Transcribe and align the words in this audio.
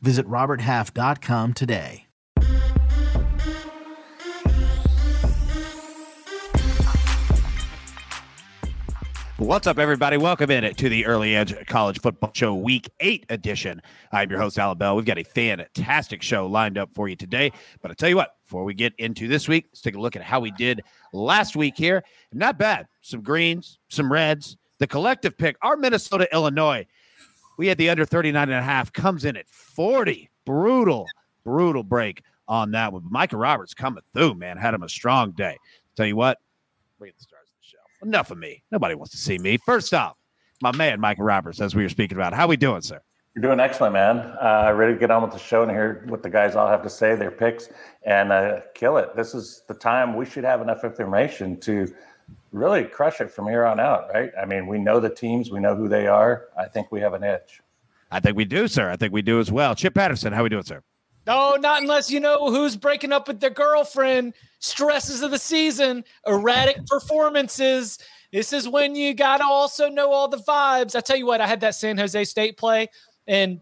Visit 0.00 0.26
RobertHalf.com 0.26 1.54
today. 1.54 2.06
What's 9.38 9.66
up, 9.66 9.78
everybody? 9.78 10.16
Welcome 10.16 10.50
in 10.50 10.74
to 10.74 10.88
the 10.88 11.04
Early 11.04 11.36
Edge 11.36 11.54
College 11.66 12.00
Football 12.00 12.30
Show 12.32 12.54
Week 12.54 12.88
8 13.00 13.26
edition. 13.28 13.82
I'm 14.10 14.30
your 14.30 14.40
host, 14.40 14.58
Allan 14.58 14.78
Bell. 14.78 14.96
We've 14.96 15.04
got 15.04 15.18
a 15.18 15.24
fantastic 15.24 16.22
show 16.22 16.46
lined 16.46 16.78
up 16.78 16.88
for 16.94 17.06
you 17.06 17.16
today. 17.16 17.52
But 17.82 17.90
I'll 17.90 17.94
tell 17.96 18.08
you 18.08 18.16
what, 18.16 18.30
before 18.42 18.64
we 18.64 18.72
get 18.72 18.94
into 18.96 19.28
this 19.28 19.46
week, 19.46 19.66
let's 19.68 19.82
take 19.82 19.94
a 19.94 20.00
look 20.00 20.16
at 20.16 20.22
how 20.22 20.40
we 20.40 20.52
did 20.52 20.80
last 21.12 21.54
week 21.54 21.76
here. 21.76 22.02
Not 22.32 22.58
bad. 22.58 22.86
Some 23.02 23.20
greens, 23.20 23.78
some 23.88 24.10
reds. 24.10 24.56
The 24.78 24.86
collective 24.86 25.36
pick, 25.36 25.56
our 25.60 25.76
Minnesota, 25.76 26.26
Illinois. 26.32 26.86
We 27.56 27.66
had 27.68 27.78
the 27.78 27.88
under 27.90 28.04
39 28.04 28.48
and 28.48 28.58
a 28.58 28.62
half, 28.62 28.92
comes 28.92 29.24
in 29.24 29.36
at 29.36 29.48
40. 29.48 30.30
Brutal, 30.44 31.06
brutal 31.44 31.82
break 31.82 32.22
on 32.48 32.70
that 32.72 32.92
one. 32.92 33.02
But 33.02 33.12
Micah 33.12 33.36
Roberts 33.36 33.74
coming 33.74 34.02
through, 34.14 34.34
man. 34.34 34.56
Had 34.56 34.74
him 34.74 34.82
a 34.82 34.88
strong 34.88 35.32
day. 35.32 35.56
Tell 35.96 36.06
you 36.06 36.16
what, 36.16 36.38
bring 36.98 37.12
the 37.16 37.22
stars 37.22 37.46
enough 38.02 38.30
of 38.30 38.38
me. 38.38 38.62
Nobody 38.70 38.94
wants 38.94 39.12
to 39.12 39.18
see 39.18 39.38
me. 39.38 39.56
First 39.58 39.92
off, 39.92 40.16
my 40.62 40.74
man, 40.74 41.00
Micah 41.00 41.22
Roberts, 41.22 41.60
as 41.60 41.74
we 41.74 41.82
were 41.82 41.88
speaking 41.88 42.16
about. 42.16 42.32
How 42.32 42.46
we 42.46 42.56
doing, 42.56 42.80
sir? 42.80 43.00
You're 43.34 43.42
doing 43.42 43.60
excellent, 43.60 43.92
man. 43.92 44.18
Uh, 44.40 44.72
ready 44.74 44.94
to 44.94 44.98
get 44.98 45.10
on 45.10 45.22
with 45.22 45.32
the 45.32 45.38
show 45.38 45.62
and 45.62 45.70
hear 45.70 46.04
what 46.08 46.22
the 46.22 46.30
guys 46.30 46.56
all 46.56 46.68
have 46.68 46.82
to 46.82 46.88
say, 46.88 47.14
their 47.14 47.30
picks, 47.30 47.68
and 48.04 48.32
uh, 48.32 48.60
kill 48.74 48.96
it. 48.96 49.14
This 49.14 49.34
is 49.34 49.62
the 49.68 49.74
time 49.74 50.16
we 50.16 50.24
should 50.24 50.44
have 50.44 50.62
enough 50.62 50.84
information 50.84 51.60
to 51.60 51.92
really 52.52 52.84
crush 52.84 53.20
it 53.20 53.30
from 53.30 53.48
here 53.48 53.64
on 53.64 53.80
out, 53.80 54.08
right? 54.12 54.30
I 54.40 54.44
mean, 54.44 54.66
we 54.66 54.78
know 54.78 55.00
the 55.00 55.10
teams, 55.10 55.50
we 55.50 55.60
know 55.60 55.74
who 55.74 55.88
they 55.88 56.06
are. 56.06 56.48
I 56.58 56.66
think 56.66 56.90
we 56.90 57.00
have 57.00 57.14
an 57.14 57.24
edge. 57.24 57.60
I 58.10 58.20
think 58.20 58.36
we 58.36 58.44
do, 58.44 58.68
sir. 58.68 58.90
I 58.90 58.96
think 58.96 59.12
we 59.12 59.22
do 59.22 59.40
as 59.40 59.50
well. 59.50 59.74
Chip 59.74 59.94
Patterson, 59.94 60.32
how 60.32 60.42
we 60.42 60.48
doing, 60.48 60.62
sir? 60.62 60.82
No, 61.26 61.56
not 61.56 61.82
unless 61.82 62.08
you 62.08 62.20
know 62.20 62.50
who's 62.50 62.76
breaking 62.76 63.12
up 63.12 63.26
with 63.26 63.40
their 63.40 63.50
girlfriend. 63.50 64.34
Stresses 64.60 65.22
of 65.22 65.32
the 65.32 65.38
season, 65.38 66.04
erratic 66.26 66.86
performances. 66.86 67.98
This 68.32 68.52
is 68.52 68.68
when 68.68 68.94
you 68.94 69.12
got 69.12 69.38
to 69.38 69.44
also 69.44 69.88
know 69.88 70.12
all 70.12 70.28
the 70.28 70.38
vibes. 70.38 70.94
I 70.94 71.00
tell 71.00 71.16
you 71.16 71.26
what, 71.26 71.40
I 71.40 71.46
had 71.46 71.60
that 71.60 71.74
San 71.74 71.98
Jose 71.98 72.24
State 72.24 72.56
play, 72.56 72.88
and 73.26 73.60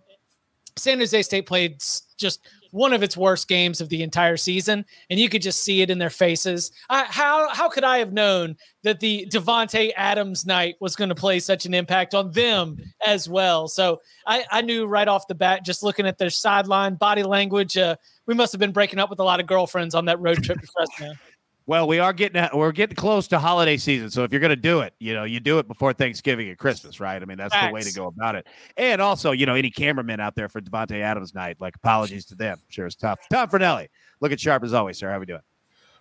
San 0.76 0.98
Jose 0.98 1.22
State 1.22 1.46
played 1.46 1.82
just 2.18 2.40
one 2.74 2.92
of 2.92 3.04
its 3.04 3.16
worst 3.16 3.46
games 3.46 3.80
of 3.80 3.88
the 3.88 4.02
entire 4.02 4.36
season, 4.36 4.84
and 5.08 5.20
you 5.20 5.28
could 5.28 5.42
just 5.42 5.62
see 5.62 5.80
it 5.80 5.90
in 5.90 5.98
their 5.98 6.10
faces. 6.10 6.72
I, 6.90 7.04
how 7.04 7.48
how 7.50 7.68
could 7.68 7.84
I 7.84 7.98
have 7.98 8.12
known 8.12 8.56
that 8.82 8.98
the 8.98 9.28
Davante 9.30 9.92
Adams 9.96 10.44
night 10.44 10.74
was 10.80 10.96
going 10.96 11.08
to 11.08 11.14
play 11.14 11.38
such 11.38 11.66
an 11.66 11.72
impact 11.72 12.16
on 12.16 12.32
them 12.32 12.76
as 13.06 13.28
well? 13.28 13.68
So 13.68 14.00
I, 14.26 14.44
I 14.50 14.60
knew 14.60 14.86
right 14.86 15.06
off 15.06 15.28
the 15.28 15.36
bat, 15.36 15.64
just 15.64 15.84
looking 15.84 16.04
at 16.04 16.18
their 16.18 16.30
sideline 16.30 16.96
body 16.96 17.22
language, 17.22 17.76
uh, 17.76 17.94
we 18.26 18.34
must 18.34 18.52
have 18.52 18.58
been 18.58 18.72
breaking 18.72 18.98
up 18.98 19.08
with 19.08 19.20
a 19.20 19.24
lot 19.24 19.38
of 19.38 19.46
girlfriends 19.46 19.94
on 19.94 20.06
that 20.06 20.20
road 20.20 20.42
trip 20.42 20.60
to 20.60 20.66
Fresno. 20.66 21.14
Well, 21.66 21.88
we 21.88 21.98
are 21.98 22.12
getting 22.12 22.46
we're 22.52 22.72
getting 22.72 22.94
close 22.94 23.26
to 23.28 23.38
holiday 23.38 23.78
season, 23.78 24.10
so 24.10 24.22
if 24.22 24.32
you're 24.32 24.40
going 24.40 24.50
to 24.50 24.56
do 24.56 24.80
it, 24.80 24.92
you 24.98 25.14
know, 25.14 25.24
you 25.24 25.40
do 25.40 25.58
it 25.58 25.66
before 25.66 25.94
Thanksgiving 25.94 26.50
and 26.50 26.58
Christmas, 26.58 27.00
right? 27.00 27.20
I 27.20 27.24
mean, 27.24 27.38
that's 27.38 27.54
Facts. 27.54 27.68
the 27.68 27.72
way 27.72 27.80
to 27.80 27.92
go 27.94 28.06
about 28.06 28.34
it. 28.34 28.46
And 28.76 29.00
also, 29.00 29.30
you 29.30 29.46
know, 29.46 29.54
any 29.54 29.70
cameramen 29.70 30.20
out 30.20 30.34
there 30.34 30.50
for 30.50 30.60
Davante 30.60 31.00
Adams 31.00 31.34
night, 31.34 31.56
like 31.60 31.74
apologies 31.76 32.26
to 32.26 32.34
them. 32.34 32.58
Sure, 32.68 32.84
it's 32.84 32.96
tough. 32.96 33.18
Tom 33.30 33.48
look 34.20 34.32
at 34.32 34.40
sharp 34.40 34.62
as 34.62 34.74
always, 34.74 34.98
sir. 34.98 35.10
How 35.10 35.18
we 35.18 35.24
doing? 35.24 35.40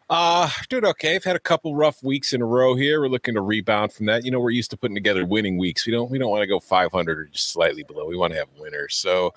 Uh, 0.10 0.50
doing 0.68 0.86
okay. 0.86 1.16
I've 1.16 1.24
had 1.24 1.38
a 1.38 1.40
couple 1.40 1.76
rough 1.76 2.04
weeks 2.04 2.34
in 2.34 2.42
a 2.42 2.46
row 2.46 2.76
here. 2.76 3.00
We're 3.00 3.08
looking 3.08 3.36
to 3.36 3.42
rebound 3.42 3.94
from 3.94 4.08
that. 4.08 4.26
You 4.26 4.32
know, 4.32 4.42
we're 4.42 4.50
used 4.50 4.70
to 4.72 4.78
putting 4.78 4.96
together 4.96 5.26
winning 5.26 5.58
weeks. 5.58 5.86
We 5.86 5.94
don't 5.94 6.12
we 6.12 6.18
don't 6.18 6.30
want 6.30 6.42
to 6.42 6.48
go 6.48 6.60
500 6.60 7.20
or 7.20 7.26
just 7.28 7.52
slightly 7.52 7.84
below. 7.84 8.06
We 8.06 8.18
want 8.18 8.34
to 8.34 8.40
have 8.40 8.50
winners. 8.60 8.96
So, 8.96 9.34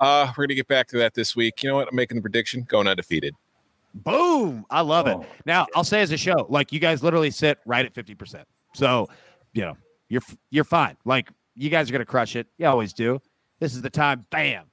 uh, 0.00 0.32
we're 0.36 0.46
gonna 0.46 0.56
get 0.56 0.66
back 0.66 0.88
to 0.88 0.98
that 0.98 1.14
this 1.14 1.36
week. 1.36 1.62
You 1.62 1.70
know 1.70 1.76
what? 1.76 1.88
I'm 1.88 1.94
making 1.94 2.16
the 2.16 2.22
prediction 2.22 2.66
going 2.68 2.88
undefeated. 2.88 3.36
Boom. 3.94 4.64
I 4.70 4.80
love 4.80 5.06
oh. 5.06 5.20
it. 5.20 5.28
Now, 5.46 5.66
I'll 5.74 5.84
say 5.84 6.00
as 6.02 6.12
a 6.12 6.16
show, 6.16 6.46
like 6.48 6.72
you 6.72 6.80
guys 6.80 7.02
literally 7.02 7.30
sit 7.30 7.58
right 7.66 7.84
at 7.84 7.94
50%. 7.94 8.44
So, 8.74 9.08
you 9.52 9.62
know, 9.62 9.76
you're 10.08 10.22
you're 10.50 10.64
fine. 10.64 10.96
Like 11.04 11.30
you 11.54 11.70
guys 11.70 11.88
are 11.88 11.92
going 11.92 12.00
to 12.00 12.06
crush 12.06 12.36
it. 12.36 12.46
You 12.58 12.66
always 12.66 12.92
do. 12.92 13.20
This 13.58 13.74
is 13.74 13.82
the 13.82 13.90
time. 13.90 14.26
Bam. 14.30 14.64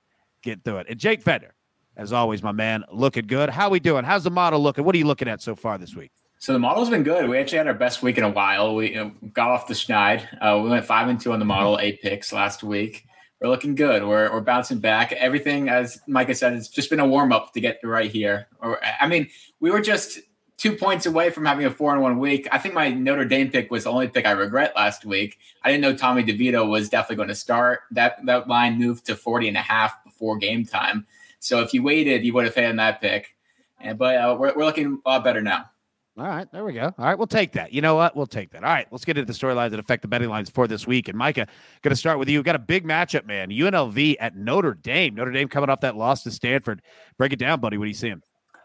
Get 0.43 0.63
through 0.63 0.77
it. 0.77 0.87
And 0.89 0.99
Jake 0.99 1.23
Fetner, 1.23 1.51
as 1.95 2.13
always, 2.13 2.43
my 2.43 2.51
man, 2.51 2.83
looking 2.91 3.25
good. 3.25 3.49
How 3.49 3.69
we 3.69 3.79
doing? 3.79 4.03
How's 4.03 4.23
the 4.23 4.31
model 4.31 4.59
looking? 4.61 4.83
What 4.83 4.93
are 4.95 4.97
you 4.97 5.07
looking 5.07 5.27
at 5.27 5.41
so 5.41 5.55
far 5.55 5.77
this 5.77 5.95
week? 5.95 6.11
So 6.39 6.53
the 6.53 6.59
model's 6.59 6.91
been 6.91 7.01
good. 7.01 7.27
We 7.27 7.39
actually 7.39 7.57
had 7.57 7.67
our 7.67 7.73
best 7.73 8.03
week 8.03 8.19
in 8.19 8.23
a 8.23 8.29
while. 8.29 8.75
We 8.75 8.91
you 8.91 8.95
know, 8.95 9.11
got 9.33 9.49
off 9.49 9.67
the 9.67 9.73
schneid. 9.73 10.27
Uh, 10.39 10.61
we 10.61 10.69
went 10.69 10.85
five 10.85 11.07
and 11.07 11.19
two 11.19 11.33
on 11.33 11.39
the 11.39 11.45
model, 11.45 11.79
eight 11.81 12.01
picks 12.01 12.31
last 12.31 12.63
week 12.63 13.07
we're 13.41 13.49
looking 13.49 13.75
good. 13.75 14.03
We're, 14.03 14.31
we're 14.31 14.41
bouncing 14.41 14.79
back. 14.79 15.11
Everything, 15.13 15.69
as 15.69 15.99
Micah 16.07 16.35
said, 16.35 16.53
it's 16.53 16.69
just 16.69 16.89
been 16.89 16.99
a 16.99 17.07
warm 17.07 17.31
up 17.31 17.53
to 17.53 17.61
get 17.61 17.79
right 17.83 18.11
here. 18.11 18.47
Or 18.59 18.79
I 18.99 19.07
mean, 19.07 19.29
we 19.59 19.71
were 19.71 19.81
just 19.81 20.19
two 20.57 20.75
points 20.75 21.05
away 21.05 21.29
from 21.29 21.45
having 21.45 21.65
a 21.65 21.71
four 21.71 21.95
in 21.95 22.01
one 22.01 22.17
week. 22.17 22.47
I 22.51 22.57
think 22.57 22.73
my 22.73 22.89
Notre 22.89 23.25
Dame 23.25 23.51
pick 23.51 23.69
was 23.69 23.83
the 23.83 23.91
only 23.91 24.07
pick 24.07 24.25
I 24.25 24.31
regret 24.31 24.73
last 24.75 25.05
week. 25.05 25.37
I 25.63 25.71
didn't 25.71 25.81
know 25.81 25.95
Tommy 25.95 26.23
DeVito 26.23 26.67
was 26.67 26.89
definitely 26.89 27.17
going 27.17 27.29
to 27.29 27.35
start. 27.35 27.81
That 27.91 28.25
that 28.25 28.47
line 28.47 28.79
moved 28.79 29.05
to 29.05 29.15
40 29.15 29.49
and 29.49 29.57
a 29.57 29.61
half 29.61 30.03
before 30.03 30.37
game 30.37 30.65
time. 30.65 31.05
So 31.39 31.61
if 31.61 31.73
you 31.73 31.83
waited, 31.83 32.23
you 32.23 32.33
would 32.33 32.45
have 32.45 32.55
had 32.55 32.77
that 32.79 32.99
pick. 32.99 33.35
And, 33.79 33.99
but 33.99 34.15
uh, 34.15 34.35
we're, 34.39 34.55
we're 34.55 34.65
looking 34.65 34.99
a 35.05 35.09
lot 35.09 35.23
better 35.23 35.41
now. 35.41 35.69
All 36.17 36.25
right, 36.25 36.51
there 36.51 36.65
we 36.65 36.73
go. 36.73 36.91
All 36.97 37.05
right, 37.05 37.15
we'll 37.15 37.27
take 37.27 37.51
that. 37.51 37.71
You 37.73 37.81
know 37.81 37.93
what? 37.93 38.15
We'll 38.15 38.25
take 38.25 38.49
that. 38.51 38.63
All 38.63 38.73
right, 38.73 38.87
let's 38.89 39.05
get 39.05 39.19
into 39.19 39.31
the 39.31 39.37
storylines 39.37 39.69
that 39.69 39.79
affect 39.79 40.01
the 40.01 40.07
betting 40.07 40.29
lines 40.29 40.49
for 40.49 40.67
this 40.67 40.87
week. 40.87 41.09
And 41.09 41.15
Micah, 41.15 41.45
going 41.83 41.91
to 41.91 41.95
start 41.95 42.17
with 42.17 42.27
you. 42.27 42.39
We've 42.39 42.45
got 42.45 42.55
a 42.55 42.59
big 42.59 42.85
matchup, 42.85 43.27
man. 43.27 43.49
UNLV 43.49 44.15
at 44.19 44.35
Notre 44.35 44.73
Dame. 44.73 45.13
Notre 45.13 45.31
Dame 45.31 45.47
coming 45.47 45.69
off 45.69 45.81
that 45.81 45.95
loss 45.95 46.23
to 46.23 46.31
Stanford. 46.31 46.81
Break 47.19 47.33
it 47.33 47.39
down, 47.39 47.59
buddy. 47.59 47.77
What 47.77 47.85
do 47.85 47.89
you 47.89 47.93
see 47.93 48.09
him? 48.09 48.23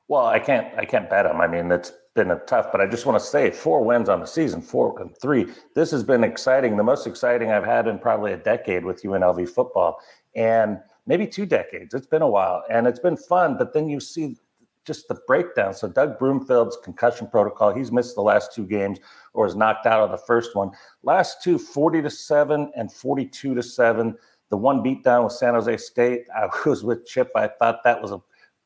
Well, 0.09 0.25
I 0.25 0.39
can't. 0.39 0.67
I 0.79 0.87
can't 0.87 1.11
bet 1.11 1.27
them. 1.27 1.43
I 1.43 1.47
mean, 1.47 1.71
it's 1.71 1.93
been 2.15 2.31
a 2.31 2.39
tough. 2.41 2.73
But 2.73 2.81
I 2.81 2.87
just 2.87 3.05
want 3.05 3.21
to 3.21 3.25
say, 3.25 3.51
four 3.51 3.85
wins 3.85 4.09
on 4.09 4.21
the 4.21 4.27
season, 4.27 4.63
four 4.63 4.99
and 4.99 5.15
three. 5.21 5.47
This 5.75 5.91
has 5.91 6.03
been 6.03 6.25
exciting. 6.25 6.79
The 6.79 6.83
most 6.83 7.07
exciting 7.07 7.51
I've 7.51 7.67
had 7.67 7.87
in 7.87 7.99
probably 7.99 8.33
a 8.33 8.39
decade 8.39 8.85
with 8.85 9.03
UNLV 9.03 9.47
football, 9.51 9.99
and 10.35 10.79
maybe 11.07 11.27
two 11.27 11.45
decades. 11.45 11.93
It's 11.93 12.07
been 12.07 12.23
a 12.23 12.29
while, 12.29 12.65
and 12.71 12.87
it's 12.87 12.99
been 12.99 13.17
fun. 13.17 13.59
But 13.59 13.75
then 13.75 13.91
you 13.91 14.01
see 14.01 14.37
just 14.85 15.09
the 15.09 15.19
breakdown. 15.27 15.75
So 15.75 15.89
Doug 15.89 16.19
Brumfield's 16.19 16.77
concussion 16.83 17.27
protocol, 17.29 17.75
he's 17.75 17.93
missed 17.93 18.15
the 18.15 18.23
last 18.23 18.55
two 18.55 18.67
games 18.67 18.99
or 19.33 19.47
is 19.47 19.55
knocked 19.55 19.87
out 19.87 20.01
of 20.01 20.11
the 20.11 20.19
first 20.19 20.57
one. 20.57 20.71
Last 21.03 21.43
two, 21.43 21.59
40 21.59 22.03
to 22.03 22.11
7 22.11 22.73
and 22.77 22.93
42 22.93 23.55
to 23.55 23.63
7. 23.63 24.17
The 24.51 24.57
one 24.57 24.83
beatdown 24.83 25.25
with 25.25 25.33
San 25.33 25.55
Jose 25.55 25.77
State. 25.79 26.27
I 26.35 26.49
was 26.69 26.85
with 26.85 27.07
Chip. 27.07 27.31
I 27.37 27.49
thought 27.49 27.85
that 27.85 28.03
was 28.03 28.13
a 28.13 28.21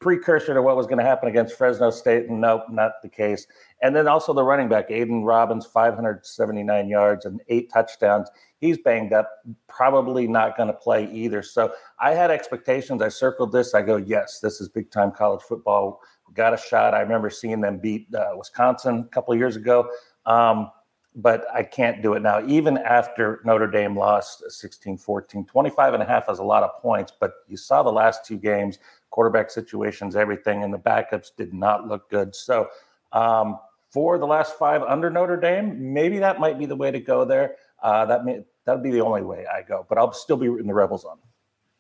precursor 0.06 0.54
to 0.54 0.62
what 0.62 0.76
was 0.76 0.86
going 0.86 0.98
to 0.98 1.04
happen 1.04 1.28
against 1.28 1.58
Fresno 1.58 1.90
State. 1.90 2.30
Nope, 2.30 2.62
not 2.70 3.02
the 3.02 3.08
case. 3.08 3.44
And 3.82 3.96
then 3.96 4.06
also 4.06 4.32
the 4.32 4.44
running 4.44 4.68
back, 4.68 4.88
Aidan 4.88 5.24
Robbins, 5.24 5.66
579 5.66 6.88
yards 6.88 7.24
and 7.24 7.40
eight 7.48 7.72
touchdowns. 7.72 8.30
He's 8.60 8.78
banged 8.78 9.12
up, 9.12 9.28
probably 9.68 10.28
not 10.28 10.56
going 10.56 10.68
to 10.68 10.74
play 10.74 11.10
either. 11.10 11.42
So 11.42 11.72
I 11.98 12.12
had 12.12 12.30
expectations. 12.30 13.02
I 13.02 13.08
circled 13.08 13.50
this. 13.50 13.74
I 13.74 13.82
go, 13.82 13.96
yes, 13.96 14.38
this 14.38 14.60
is 14.60 14.68
big 14.68 14.92
time 14.92 15.10
college 15.10 15.42
football. 15.42 16.00
Got 16.34 16.54
a 16.54 16.56
shot. 16.56 16.94
I 16.94 17.00
remember 17.00 17.28
seeing 17.28 17.60
them 17.60 17.78
beat 17.78 18.06
uh, 18.14 18.28
Wisconsin 18.36 19.00
a 19.00 19.08
couple 19.08 19.34
years 19.34 19.56
ago. 19.56 19.90
Um, 20.24 20.70
but 21.16 21.46
I 21.52 21.62
can't 21.62 22.02
do 22.02 22.12
it 22.12 22.20
now. 22.20 22.46
Even 22.46 22.76
after 22.76 23.40
Notre 23.44 23.66
Dame 23.66 23.96
lost 23.96 24.44
16 24.50 24.98
14, 24.98 25.46
25 25.46 25.94
and 25.94 26.02
a 26.02 26.06
half 26.06 26.30
is 26.30 26.38
a 26.38 26.44
lot 26.44 26.62
of 26.62 26.76
points. 26.80 27.10
But 27.18 27.32
you 27.48 27.56
saw 27.56 27.82
the 27.82 27.90
last 27.90 28.24
two 28.24 28.36
games, 28.36 28.78
quarterback 29.10 29.50
situations, 29.50 30.16
everything, 30.16 30.62
and 30.62 30.72
the 30.72 30.78
backups 30.78 31.30
did 31.36 31.52
not 31.52 31.86
look 31.86 32.08
good. 32.10 32.34
So, 32.34 32.68
um, 33.12 33.58
for 33.90 34.18
the 34.18 34.26
last 34.26 34.58
five 34.58 34.82
under 34.82 35.10
Notre 35.10 35.36
Dame, 35.36 35.92
maybe 35.92 36.18
that 36.18 36.38
might 36.40 36.58
be 36.58 36.66
the 36.66 36.76
way 36.76 36.90
to 36.90 37.00
go 37.00 37.24
there. 37.24 37.56
Uh, 37.82 38.04
that 38.06 38.24
may, 38.24 38.44
that'd 38.64 38.82
be 38.82 38.90
the 38.90 39.00
only 39.00 39.22
way 39.22 39.46
I 39.46 39.62
go, 39.62 39.86
but 39.88 39.96
I'll 39.96 40.12
still 40.12 40.36
be 40.36 40.48
rooting 40.48 40.66
the 40.66 40.74
Rebels 40.74 41.04
on. 41.04 41.18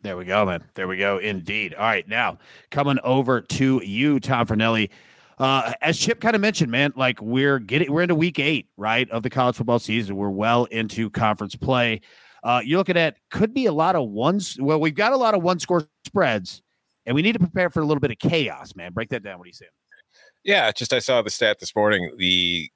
There 0.02 0.16
we 0.16 0.24
go, 0.24 0.46
man. 0.46 0.62
There 0.74 0.86
we 0.86 0.98
go. 0.98 1.18
Indeed. 1.18 1.74
All 1.74 1.84
right, 1.84 2.06
now 2.06 2.38
coming 2.70 2.98
over 3.02 3.40
to 3.40 3.82
you, 3.84 4.20
Tom 4.20 4.46
Fornelli. 4.46 4.90
Uh, 5.38 5.72
as 5.82 5.98
Chip 5.98 6.20
kind 6.20 6.34
of 6.34 6.40
mentioned, 6.40 6.70
man, 6.70 6.92
like 6.96 7.20
we're 7.20 7.58
getting 7.58 7.92
we're 7.92 8.02
into 8.02 8.14
week 8.14 8.38
eight, 8.38 8.68
right, 8.76 9.10
of 9.10 9.22
the 9.22 9.30
college 9.30 9.56
football 9.56 9.78
season. 9.78 10.16
We're 10.16 10.30
well 10.30 10.64
into 10.66 11.10
conference 11.10 11.56
play. 11.56 12.00
Uh, 12.42 12.62
you're 12.64 12.78
looking 12.78 12.96
at 12.96 13.16
could 13.30 13.52
be 13.52 13.66
a 13.66 13.72
lot 13.72 13.96
of 13.96 14.08
ones. 14.08 14.56
Well, 14.60 14.80
we've 14.80 14.94
got 14.94 15.12
a 15.12 15.16
lot 15.16 15.34
of 15.34 15.42
one 15.42 15.58
score 15.58 15.86
spreads, 16.06 16.62
and 17.06 17.14
we 17.14 17.22
need 17.22 17.32
to 17.32 17.38
prepare 17.38 17.70
for 17.70 17.80
a 17.80 17.84
little 17.84 18.00
bit 18.00 18.10
of 18.10 18.18
chaos, 18.18 18.74
man. 18.74 18.92
Break 18.92 19.08
that 19.10 19.22
down. 19.22 19.38
What 19.38 19.44
do 19.44 19.50
you 19.50 19.54
say? 19.54 19.66
Yeah, 20.44 20.70
just 20.72 20.92
I 20.92 20.98
saw 20.98 21.22
the 21.22 21.30
stat 21.30 21.58
this 21.60 21.74
morning. 21.74 22.12
The 22.18 22.70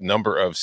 number 0.00 0.36
of 0.36 0.58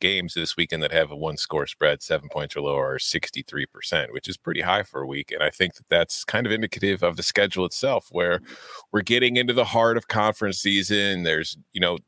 games 0.00 0.34
this 0.34 0.56
weekend 0.56 0.82
that 0.82 0.92
have 0.92 1.10
a 1.10 1.16
one 1.16 1.36
score 1.36 1.66
spread, 1.66 2.02
seven 2.02 2.28
points 2.28 2.56
or 2.56 2.60
lower, 2.60 2.94
are 2.94 2.98
63%, 2.98 4.12
which 4.12 4.28
is 4.28 4.36
pretty 4.36 4.60
high 4.60 4.82
for 4.82 5.00
a 5.00 5.06
week. 5.06 5.32
And 5.32 5.42
I 5.42 5.50
think 5.50 5.74
that 5.74 5.88
that's 5.88 6.24
kind 6.24 6.46
of 6.46 6.52
indicative 6.52 7.02
of 7.02 7.16
the 7.16 7.22
schedule 7.22 7.64
itself, 7.64 8.08
where 8.10 8.40
we're 8.92 9.02
getting 9.02 9.36
into 9.36 9.54
the 9.54 9.64
heart 9.64 9.96
of 9.96 10.08
conference 10.08 10.58
season. 10.58 11.22
There's, 11.22 11.56
you 11.72 11.80
know, 11.80 11.98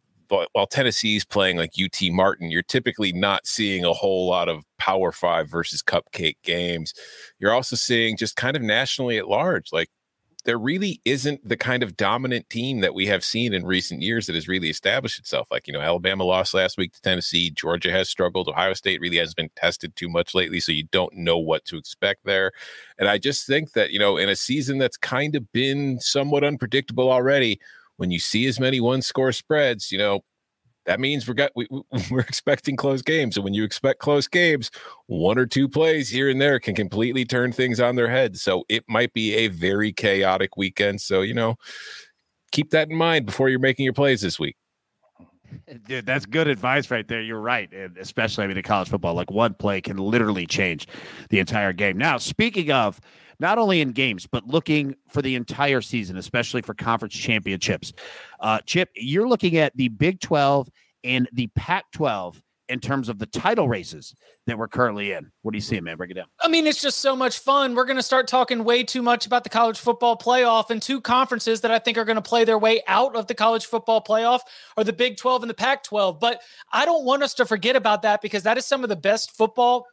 while 0.53 0.67
Tennessee's 0.67 1.25
playing 1.25 1.57
like 1.57 1.73
UT 1.83 2.01
Martin, 2.13 2.51
you're 2.51 2.63
typically 2.63 3.13
not 3.13 3.47
seeing 3.47 3.85
a 3.85 3.93
whole 3.93 4.29
lot 4.29 4.49
of 4.49 4.65
Power 4.79 5.11
Five 5.11 5.51
versus 5.51 5.83
Cupcake 5.83 6.37
games. 6.45 6.95
You're 7.39 7.53
also 7.53 7.75
seeing 7.75 8.17
just 8.17 8.37
kind 8.37 8.57
of 8.57 8.63
nationally 8.63 9.19
at 9.19 9.29
large, 9.29 9.73
like 9.73 9.89
there 10.45 10.59
really 10.59 11.01
isn't 11.05 11.47
the 11.49 11.57
kind 11.57 11.83
of 11.83 11.97
dominant 11.97 12.49
team 12.51 12.81
that 12.81 12.95
we 12.95 13.07
have 13.07 13.25
seen 13.25 13.53
in 13.53 13.65
recent 13.65 14.03
years 14.03 14.27
that 14.27 14.35
has 14.35 14.49
really 14.49 14.71
established 14.71 15.19
itself. 15.19 15.49
Like, 15.51 15.67
you 15.67 15.73
know, 15.73 15.81
Alabama 15.81 16.25
lost 16.25 16.55
last 16.55 16.79
week 16.79 16.93
to 16.95 17.01
Tennessee. 17.01 17.51
Georgia 17.51 17.91
has 17.91 18.09
struggled. 18.09 18.49
Ohio 18.49 18.73
State 18.75 19.01
really 19.01 19.19
hasn't 19.19 19.37
been 19.37 19.51
tested 19.57 19.95
too 19.97 20.09
much 20.09 20.35
lately. 20.35 20.61
So 20.61 20.73
you 20.73 20.85
don't 20.93 21.15
know 21.15 21.39
what 21.39 21.65
to 21.67 21.77
expect 21.77 22.25
there. 22.25 22.53
And 22.99 23.09
I 23.09 23.19
just 23.19 23.47
think 23.47 23.73
that, 23.73 23.91
you 23.91 23.99
know, 23.99 24.17
in 24.17 24.29
a 24.29 24.37
season 24.37 24.79
that's 24.79 24.97
kind 24.97 25.37
of 25.37 25.51
been 25.53 26.01
somewhat 26.01 26.45
unpredictable 26.45 27.11
already, 27.11 27.61
when 27.97 28.11
you 28.11 28.19
see 28.19 28.47
as 28.47 28.59
many 28.59 28.81
one 28.81 29.03
score 29.03 29.33
spreads, 29.33 29.93
you 29.93 29.99
know, 29.99 30.21
that 30.87 31.01
means 31.01 31.27
we're 31.27 31.35
got 31.35 31.51
we, 31.55 31.67
we're 32.11 32.21
expecting 32.21 32.77
close 32.77 33.03
games 33.03 33.37
and 33.37 33.45
when 33.45 33.55
you 33.55 33.65
expect 33.65 34.01
close 34.01 34.27
games 34.27 34.71
one 35.07 35.39
or 35.39 35.47
two 35.47 35.69
plays 35.69 36.09
here 36.09 36.29
and 36.29 36.41
there 36.41 36.59
can 36.59 36.75
completely 36.75 37.25
turn 37.25 37.53
things 37.53 37.81
on 37.81 37.97
their 37.97 38.09
head 38.09 38.37
so 38.37 38.65
it 38.69 38.85
might 38.89 39.13
be 39.13 39.35
a 39.35 39.49
very 39.49 39.93
chaotic 39.93 40.57
weekend 40.57 41.01
so 41.01 41.21
you 41.23 41.35
know 41.35 41.57
keep 42.53 42.71
that 42.71 42.91
in 42.91 42.97
mind 42.97 43.27
before 43.27 43.49
you're 43.49 43.59
making 43.59 43.85
your 43.85 43.95
plays 43.95 44.21
this 44.21 44.39
week 44.39 44.57
Dude, 45.87 46.07
that's 46.07 46.27
good 46.27 46.47
advice 46.47 46.91
right 46.91 47.07
there. 47.07 47.21
You're 47.21 47.41
right. 47.41 47.73
And 47.73 47.97
especially, 47.99 48.45
I 48.45 48.47
mean, 48.47 48.57
in 48.57 48.63
college 48.63 48.89
football, 48.89 49.15
like 49.15 49.31
one 49.31 49.55
play 49.55 49.81
can 49.81 49.97
literally 49.97 50.47
change 50.47 50.87
the 51.29 51.39
entire 51.39 51.73
game. 51.73 51.99
Now, 51.99 52.19
speaking 52.19 52.71
of 52.71 53.01
not 53.41 53.59
only 53.59 53.81
in 53.81 53.93
games, 53.93 54.27
but 54.27 54.47
looking 54.47 54.95
for 55.09 55.23
the 55.23 55.35
entire 55.35 55.81
season, 55.81 56.17
especially 56.17 56.63
for 56.63 56.75
conference 56.75 57.15
championships. 57.15 57.93
Uh, 58.39 58.61
Chip, 58.67 58.91
you're 58.95 59.29
looking 59.29 59.57
at 59.57 59.77
the 59.77 59.89
Big 59.89 60.21
12 60.21 60.69
and 61.03 61.29
the 61.33 61.49
Pac 61.57 61.91
12 61.93 62.43
in 62.69 62.79
terms 62.79 63.09
of 63.09 63.19
the 63.19 63.27
title 63.27 63.69
races 63.69 64.15
that 64.47 64.57
we're 64.57 64.69
currently 64.69 65.11
in. 65.11 65.33
What 65.43 65.51
do 65.53 65.57
you 65.57 65.63
see, 65.63 65.81
man? 65.81 65.97
Break 65.97 66.13
it 66.13 66.15
down. 66.15 66.27
I 66.41 66.47
mean, 66.47 66.69
it's 66.69 66.81
just 66.81 66.99
so 66.99 67.17
much 67.17 67.41
fun. 67.41 67.75
We're 67.75 67.85
going 67.85 67.97
to 67.97 68.03
start 68.03 68.29
talking 68.29 68.63
way 68.63 68.85
too 68.85 69.03
much 69.03 69.27
about 69.27 69.43
the 69.43 69.51
college 69.51 69.79
football 69.79 70.17
playoff 70.17 70.71
and 70.71 70.81
two 70.81 71.01
conferences 71.01 71.63
that 71.63 71.73
I 71.73 71.81
think 71.81 71.99
are 71.99 72.05
going 72.05 72.17
to 72.17 72.23
play 72.23 72.45
their 72.45 72.59
way 72.59 72.83
out 72.87 73.17
of 73.17 73.27
the 73.27 73.35
college 73.35 73.67
football 73.67 74.03
playoff 74.03 74.41
are 74.77 74.85
the 74.85 74.93
Big 74.93 75.17
12 75.17 75.43
and 75.43 75.51
the 75.51 75.55
Pac 75.55 75.83
12. 75.83 76.21
But 76.21 76.43
I 76.73 76.85
don't 76.85 77.05
want 77.05 77.25
us 77.25 77.35
to 77.35 77.45
forget 77.45 77.75
about 77.75 78.03
that 78.03 78.23
because 78.23 78.45
that 78.45 78.57
is 78.57 78.67
some 78.67 78.85
of 78.85 78.89
the 78.89 78.97
best 78.97 79.37
football 79.37 79.87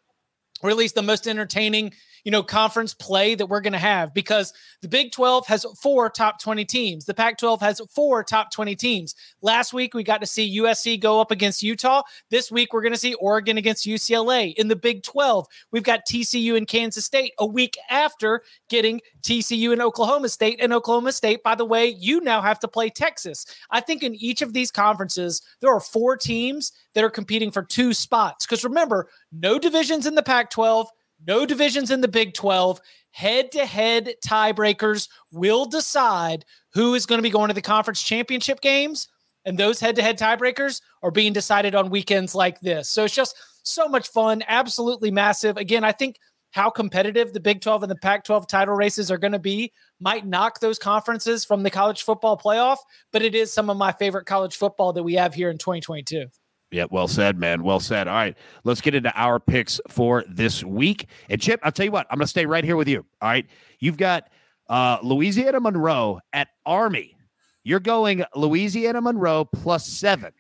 or 0.61 0.69
at 0.69 0.77
least 0.77 0.95
the 0.95 1.01
most 1.01 1.27
entertaining 1.27 1.93
you 2.27 2.31
know, 2.31 2.43
conference 2.43 2.93
play 2.93 3.35
that 3.35 3.45
we're 3.45 3.61
going 3.61 3.71
to 3.71 3.79
have 3.79 4.13
because 4.13 4.51
the 4.81 4.87
Big 4.89 5.13
12 5.13 5.47
has 5.47 5.65
four 5.81 6.09
top 6.09 6.41
20 6.41 6.65
teams. 6.65 7.05
The 7.05 7.13
Pac 7.13 7.37
12 7.37 7.61
has 7.61 7.81
four 7.89 8.21
top 8.21 8.51
20 8.51 8.75
teams. 8.75 9.15
Last 9.41 9.71
week, 9.71 9.93
we 9.93 10.03
got 10.03 10.19
to 10.19 10.27
see 10.27 10.59
USC 10.59 10.99
go 10.99 11.21
up 11.21 11.31
against 11.31 11.63
Utah. 11.63 12.01
This 12.29 12.51
week, 12.51 12.73
we're 12.73 12.81
going 12.81 12.91
to 12.91 12.99
see 12.99 13.13
Oregon 13.13 13.57
against 13.57 13.87
UCLA. 13.87 14.53
In 14.55 14.67
the 14.67 14.75
Big 14.75 15.03
12, 15.03 15.47
we've 15.71 15.83
got 15.83 16.01
TCU 16.05 16.57
and 16.57 16.67
Kansas 16.67 17.05
State 17.05 17.31
a 17.39 17.45
week 17.45 17.77
after 17.89 18.43
getting 18.67 18.99
TCU 19.21 19.71
and 19.71 19.81
Oklahoma 19.81 20.27
State. 20.27 20.59
And 20.61 20.73
Oklahoma 20.73 21.13
State, 21.13 21.43
by 21.43 21.55
the 21.55 21.63
way, 21.63 21.87
you 21.87 22.19
now 22.19 22.41
have 22.41 22.59
to 22.59 22.67
play 22.67 22.89
Texas. 22.89 23.45
I 23.71 23.79
think 23.79 24.03
in 24.03 24.15
each 24.15 24.41
of 24.41 24.51
these 24.51 24.69
conferences, 24.69 25.41
there 25.61 25.73
are 25.73 25.79
four 25.79 26.17
teams 26.17 26.73
that 26.97 27.05
are 27.05 27.11
competing 27.11 27.51
for 27.51 27.61
two 27.61 27.93
spots. 27.93 28.45
Because 28.45 28.63
remember, 28.63 29.07
no 29.31 29.59
divisions 29.59 30.07
in 30.07 30.15
the 30.15 30.23
Pac 30.23 30.49
12 30.49 30.89
no 31.25 31.45
divisions 31.45 31.91
in 31.91 32.01
the 32.01 32.07
Big 32.07 32.33
12. 32.33 32.79
Head 33.11 33.51
to 33.53 33.65
head 33.65 34.13
tiebreakers 34.23 35.09
will 35.31 35.65
decide 35.65 36.45
who 36.73 36.93
is 36.93 37.05
going 37.05 37.17
to 37.17 37.23
be 37.23 37.29
going 37.29 37.47
to 37.47 37.53
the 37.53 37.61
conference 37.61 38.01
championship 38.01 38.61
games. 38.61 39.07
And 39.45 39.57
those 39.57 39.79
head 39.79 39.95
to 39.95 40.01
head 40.01 40.19
tiebreakers 40.19 40.81
are 41.01 41.11
being 41.11 41.33
decided 41.33 41.73
on 41.73 41.89
weekends 41.89 42.35
like 42.35 42.59
this. 42.59 42.89
So 42.89 43.05
it's 43.05 43.15
just 43.15 43.35
so 43.63 43.87
much 43.87 44.09
fun. 44.09 44.43
Absolutely 44.47 45.09
massive. 45.09 45.57
Again, 45.57 45.83
I 45.83 45.93
think 45.93 46.17
how 46.51 46.69
competitive 46.69 47.33
the 47.33 47.39
Big 47.39 47.61
12 47.61 47.83
and 47.83 47.91
the 47.91 47.95
Pac 47.95 48.23
12 48.23 48.47
title 48.47 48.75
races 48.75 49.09
are 49.09 49.17
going 49.17 49.33
to 49.33 49.39
be 49.39 49.71
might 49.99 50.25
knock 50.25 50.59
those 50.59 50.77
conferences 50.77 51.43
from 51.43 51.63
the 51.63 51.71
college 51.71 52.03
football 52.03 52.37
playoff, 52.37 52.77
but 53.11 53.21
it 53.21 53.35
is 53.35 53.51
some 53.51 53.69
of 53.69 53.77
my 53.77 53.91
favorite 53.91 54.25
college 54.25 54.55
football 54.55 54.93
that 54.93 55.03
we 55.03 55.15
have 55.15 55.33
here 55.33 55.49
in 55.49 55.57
2022. 55.57 56.27
Yeah, 56.71 56.85
well 56.91 57.07
said, 57.07 57.37
man. 57.37 57.63
Well 57.63 57.79
said. 57.79 58.07
All 58.07 58.15
right, 58.15 58.37
let's 58.63 58.81
get 58.81 58.93
into 58.93 59.11
our 59.15 59.39
picks 59.39 59.79
for 59.87 60.25
this 60.27 60.63
week. 60.63 61.07
And 61.29 61.41
Chip, 61.41 61.59
I'll 61.63 61.71
tell 61.71 61.85
you 61.85 61.91
what, 61.91 62.07
I'm 62.09 62.17
going 62.17 62.25
to 62.25 62.29
stay 62.29 62.45
right 62.45 62.63
here 62.63 62.75
with 62.75 62.89
you. 62.89 63.05
All 63.21 63.29
right, 63.29 63.45
you've 63.79 63.97
got 63.97 64.29
uh, 64.69 64.97
Louisiana 65.01 65.59
Monroe 65.59 66.19
at 66.33 66.49
Army. 66.65 67.15
You're 67.63 67.79
going 67.79 68.23
Louisiana 68.35 69.01
Monroe 69.01 69.45
plus 69.45 69.87
seven. 69.87 70.31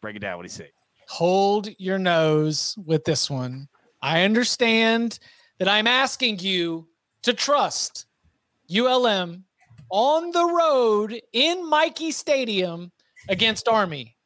Break 0.00 0.16
it 0.16 0.20
down. 0.20 0.36
What 0.36 0.44
do 0.44 0.46
you 0.46 0.56
say? 0.56 0.70
Hold 1.08 1.68
your 1.78 1.98
nose 1.98 2.76
with 2.84 3.04
this 3.04 3.30
one. 3.30 3.68
I 4.02 4.22
understand 4.22 5.18
that 5.58 5.68
I'm 5.68 5.86
asking 5.86 6.40
you 6.40 6.86
to 7.22 7.32
trust 7.32 8.06
ULM 8.70 9.44
on 9.90 10.30
the 10.30 10.44
road 10.44 11.20
in 11.32 11.68
Michie 11.68 12.12
Stadium 12.12 12.92
against 13.28 13.68
Army. 13.68 14.17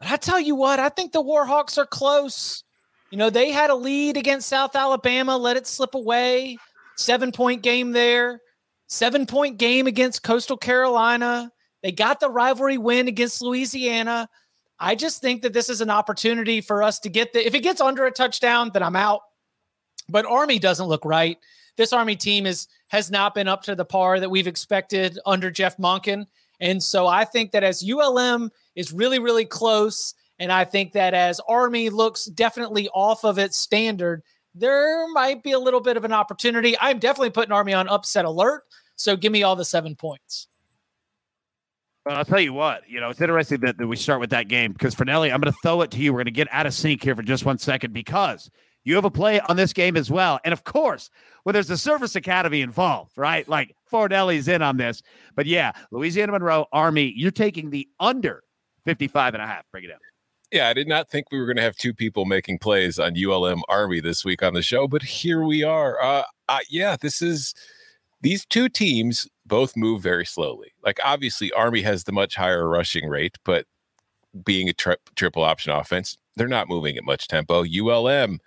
But 0.00 0.10
I 0.10 0.16
tell 0.16 0.40
you 0.40 0.54
what, 0.54 0.80
I 0.80 0.88
think 0.88 1.12
the 1.12 1.22
Warhawks 1.22 1.78
are 1.78 1.86
close. 1.86 2.64
You 3.10 3.18
know, 3.18 3.30
they 3.30 3.50
had 3.52 3.70
a 3.70 3.74
lead 3.74 4.16
against 4.16 4.48
South 4.48 4.74
Alabama, 4.74 5.36
let 5.36 5.56
it 5.56 5.66
slip 5.66 5.94
away. 5.94 6.58
Seven 6.96 7.32
point 7.32 7.62
game 7.62 7.92
there, 7.92 8.40
seven 8.86 9.26
point 9.26 9.58
game 9.58 9.86
against 9.86 10.22
Coastal 10.22 10.56
Carolina. 10.56 11.50
They 11.82 11.92
got 11.92 12.20
the 12.20 12.30
rivalry 12.30 12.78
win 12.78 13.08
against 13.08 13.40
Louisiana. 13.40 14.28
I 14.78 14.94
just 14.94 15.20
think 15.20 15.42
that 15.42 15.52
this 15.52 15.68
is 15.68 15.80
an 15.80 15.90
opportunity 15.90 16.60
for 16.60 16.82
us 16.82 16.98
to 17.00 17.08
get 17.08 17.32
the. 17.32 17.46
If 17.46 17.54
it 17.54 17.62
gets 17.62 17.80
under 17.80 18.06
a 18.06 18.10
touchdown, 18.10 18.70
then 18.72 18.82
I'm 18.82 18.96
out. 18.96 19.20
But 20.08 20.26
Army 20.26 20.58
doesn't 20.58 20.88
look 20.88 21.04
right. 21.04 21.38
This 21.76 21.92
Army 21.92 22.16
team 22.16 22.46
is 22.46 22.68
has 22.88 23.10
not 23.10 23.34
been 23.34 23.48
up 23.48 23.62
to 23.62 23.74
the 23.74 23.84
par 23.84 24.20
that 24.20 24.30
we've 24.30 24.46
expected 24.46 25.18
under 25.24 25.50
Jeff 25.50 25.76
Monken. 25.78 26.26
And 26.60 26.82
so 26.82 27.06
I 27.06 27.24
think 27.24 27.52
that 27.52 27.64
as 27.64 27.88
ULM 27.88 28.50
is 28.80 28.92
really, 28.92 29.18
really 29.18 29.44
close, 29.44 30.14
and 30.38 30.50
I 30.50 30.64
think 30.64 30.92
that 30.92 31.12
as 31.12 31.38
Army 31.46 31.90
looks 31.90 32.24
definitely 32.24 32.88
off 32.88 33.24
of 33.24 33.38
its 33.38 33.58
standard, 33.58 34.22
there 34.54 35.06
might 35.12 35.42
be 35.42 35.52
a 35.52 35.58
little 35.58 35.80
bit 35.80 35.98
of 35.98 36.04
an 36.04 36.12
opportunity. 36.12 36.76
I'm 36.80 36.98
definitely 36.98 37.30
putting 37.30 37.52
Army 37.52 37.74
on 37.74 37.88
upset 37.88 38.24
alert. 38.24 38.62
So 38.96 39.16
give 39.16 39.32
me 39.32 39.42
all 39.42 39.54
the 39.54 39.64
seven 39.64 39.94
points. 39.96 40.48
Well, 42.06 42.16
I'll 42.16 42.24
tell 42.24 42.40
you 42.40 42.54
what, 42.54 42.88
you 42.88 43.00
know, 43.00 43.10
it's 43.10 43.20
interesting 43.20 43.60
that, 43.60 43.76
that 43.76 43.86
we 43.86 43.96
start 43.96 44.20
with 44.20 44.30
that 44.30 44.48
game 44.48 44.72
because 44.72 44.94
Fornelli, 44.94 45.32
I'm 45.32 45.40
going 45.40 45.52
to 45.52 45.58
throw 45.62 45.82
it 45.82 45.90
to 45.90 45.98
you. 45.98 46.14
We're 46.14 46.20
going 46.20 46.24
to 46.26 46.30
get 46.30 46.48
out 46.50 46.64
of 46.64 46.72
sync 46.72 47.02
here 47.04 47.14
for 47.14 47.22
just 47.22 47.44
one 47.44 47.58
second 47.58 47.92
because 47.92 48.50
you 48.84 48.94
have 48.94 49.04
a 49.04 49.10
play 49.10 49.40
on 49.40 49.56
this 49.56 49.74
game 49.74 49.98
as 49.98 50.10
well. 50.10 50.40
And 50.42 50.54
of 50.54 50.64
course, 50.64 51.10
when 51.42 51.52
there's 51.52 51.68
a 51.68 51.76
service 51.76 52.16
academy 52.16 52.62
involved, 52.62 53.12
right? 53.18 53.46
Like 53.46 53.76
Fornelli's 53.92 54.48
in 54.48 54.62
on 54.62 54.78
this. 54.78 55.02
But 55.36 55.44
yeah, 55.44 55.72
Louisiana 55.90 56.32
Monroe 56.32 56.66
Army, 56.72 57.12
you're 57.14 57.30
taking 57.30 57.68
the 57.68 57.86
under 58.00 58.42
55 58.84 59.34
and 59.34 59.42
a 59.42 59.46
half. 59.46 59.64
Break 59.70 59.84
it 59.84 59.88
down. 59.88 59.98
Yeah, 60.50 60.68
I 60.68 60.72
did 60.72 60.88
not 60.88 61.08
think 61.08 61.26
we 61.30 61.38
were 61.38 61.46
going 61.46 61.56
to 61.56 61.62
have 61.62 61.76
two 61.76 61.94
people 61.94 62.24
making 62.24 62.58
plays 62.58 62.98
on 62.98 63.14
ULM 63.16 63.62
Army 63.68 64.00
this 64.00 64.24
week 64.24 64.42
on 64.42 64.54
the 64.54 64.62
show, 64.62 64.88
but 64.88 65.02
here 65.02 65.44
we 65.44 65.62
are. 65.62 66.02
Uh, 66.02 66.24
uh, 66.48 66.58
yeah, 66.68 66.96
this 67.00 67.22
is 67.22 67.54
these 68.20 68.44
two 68.46 68.68
teams 68.68 69.28
both 69.46 69.76
move 69.76 70.02
very 70.02 70.26
slowly. 70.26 70.72
Like 70.84 70.98
obviously, 71.04 71.52
Army 71.52 71.82
has 71.82 72.04
the 72.04 72.12
much 72.12 72.34
higher 72.34 72.68
rushing 72.68 73.08
rate, 73.08 73.38
but 73.44 73.66
being 74.44 74.68
a 74.68 74.72
tri- 74.72 74.96
triple 75.14 75.44
option 75.44 75.72
offense, 75.72 76.16
they're 76.34 76.48
not 76.48 76.68
moving 76.68 76.96
at 76.96 77.04
much 77.04 77.28
tempo. 77.28 77.64
ULM 77.64 78.40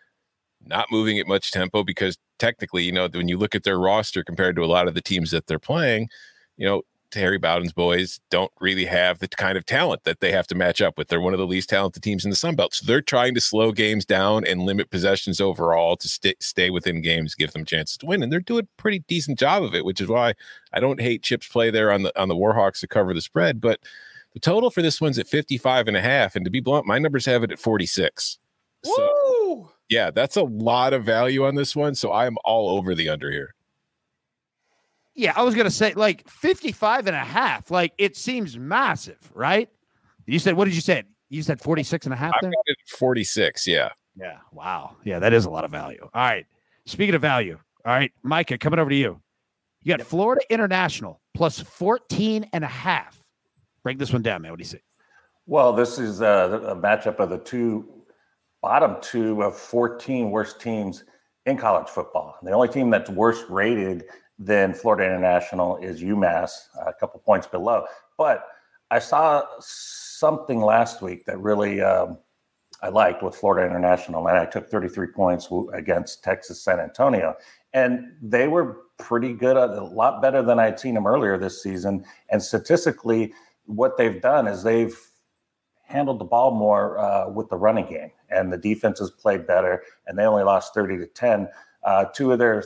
not 0.66 0.88
moving 0.92 1.20
at 1.20 1.28
much 1.28 1.52
tempo 1.52 1.84
because 1.84 2.18
technically, 2.40 2.84
you 2.84 2.92
know, 2.92 3.08
when 3.10 3.28
you 3.28 3.38
look 3.38 3.56
at 3.56 3.64
their 3.64 3.80
roster 3.80 4.24
compared 4.24 4.56
to 4.56 4.64
a 4.64 4.66
lot 4.66 4.88
of 4.88 4.94
the 4.94 5.02
teams 5.02 5.32
that 5.32 5.48
they're 5.48 5.60
playing, 5.60 6.10
you 6.58 6.66
know, 6.66 6.82
Terry 7.14 7.38
Bowden's 7.38 7.74
boys 7.74 8.20
don't 8.32 8.52
really 8.60 8.86
have 8.86 9.20
the 9.20 9.28
kind 9.28 9.56
of 9.56 9.68
talent 9.68 10.04
that 10.04 10.20
they 10.20 10.32
have 10.32 10.48
to 10.48 10.56
match 10.56 10.82
up 10.82 10.98
with. 10.98 11.10
They're 11.10 11.22
one 11.22 11.34
of 11.34 11.40
the 11.40 11.46
least 11.46 11.70
talented 11.70 12.02
teams 12.02 12.26
in 12.26 12.32
the 12.32 12.36
Sun 12.36 12.56
Belt. 12.56 12.74
So 12.74 12.88
they're 12.88 13.02
trying 13.02 13.36
to 13.36 13.42
slow 13.42 13.72
games 13.72 14.04
down 14.04 14.48
and 14.48 14.64
limit 14.64 14.90
possessions 14.90 15.40
overall 15.40 15.96
to 15.98 16.08
stay, 16.08 16.34
stay 16.40 16.72
within 16.72 17.02
games, 17.02 17.36
give 17.36 17.52
them 17.52 17.66
chances 17.66 17.98
to 17.98 18.08
win. 18.08 18.24
And 18.24 18.32
they're 18.32 18.40
doing 18.40 18.64
a 18.64 18.82
pretty 18.82 19.00
decent 19.08 19.38
job 19.38 19.62
of 19.62 19.76
it, 19.76 19.86
which 19.86 20.02
is 20.02 20.08
why 20.08 20.34
I 20.74 20.80
don't 20.80 21.00
hate 21.00 21.22
Chip's 21.22 21.48
play 21.48 21.70
there 21.70 21.92
on 21.92 22.02
the 22.02 22.20
on 22.20 22.30
the 22.30 22.36
Warhawks 22.36 22.80
to 22.80 22.88
cover 22.88 23.14
the 23.14 23.22
spread. 23.22 23.62
But 23.62 23.80
the 24.34 24.40
total 24.40 24.72
for 24.72 24.82
this 24.82 25.00
one's 25.00 25.20
at 25.20 25.28
55 25.28 25.88
and 25.88 25.96
a 25.96 26.02
half. 26.02 26.36
And 26.36 26.44
to 26.46 26.52
be 26.52 26.62
blunt, 26.62 26.88
my 26.88 26.98
numbers 26.98 27.28
have 27.28 27.44
it 27.44 27.52
at 27.52 27.60
46. 27.60 28.40
So, 28.84 28.92
Woo! 29.44 29.70
yeah, 29.88 30.10
that's 30.10 30.36
a 30.36 30.44
lot 30.44 30.94
of 30.94 31.06
value 31.06 31.46
on 31.46 31.54
this 31.54 31.76
one. 31.76 31.94
So 31.94 32.12
I'm 32.12 32.38
all 32.44 32.76
over 32.76 32.96
the 32.96 33.08
under 33.08 33.30
here. 33.30 33.54
Yeah, 35.16 35.34
I 35.36 35.44
was 35.44 35.54
going 35.54 35.66
to 35.66 35.72
say 35.72 35.94
like 35.94 36.28
55 36.28 37.08
and 37.08 37.16
a 37.16 37.20
half. 37.20 37.70
Like 37.70 37.94
it 37.98 38.18
seems 38.18 38.58
massive, 38.58 39.32
right? 39.34 39.70
You 40.26 40.40
said, 40.40 40.56
what 40.56 40.66
did 40.66 40.76
you 40.76 40.82
say? 40.82 41.04
You 41.30 41.44
said 41.44 41.62
46 41.62 42.06
and 42.06 42.14
a 42.14 42.18
half 42.18 42.34
there? 42.42 42.52
got 42.52 42.64
it 42.66 42.78
at 42.92 42.98
46. 42.98 43.68
Yeah. 43.68 43.90
Yeah. 44.16 44.38
Wow. 44.52 44.96
Yeah, 45.04 45.20
that 45.20 45.34
is 45.34 45.46
a 45.46 45.50
lot 45.50 45.66
of 45.66 45.72
value. 45.72 46.02
All 46.02 46.10
right. 46.22 46.46
Speaking 46.86 47.16
of 47.16 47.22
value, 47.22 47.58
all 47.86 47.94
right, 47.94 48.12
Micah, 48.24 48.58
coming 48.58 48.80
over 48.80 48.90
to 48.90 48.96
you. 48.96 49.22
You 49.82 49.98
got 49.98 50.06
Florida 50.06 50.42
International 50.50 51.22
plus 51.34 51.60
14 51.60 52.50
and 52.54 52.64
a 52.64 52.68
half. 52.68 53.22
Break 53.84 54.00
this 54.00 54.14
one 54.14 54.22
down, 54.22 54.42
man. 54.42 54.52
What 54.52 54.60
do 54.60 54.62
you 54.62 54.70
say? 54.70 54.82
Well, 55.46 55.74
this 55.74 56.00
is 56.00 56.22
uh, 56.22 56.62
a 56.68 56.76
matchup 56.76 57.20
of 57.20 57.30
the 57.30 57.40
two 57.40 58.04
bottom 58.62 58.96
two 59.02 59.44
of 59.44 59.58
14 59.58 60.32
worst 60.32 60.62
teams 60.62 61.04
in 61.46 61.58
college 61.58 61.90
football. 61.90 62.38
The 62.42 62.52
only 62.52 62.70
team 62.70 62.90
that's 62.90 63.10
worse 63.10 63.44
rated 63.50 64.06
than 64.40 64.74
Florida 64.74 65.06
International 65.06 65.78
is 65.78 66.02
UMass, 66.02 66.52
a 66.86 66.94
couple 66.94 67.20
points 67.20 67.48
below. 67.48 67.86
But 68.18 68.46
I 68.92 69.00
saw 69.00 69.44
something 69.60 70.62
last 70.62 71.02
week 71.02 71.26
that 71.26 71.40
really 71.40 71.82
um, 71.82 72.18
I 72.82 72.90
liked 72.90 73.24
with 73.24 73.36
Florida 73.36 73.68
International, 73.68 74.28
and 74.28 74.38
I 74.38 74.46
took 74.46 74.70
33 74.70 75.08
points 75.08 75.50
against 75.74 76.24
Texas 76.24 76.62
San 76.62 76.80
Antonio, 76.80 77.36
and 77.74 78.12
they 78.22 78.48
were 78.48 78.82
pretty 79.00 79.34
good, 79.34 79.58
a 79.58 79.84
lot 79.84 80.22
better 80.22 80.42
than 80.42 80.60
I'd 80.60 80.80
seen 80.80 80.94
them 80.94 81.08
earlier 81.08 81.38
this 81.38 81.64
season. 81.64 82.06
And 82.30 82.42
statistically, 82.42 83.34
what 83.66 83.98
they've 83.98 84.22
done 84.22 84.48
is 84.48 84.64
they've 84.64 84.98
handled 85.86 86.20
the 86.20 86.26
ball 86.26 86.52
more 86.52 86.98
uh, 87.00 87.30
with 87.30 87.50
the 87.50 87.58
running 87.58 87.88
game, 87.88 88.12
and 88.30 88.52
the 88.52 88.58
defense 88.58 89.00
has 89.00 89.12
played 89.12 89.48
better. 89.48 89.84
And 90.06 90.18
they 90.18 90.24
only 90.24 90.44
lost 90.44 90.74
thirty 90.74 90.98
to 90.98 91.08
ten. 91.08 91.48
Uh, 91.84 92.06
two 92.06 92.32
of 92.32 92.40
their 92.40 92.64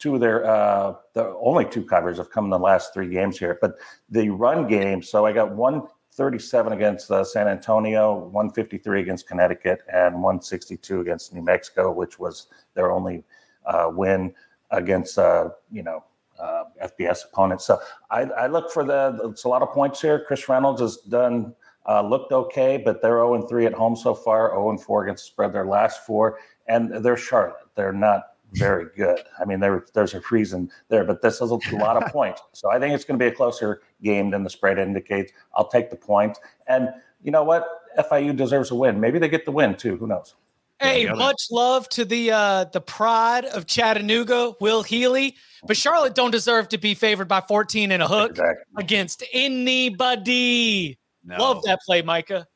two 0.00 0.14
of 0.14 0.20
their 0.20 0.44
uh, 0.44 0.94
the 1.12 1.28
only 1.40 1.64
two 1.64 1.84
covers 1.84 2.16
have 2.16 2.30
come 2.30 2.44
in 2.44 2.50
the 2.50 2.58
last 2.58 2.92
three 2.92 3.08
games 3.08 3.38
here. 3.38 3.58
But 3.60 3.76
the 4.08 4.30
run 4.30 4.66
game, 4.66 5.02
so 5.02 5.24
I 5.24 5.32
got 5.32 5.52
one 5.52 5.82
thirty-seven 6.12 6.72
against 6.72 7.10
uh, 7.10 7.22
San 7.22 7.46
Antonio, 7.46 8.28
one 8.28 8.50
fifty-three 8.50 9.00
against 9.00 9.28
Connecticut, 9.28 9.82
and 9.92 10.20
one 10.20 10.42
sixty-two 10.42 11.00
against 11.00 11.32
New 11.32 11.42
Mexico, 11.42 11.92
which 11.92 12.18
was 12.18 12.48
their 12.74 12.90
only 12.90 13.22
uh, 13.66 13.90
win 13.92 14.34
against 14.72 15.18
uh, 15.18 15.50
you 15.70 15.82
know 15.82 16.02
uh, 16.40 16.64
FBS 16.82 17.26
opponents. 17.26 17.66
So 17.66 17.78
I, 18.10 18.22
I, 18.22 18.46
look 18.46 18.70
for 18.70 18.82
the. 18.82 19.30
It's 19.30 19.44
a 19.44 19.48
lot 19.48 19.62
of 19.62 19.70
points 19.70 20.00
here. 20.00 20.24
Chris 20.26 20.48
Reynolds 20.48 20.80
has 20.80 20.96
done 20.96 21.54
uh, 21.86 22.02
looked 22.02 22.32
okay, 22.32 22.76
but 22.82 23.02
they're 23.02 23.18
0 23.18 23.46
3 23.46 23.66
at 23.66 23.74
home 23.74 23.96
so 23.96 24.14
far, 24.14 24.50
0 24.50 24.78
4 24.78 25.04
against 25.04 25.24
the 25.24 25.28
spread 25.28 25.52
their 25.52 25.66
last 25.66 26.06
four, 26.06 26.38
and 26.68 27.04
they're 27.04 27.16
Charlotte. 27.16 27.56
They're 27.74 27.92
not 27.92 28.29
very 28.52 28.86
good. 28.96 29.20
I 29.40 29.44
mean, 29.44 29.60
there, 29.60 29.84
there's 29.94 30.14
a 30.14 30.22
reason 30.30 30.70
there, 30.88 31.04
but 31.04 31.22
this 31.22 31.40
is 31.40 31.50
a 31.50 31.58
lot 31.72 32.02
of 32.02 32.12
points. 32.12 32.42
So 32.52 32.70
I 32.70 32.78
think 32.78 32.94
it's 32.94 33.04
going 33.04 33.18
to 33.18 33.22
be 33.22 33.28
a 33.28 33.34
closer 33.34 33.82
game 34.02 34.30
than 34.30 34.42
the 34.42 34.50
spread 34.50 34.78
indicates. 34.78 35.32
I'll 35.54 35.68
take 35.68 35.90
the 35.90 35.96
point. 35.96 36.38
And 36.66 36.90
you 37.22 37.30
know 37.30 37.44
what? 37.44 37.66
FIU 37.98 38.36
deserves 38.36 38.70
a 38.70 38.74
win. 38.74 39.00
Maybe 39.00 39.18
they 39.18 39.28
get 39.28 39.44
the 39.44 39.52
win 39.52 39.76
too. 39.76 39.96
Who 39.96 40.06
knows? 40.06 40.34
Hey, 40.80 41.06
much 41.12 41.48
love 41.50 41.90
to 41.90 42.06
the 42.06 42.30
uh 42.30 42.64
the 42.64 42.80
pride 42.80 43.44
of 43.44 43.66
Chattanooga, 43.66 44.54
Will 44.62 44.82
Healy. 44.82 45.36
But 45.66 45.76
Charlotte 45.76 46.14
don't 46.14 46.30
deserve 46.30 46.70
to 46.70 46.78
be 46.78 46.94
favored 46.94 47.28
by 47.28 47.42
14 47.42 47.92
and 47.92 48.02
a 48.02 48.08
hook 48.08 48.30
exactly. 48.30 48.64
against 48.78 49.22
anybody. 49.34 50.98
No. 51.22 51.36
Love 51.36 51.62
that 51.64 51.80
play, 51.84 52.00
Micah. 52.00 52.46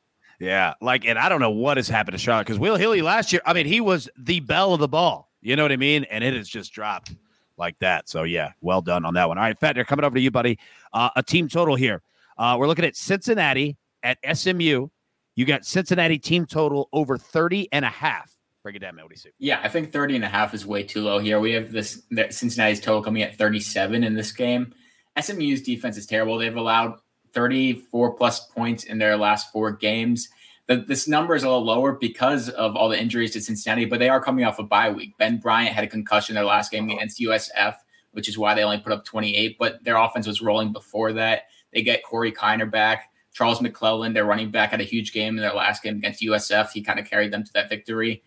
Yeah, 0.41 0.75
like, 0.81 1.05
and 1.05 1.19
I 1.19 1.29
don't 1.29 1.41
know 1.41 1.51
what 1.51 1.77
has 1.77 1.89
happened 1.89 2.15
to 2.15 2.19
Charlotte 2.19 2.47
because 2.47 2.59
Will 2.59 2.77
Healy 2.77 3.03
last 3.03 3.33
year, 3.33 3.41
I 3.47 3.53
mean, 3.53 3.67
he 3.67 3.81
was 3.81 4.09
the 4.19 4.41
belle 4.41 4.75
of 4.75 4.81
the 4.81 4.89
ball. 4.89 5.31
You 5.45 5.57
know 5.57 5.63
what 5.63 5.73
I 5.73 5.77
mean? 5.77 6.05
And 6.05 6.25
it 6.25 6.35
has 6.35 6.49
just 6.49 6.73
dropped 6.73 7.15
like 7.59 7.79
that. 7.81 8.09
So 8.09 8.23
yeah, 8.23 8.53
well 8.63 8.81
done 8.81 9.05
on 9.05 9.15
that 9.15 9.29
one. 9.29 9.39
All 9.39 9.45
right, 9.45 9.59
Fat, 9.59 9.75
they're 9.75 9.85
coming 9.85 10.05
over 10.05 10.17
to 10.17 10.21
you, 10.21 10.31
buddy. 10.31 10.59
Uh, 10.93 11.11
a 11.15 11.23
team 11.23 11.49
total 11.49 11.77
here. 11.77 12.03
Uh, 12.39 12.57
we're 12.59 12.67
looking 12.67 12.85
at 12.85 12.97
Cincinnati 12.97 13.77
at 14.03 14.19
SMU. 14.37 14.89
You 15.37 15.45
got 15.45 15.65
Cincinnati 15.65 16.19
team 16.19 16.47
total 16.47 16.89
over 16.93 17.19
30 17.19 17.69
and 17.73 17.85
a 17.85 17.91
half. 17.91 18.35
Break 18.63 18.77
it 18.77 18.79
down, 18.79 18.97
Melody 18.97 19.17
see? 19.17 19.31
Yeah, 19.39 19.61
I 19.63 19.69
think 19.69 19.93
30 19.93 20.17
and 20.17 20.25
a 20.25 20.29
half 20.29 20.55
is 20.55 20.65
way 20.65 20.83
too 20.83 21.03
low 21.03 21.19
here. 21.19 21.39
We 21.39 21.53
have 21.53 21.71
this 21.71 22.03
Cincinnati's 22.31 22.81
total 22.81 23.03
coming 23.03 23.23
at 23.23 23.37
37 23.37 24.03
in 24.03 24.15
this 24.15 24.33
game. 24.33 24.73
SMU's 25.21 25.61
defense 25.61 25.99
is 25.99 26.07
terrible. 26.07 26.39
They've 26.39 26.57
allowed 26.57 26.95
34 27.35 28.15
plus 28.15 28.47
points 28.47 28.85
in 28.85 28.97
their 28.97 29.19
last 29.19 29.53
four 29.53 29.73
games. 29.73 30.29
The, 30.67 30.77
this 30.77 31.07
number 31.07 31.35
is 31.35 31.43
a 31.43 31.49
little 31.49 31.65
lower 31.65 31.93
because 31.93 32.49
of 32.49 32.75
all 32.75 32.89
the 32.89 33.01
injuries 33.01 33.33
to 33.33 33.41
Cincinnati, 33.41 33.85
but 33.85 33.99
they 33.99 34.09
are 34.09 34.23
coming 34.23 34.45
off 34.45 34.59
a 34.59 34.63
bye 34.63 34.91
week. 34.91 35.17
Ben 35.19 35.39
Bryant 35.39 35.75
had 35.75 35.85
a 35.85 35.89
concussion 35.89 36.35
their 36.35 36.45
last 36.45 36.71
game 36.71 36.89
against 36.89 37.21
USF, 37.21 37.75
which 38.13 38.29
is 38.29 38.39
why 38.39 38.55
they 38.55 38.65
only 38.65 38.79
put 38.79 38.93
up 38.93 39.05
28, 39.05 39.59
but 39.59 39.85
their 39.85 39.97
offense 39.97 40.27
was 40.27 40.41
rolling 40.41 40.73
before 40.73 41.13
that. 41.13 41.43
They 41.73 41.83
get 41.83 42.03
Corey 42.03 42.33
Kiner 42.33 42.71
back. 42.71 43.11
Charles 43.35 43.61
McClelland, 43.61 44.15
their 44.15 44.25
running 44.25 44.51
back, 44.51 44.71
had 44.71 44.81
a 44.81 44.85
huge 44.85 45.13
game 45.13 45.37
in 45.37 45.43
their 45.43 45.53
last 45.53 45.83
game 45.83 45.97
against 45.97 46.23
USF. 46.23 46.71
He 46.71 46.81
kind 46.81 46.99
of 47.01 47.05
carried 47.05 47.33
them 47.33 47.45
to 47.45 47.53
that 47.55 47.69
victory. 47.69 48.23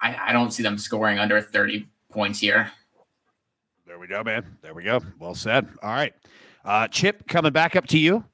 I, 0.00 0.16
I 0.28 0.32
don't 0.32 0.52
see 0.52 0.62
them 0.62 0.78
scoring 0.78 1.18
under 1.18 1.40
30 1.40 1.88
points 2.10 2.38
here. 2.38 2.70
There 3.86 3.98
we 3.98 4.06
go, 4.06 4.22
man. 4.22 4.58
There 4.60 4.74
we 4.74 4.84
go. 4.84 5.00
Well 5.18 5.34
said. 5.34 5.66
All 5.82 5.90
right. 5.90 6.12
Uh, 6.64 6.88
Chip, 6.88 7.26
coming 7.26 7.52
back 7.52 7.74
up 7.74 7.86
to 7.88 7.98
you 7.98 8.24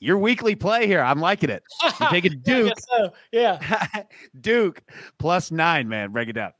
your 0.00 0.18
weekly 0.18 0.56
play 0.56 0.86
here. 0.86 1.00
I'm 1.00 1.20
liking 1.20 1.50
it. 1.50 1.62
You're 2.00 2.08
taking 2.08 2.40
Duke. 2.40 2.72
so. 2.78 3.12
Yeah. 3.30 3.84
Duke 4.40 4.82
plus 5.18 5.50
nine, 5.50 5.88
man. 5.88 6.10
Break 6.10 6.28
it 6.28 6.32
down. 6.32 6.52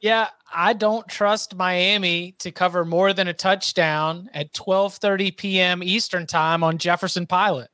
Yeah, 0.00 0.28
I 0.52 0.72
don't 0.72 1.06
trust 1.06 1.54
Miami 1.54 2.34
to 2.38 2.50
cover 2.50 2.86
more 2.86 3.12
than 3.12 3.28
a 3.28 3.34
touchdown 3.34 4.30
at 4.32 4.54
12:30 4.54 5.36
p.m. 5.36 5.82
Eastern 5.82 6.26
time 6.26 6.64
on 6.64 6.78
Jefferson 6.78 7.26
Pilot. 7.26 7.68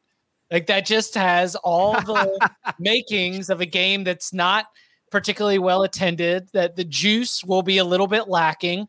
Like 0.50 0.67
that 0.67 0.85
just 0.85 1.14
has 1.14 1.55
all 1.57 1.95
the 1.95 2.50
makings 2.81 3.50
of 3.50 3.61
a 3.61 3.67
game 3.67 4.02
that's 4.05 4.33
not 4.33 4.67
particularly 5.12 5.59
well 5.59 5.85
attended, 5.85 6.49
that 6.52 6.75
the 6.75 6.85
juice 6.85 7.45
will 7.45 7.62
be 7.62 7.79
a 7.79 7.85
little 7.85 8.09
bit 8.09 8.29
lacking. 8.29 8.88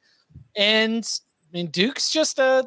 And 0.56 1.06
I 1.06 1.58
mean, 1.58 1.68
Duke's 1.68 2.10
just 2.10 2.40
a 2.40 2.66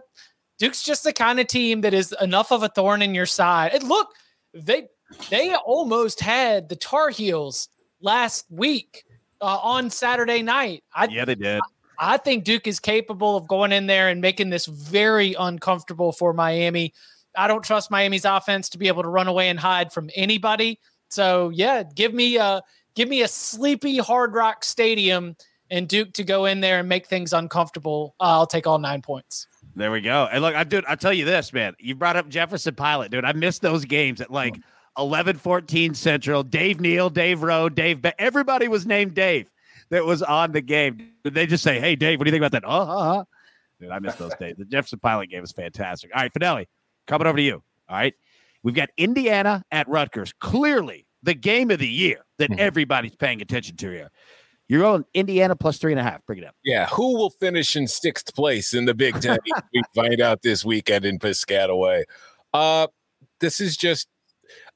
Duke's 0.58 0.82
just 0.82 1.04
the 1.04 1.12
kind 1.12 1.38
of 1.38 1.46
team 1.46 1.82
that 1.82 1.94
is 1.94 2.14
enough 2.20 2.50
of 2.50 2.62
a 2.62 2.68
thorn 2.68 3.02
in 3.02 3.14
your 3.14 3.26
side. 3.26 3.72
And 3.74 3.88
look, 3.88 4.14
they 4.54 4.88
they 5.30 5.54
almost 5.54 6.20
had 6.20 6.68
the 6.68 6.76
Tar 6.76 7.10
Heels 7.10 7.68
last 8.00 8.46
week 8.50 9.04
uh, 9.40 9.58
on 9.62 9.90
Saturday 9.90 10.42
night. 10.42 10.82
I, 10.94 11.06
yeah, 11.06 11.24
they 11.24 11.34
did. 11.34 11.60
I, 11.98 12.14
I 12.14 12.16
think 12.16 12.44
Duke 12.44 12.66
is 12.66 12.80
capable 12.80 13.36
of 13.36 13.48
going 13.48 13.72
in 13.72 13.86
there 13.86 14.08
and 14.08 14.20
making 14.20 14.50
this 14.50 14.66
very 14.66 15.34
uncomfortable 15.34 16.12
for 16.12 16.32
Miami. 16.32 16.92
I 17.36 17.48
don't 17.48 17.62
trust 17.62 17.90
Miami's 17.90 18.24
offense 18.24 18.68
to 18.70 18.78
be 18.78 18.88
able 18.88 19.02
to 19.02 19.08
run 19.08 19.28
away 19.28 19.48
and 19.48 19.58
hide 19.58 19.92
from 19.92 20.10
anybody. 20.14 20.80
So 21.10 21.50
yeah, 21.50 21.82
give 21.82 22.14
me 22.14 22.36
a 22.36 22.62
give 22.94 23.08
me 23.08 23.22
a 23.22 23.28
sleepy 23.28 23.98
Hard 23.98 24.34
Rock 24.34 24.64
Stadium 24.64 25.36
and 25.70 25.88
Duke 25.88 26.12
to 26.14 26.24
go 26.24 26.46
in 26.46 26.60
there 26.60 26.80
and 26.80 26.88
make 26.88 27.06
things 27.06 27.32
uncomfortable. 27.32 28.14
Uh, 28.20 28.38
I'll 28.38 28.46
take 28.46 28.66
all 28.66 28.78
nine 28.78 29.02
points. 29.02 29.46
There 29.76 29.92
we 29.92 30.00
go. 30.00 30.26
And 30.32 30.42
look, 30.42 30.54
I 30.54 30.64
dude, 30.64 30.86
I 30.88 30.94
tell 30.94 31.12
you 31.12 31.26
this, 31.26 31.52
man. 31.52 31.74
You 31.78 31.94
brought 31.94 32.16
up 32.16 32.30
Jefferson 32.30 32.74
Pilot, 32.74 33.10
dude. 33.10 33.26
I 33.26 33.34
missed 33.34 33.60
those 33.60 33.84
games 33.84 34.22
at 34.22 34.30
like 34.30 34.58
11 34.96 35.36
14 35.36 35.92
Central. 35.92 36.42
Dave 36.42 36.80
Neal, 36.80 37.10
Dave 37.10 37.42
Rowe, 37.42 37.68
Dave. 37.68 38.00
Be- 38.00 38.12
Everybody 38.18 38.68
was 38.68 38.86
named 38.86 39.14
Dave 39.14 39.50
that 39.90 40.06
was 40.06 40.22
on 40.22 40.52
the 40.52 40.62
game. 40.62 41.10
Did 41.24 41.34
they 41.34 41.46
just 41.46 41.62
say, 41.62 41.78
"Hey, 41.78 41.94
Dave, 41.94 42.18
what 42.18 42.24
do 42.24 42.30
you 42.30 42.32
think 42.32 42.42
about 42.42 42.52
that?" 42.52 42.66
Uh 42.66 42.86
huh. 42.86 43.24
Dude, 43.78 43.90
I 43.90 43.98
missed 43.98 44.18
those 44.18 44.34
days. 44.36 44.54
The 44.56 44.64
Jefferson 44.64 44.98
Pilot 44.98 45.28
game 45.28 45.42
was 45.42 45.52
fantastic. 45.52 46.10
All 46.14 46.22
right, 46.22 46.32
Fornelli, 46.32 46.64
coming 47.06 47.26
over 47.26 47.36
to 47.36 47.42
you. 47.42 47.62
All 47.88 47.96
right, 47.98 48.14
we've 48.62 48.74
got 48.74 48.88
Indiana 48.96 49.62
at 49.70 49.86
Rutgers. 49.90 50.32
Clearly, 50.40 51.06
the 51.22 51.34
game 51.34 51.70
of 51.70 51.80
the 51.80 51.88
year 51.88 52.24
that 52.38 52.50
mm-hmm. 52.50 52.60
everybody's 52.60 53.14
paying 53.14 53.42
attention 53.42 53.76
to 53.76 53.90
here. 53.90 54.10
You're 54.68 54.84
on 54.84 55.04
Indiana 55.14 55.54
plus 55.54 55.78
three 55.78 55.92
and 55.92 56.00
a 56.00 56.02
half. 56.02 56.24
Bring 56.26 56.38
it 56.38 56.44
up. 56.44 56.54
Yeah. 56.64 56.86
Who 56.88 57.16
will 57.16 57.30
finish 57.30 57.76
in 57.76 57.86
sixth 57.86 58.34
place 58.34 58.74
in 58.74 58.84
the 58.84 58.94
Big 58.94 59.20
Ten? 59.20 59.38
we 59.72 59.82
find 59.94 60.20
out 60.20 60.42
this 60.42 60.64
weekend 60.64 61.04
in 61.04 61.18
Piscataway. 61.18 62.04
Uh, 62.52 62.88
this 63.40 63.60
is 63.60 63.76
just, 63.76 64.08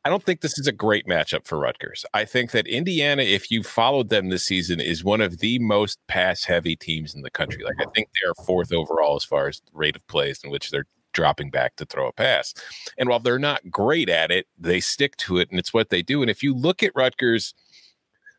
I 0.05 0.09
don't 0.09 0.23
think 0.23 0.41
this 0.41 0.59
is 0.59 0.67
a 0.67 0.73
great 0.73 1.07
matchup 1.07 1.47
for 1.47 1.59
Rutgers. 1.59 2.05
I 2.15 2.25
think 2.25 2.53
that 2.53 2.67
Indiana, 2.67 3.23
if 3.23 3.51
you 3.51 3.63
followed 3.63 4.09
them 4.09 4.29
this 4.29 4.45
season, 4.45 4.81
is 4.81 5.05
one 5.05 5.21
of 5.21 5.39
the 5.39 5.59
most 5.59 5.99
pass 6.09 6.45
heavy 6.45 6.77
teams 6.77 7.15
in 7.15 7.23
the 7.23 7.31
country. 7.31 7.65
Like, 7.65 7.77
I 7.81 7.91
think 7.95 8.09
they're 8.21 8.35
fourth 8.47 8.73
overall 8.73 9.17
as 9.17 9.25
far 9.25 9.49
as 9.49 9.61
rate 9.73 9.97
of 9.97 10.07
plays 10.07 10.41
in 10.45 10.51
which 10.51 10.71
they're 10.71 10.87
dropping 11.13 11.51
back 11.51 11.77
to 11.77 11.85
throw 11.85 12.07
a 12.07 12.13
pass. 12.13 12.55
And 12.97 13.09
while 13.09 13.19
they're 13.19 13.39
not 13.39 13.71
great 13.71 14.09
at 14.09 14.31
it, 14.31 14.47
they 14.59 14.81
stick 14.81 15.17
to 15.19 15.39
it 15.39 15.51
and 15.51 15.59
it's 15.59 15.75
what 15.75 15.91
they 15.91 16.03
do. 16.03 16.23
And 16.23 16.31
if 16.31 16.43
you 16.43 16.55
look 16.55 16.83
at 16.83 16.93
Rutgers, 16.95 17.55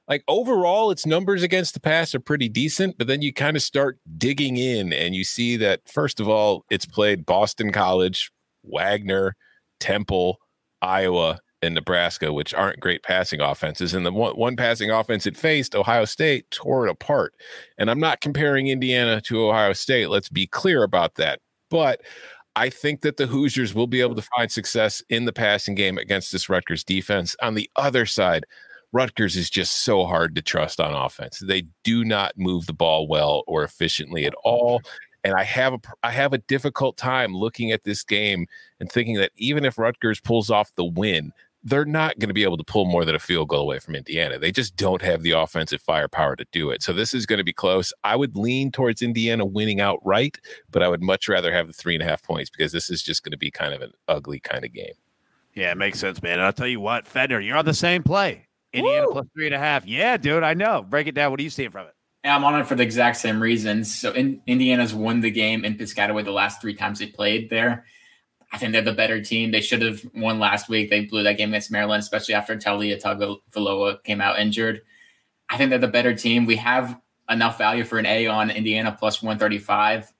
like 0.08 0.24
overall 0.28 0.92
its 0.92 1.06
numbers 1.06 1.44
against 1.44 1.74
the 1.74 1.80
pass 1.80 2.14
are 2.14 2.20
pretty 2.20 2.50
decent 2.50 2.98
but 2.98 3.08
then 3.08 3.22
you 3.22 3.34
kind 3.34 3.56
of 3.56 3.64
start 3.64 3.98
digging 4.18 4.58
in 4.58 4.92
and 4.94 5.16
you 5.16 5.24
see 5.24 5.58
that 5.58 5.82
first 5.88 6.20
of 6.20 6.28
all 6.28 6.66
it's 6.70 6.86
played 6.86 7.26
boston 7.26 7.72
college 7.72 8.32
wagner 8.64 9.36
temple 9.80 10.38
iowa 10.82 11.40
and 11.62 11.76
nebraska 11.76 12.34
which 12.34 12.54
aren't 12.54 12.80
great 12.80 13.04
passing 13.04 13.40
offenses 13.40 13.94
and 13.94 14.06
the 14.06 14.12
one, 14.12 14.34
one 14.34 14.56
passing 14.56 14.90
offense 14.90 15.26
it 15.26 15.38
faced 15.38 15.76
ohio 15.76 16.06
state 16.06 16.50
tore 16.52 16.88
it 16.88 16.92
apart 16.92 17.34
and 17.78 17.90
i'm 17.90 18.00
not 18.00 18.22
comparing 18.22 18.68
indiana 18.68 19.22
to 19.22 19.48
ohio 19.48 19.74
state 19.74 20.10
let's 20.10 20.30
be 20.30 20.48
clear 20.48 20.84
about 20.84 21.16
that 21.16 21.40
but 21.70 22.02
I 22.56 22.70
think 22.70 23.02
that 23.02 23.16
the 23.16 23.28
Hoosiers 23.28 23.74
will 23.74 23.88
be 23.88 24.02
able 24.02 24.16
to 24.16 24.28
find 24.36 24.52
success 24.52 25.02
in 25.10 25.24
the 25.24 25.32
passing 25.32 25.74
game 25.74 25.98
against 25.98 26.34
this 26.34 26.50
Rutgers 26.50 26.84
defense. 26.84 27.34
On 27.42 27.54
the 27.54 27.70
other 27.78 28.06
side, 28.06 28.46
Rutgers 28.94 29.36
is 29.36 29.50
just 29.50 29.84
so 29.84 30.06
hard 30.06 30.36
to 30.36 30.42
trust 30.42 30.80
on 30.80 30.94
offense. 30.94 31.40
They 31.40 31.64
do 31.84 32.04
not 32.04 32.38
move 32.38 32.66
the 32.66 32.74
ball 32.74 33.08
well 33.08 33.44
or 33.48 33.64
efficiently 33.64 34.26
at 34.26 34.34
all. 34.44 34.80
Mm-hmm. 34.80 34.96
And 35.24 35.34
I 35.36 35.44
have 35.44 35.74
a 35.74 35.80
I 36.02 36.12
have 36.12 36.34
a 36.34 36.40
difficult 36.40 36.98
time 36.98 37.36
looking 37.36 37.72
at 37.72 37.84
this 37.84 38.04
game 38.04 38.48
and 38.80 38.92
thinking 38.92 39.16
that 39.18 39.32
even 39.36 39.66
if 39.66 39.78
Rutgers 39.78 40.20
pulls 40.20 40.50
off 40.50 40.74
the 40.76 40.84
win, 40.84 41.32
they're 41.64 41.86
not 41.86 42.18
going 42.18 42.30
to 42.30 42.34
be 42.34 42.44
able 42.44 42.58
to 42.58 42.64
pull 42.64 42.86
more 42.86 43.06
than 43.06 43.14
a 43.14 43.20
field 43.20 43.50
goal 43.50 43.62
away 43.62 43.80
from 43.80 43.96
Indiana. 43.96 44.40
They 44.40 44.52
just 44.52 44.76
don't 44.76 45.02
have 45.02 45.22
the 45.22 45.32
offensive 45.32 45.82
firepower 45.82 46.36
to 46.36 46.46
do 46.52 46.72
it. 46.72 46.82
So 46.82 46.92
this 46.92 47.14
is 47.14 47.28
going 47.28 47.38
to 47.38 47.44
be 47.44 47.54
close. 47.54 47.94
I 48.04 48.16
would 48.16 48.36
lean 48.36 48.72
towards 48.72 49.04
Indiana 49.04 49.46
winning 49.46 49.80
outright, 49.80 50.40
but 50.72 50.82
I 50.82 50.88
would 50.88 51.04
much 51.04 51.30
rather 51.30 51.54
have 51.54 51.68
the 51.68 51.74
three 51.74 51.94
and 51.94 52.02
a 52.02 52.08
half 52.08 52.24
points 52.24 52.50
because 52.50 52.72
this 52.72 52.90
is 52.90 53.04
just 53.04 53.24
going 53.24 53.32
to 53.32 53.38
be 53.38 53.52
kind 53.52 53.74
of 53.74 53.82
an 53.82 53.92
ugly 54.08 54.40
kind 54.40 54.66
of 54.66 54.74
game. 54.74 54.94
Yeah, 55.54 55.72
it 55.72 55.78
makes 55.78 56.00
sense, 56.00 56.24
man. 56.24 56.34
And 56.34 56.44
I'll 56.44 56.54
tell 56.54 56.68
you 56.68 56.80
what, 56.80 57.06
Fetner, 57.06 57.46
you're 57.46 57.58
on 57.58 57.66
the 57.66 57.74
same 57.74 58.04
play. 58.04 58.48
Indiana 58.74 59.08
plus 59.12 59.26
three 59.34 59.48
and 59.48 59.56
a 59.56 59.60
half. 59.60 59.86
Yeah, 59.86 60.18
dude, 60.18 60.44
I 60.44 60.54
know. 60.54 60.82
Break 60.82 61.08
it 61.08 61.16
down. 61.16 61.32
What 61.32 61.40
are 61.40 61.44
you 61.44 61.50
seeing 61.50 61.72
from 61.72 61.88
it? 61.88 61.94
Yeah, 62.24 62.36
I'm 62.36 62.44
on 62.44 62.60
it 62.60 62.68
for 62.68 62.76
the 62.76 62.84
exact 62.84 63.18
same 63.18 63.42
reasons. 63.42 63.94
So 63.94 64.12
in, 64.12 64.42
Indiana's 64.46 64.94
won 64.94 65.22
the 65.22 65.32
game 65.32 65.66
in 65.66 65.76
Piscataway 65.76 66.24
the 66.24 66.32
last 66.32 66.62
three 66.62 66.76
times 66.76 67.00
they 67.00 67.08
played 67.08 67.50
there. 67.50 67.86
I 68.52 68.58
think 68.58 68.74
they're 68.74 68.82
the 68.82 68.94
better 68.94 69.24
team. 69.24 69.52
They 69.52 69.62
should 69.62 69.82
have 69.82 70.02
won 70.14 70.40
last 70.40 70.70
week. 70.70 70.90
They 70.90 71.06
blew 71.06 71.24
that 71.24 71.38
game 71.38 71.50
against 71.50 71.72
Maryland, 71.72 72.02
especially 72.02 72.36
after 72.36 72.56
Taulia 72.56 73.02
Tagovailoa 73.02 74.04
came 74.04 74.22
out 74.22 74.40
injured. 74.40 74.82
I 75.50 75.58
think 75.58 75.70
they're 75.70 75.80
the 75.80 75.88
better 75.88 76.14
team. 76.14 76.46
We 76.46 76.58
have 76.58 77.00
enough 77.30 77.58
value 77.58 77.86
for 77.86 77.98
an 77.98 78.06
A 78.06 78.28
on 78.28 78.52
Indiana 78.52 78.96
plus 78.98 79.24
135. 79.24 80.12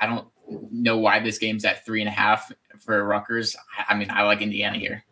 I 0.00 0.06
don't 0.06 0.26
know 0.70 0.98
why 0.98 1.20
this 1.20 1.38
game's 1.38 1.64
at 1.64 1.86
three 1.86 2.00
and 2.00 2.08
a 2.08 2.12
half 2.12 2.52
for 2.80 3.02
Rutgers. 3.04 3.56
I 3.88 3.94
mean, 3.94 4.10
I 4.10 4.22
like 4.22 4.42
Indiana 4.42 4.78
here. 4.78 5.04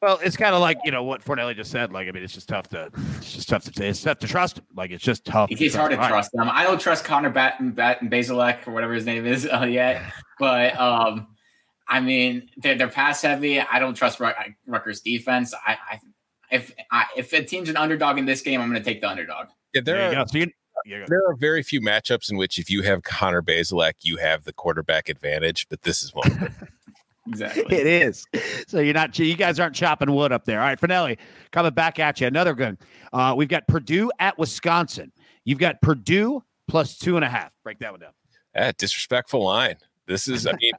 Well, 0.00 0.20
it's 0.22 0.36
kind 0.36 0.54
of 0.54 0.60
like 0.60 0.78
you 0.84 0.92
know 0.92 1.02
what 1.02 1.24
Fornelli 1.24 1.56
just 1.56 1.72
said. 1.72 1.92
Like, 1.92 2.06
I 2.08 2.12
mean, 2.12 2.22
it's 2.22 2.32
just 2.32 2.48
tough 2.48 2.68
to, 2.68 2.90
it's 3.16 3.32
just 3.32 3.48
tough 3.48 3.64
to. 3.64 3.84
It's 3.84 4.00
tough 4.00 4.20
to 4.20 4.28
trust 4.28 4.58
him. 4.58 4.64
Like, 4.76 4.92
it's 4.92 5.02
just 5.02 5.24
tough. 5.24 5.50
It's 5.50 5.74
hard 5.74 5.90
to 5.90 5.96
trust 5.96 6.30
them. 6.32 6.48
I 6.50 6.62
don't 6.62 6.80
trust 6.80 7.04
Connor 7.04 7.30
Batten, 7.30 7.72
Batten 7.72 8.08
Bazelak 8.08 8.66
or 8.68 8.70
whatever 8.70 8.92
his 8.92 9.04
name 9.04 9.26
is 9.26 9.48
uh, 9.52 9.64
yet. 9.64 10.02
But 10.38 10.78
um, 10.78 11.26
I 11.88 11.98
mean, 11.98 12.48
they're, 12.58 12.76
they're 12.76 12.88
pass 12.88 13.22
heavy. 13.22 13.60
I 13.60 13.80
don't 13.80 13.94
trust 13.94 14.20
Rutgers 14.20 15.00
defense. 15.00 15.52
I, 15.66 15.72
I 15.90 16.00
if 16.50 16.72
I, 16.90 17.06
if 17.16 17.32
a 17.32 17.42
team's 17.42 17.68
an 17.68 17.76
underdog 17.76 18.18
in 18.18 18.24
this 18.24 18.40
game, 18.40 18.60
I'm 18.60 18.70
going 18.70 18.82
to 18.82 18.88
take 18.88 19.00
the 19.00 19.08
underdog. 19.08 19.48
Yeah, 19.74 19.80
there, 19.84 20.10
there 20.10 20.20
are. 20.20 20.28
So 20.28 20.38
you, 20.38 20.46
there 21.08 21.26
are 21.28 21.34
very 21.34 21.62
few 21.62 21.80
matchups 21.80 22.30
in 22.30 22.36
which 22.36 22.58
if 22.58 22.70
you 22.70 22.82
have 22.82 23.02
Connor 23.02 23.42
Bazelak, 23.42 23.94
you 24.02 24.16
have 24.18 24.44
the 24.44 24.52
quarterback 24.52 25.08
advantage, 25.08 25.66
but 25.68 25.82
this 25.82 26.02
is 26.02 26.14
one. 26.14 26.54
Exactly. 27.28 27.76
It 27.76 27.86
is. 27.86 28.26
So 28.66 28.80
you're 28.80 28.94
not, 28.94 29.18
you 29.18 29.36
guys 29.36 29.60
aren't 29.60 29.74
chopping 29.74 30.12
wood 30.12 30.32
up 30.32 30.44
there. 30.44 30.60
All 30.60 30.66
right, 30.66 30.80
Fornelli, 30.80 31.18
coming 31.52 31.72
back 31.72 31.98
at 31.98 32.20
you. 32.20 32.26
Another 32.26 32.54
good. 32.54 32.78
Uh, 33.12 33.34
we've 33.36 33.48
got 33.48 33.66
Purdue 33.68 34.10
at 34.18 34.38
Wisconsin. 34.38 35.12
You've 35.44 35.58
got 35.58 35.80
Purdue 35.82 36.42
plus 36.68 36.98
two 36.98 37.16
and 37.16 37.24
a 37.24 37.28
half. 37.28 37.52
Break 37.62 37.78
that 37.80 37.92
one 37.92 38.00
down. 38.00 38.12
Yeah, 38.54 38.72
disrespectful 38.76 39.44
line. 39.44 39.76
This 40.06 40.28
is, 40.28 40.46
I 40.46 40.52
mean, 40.60 40.72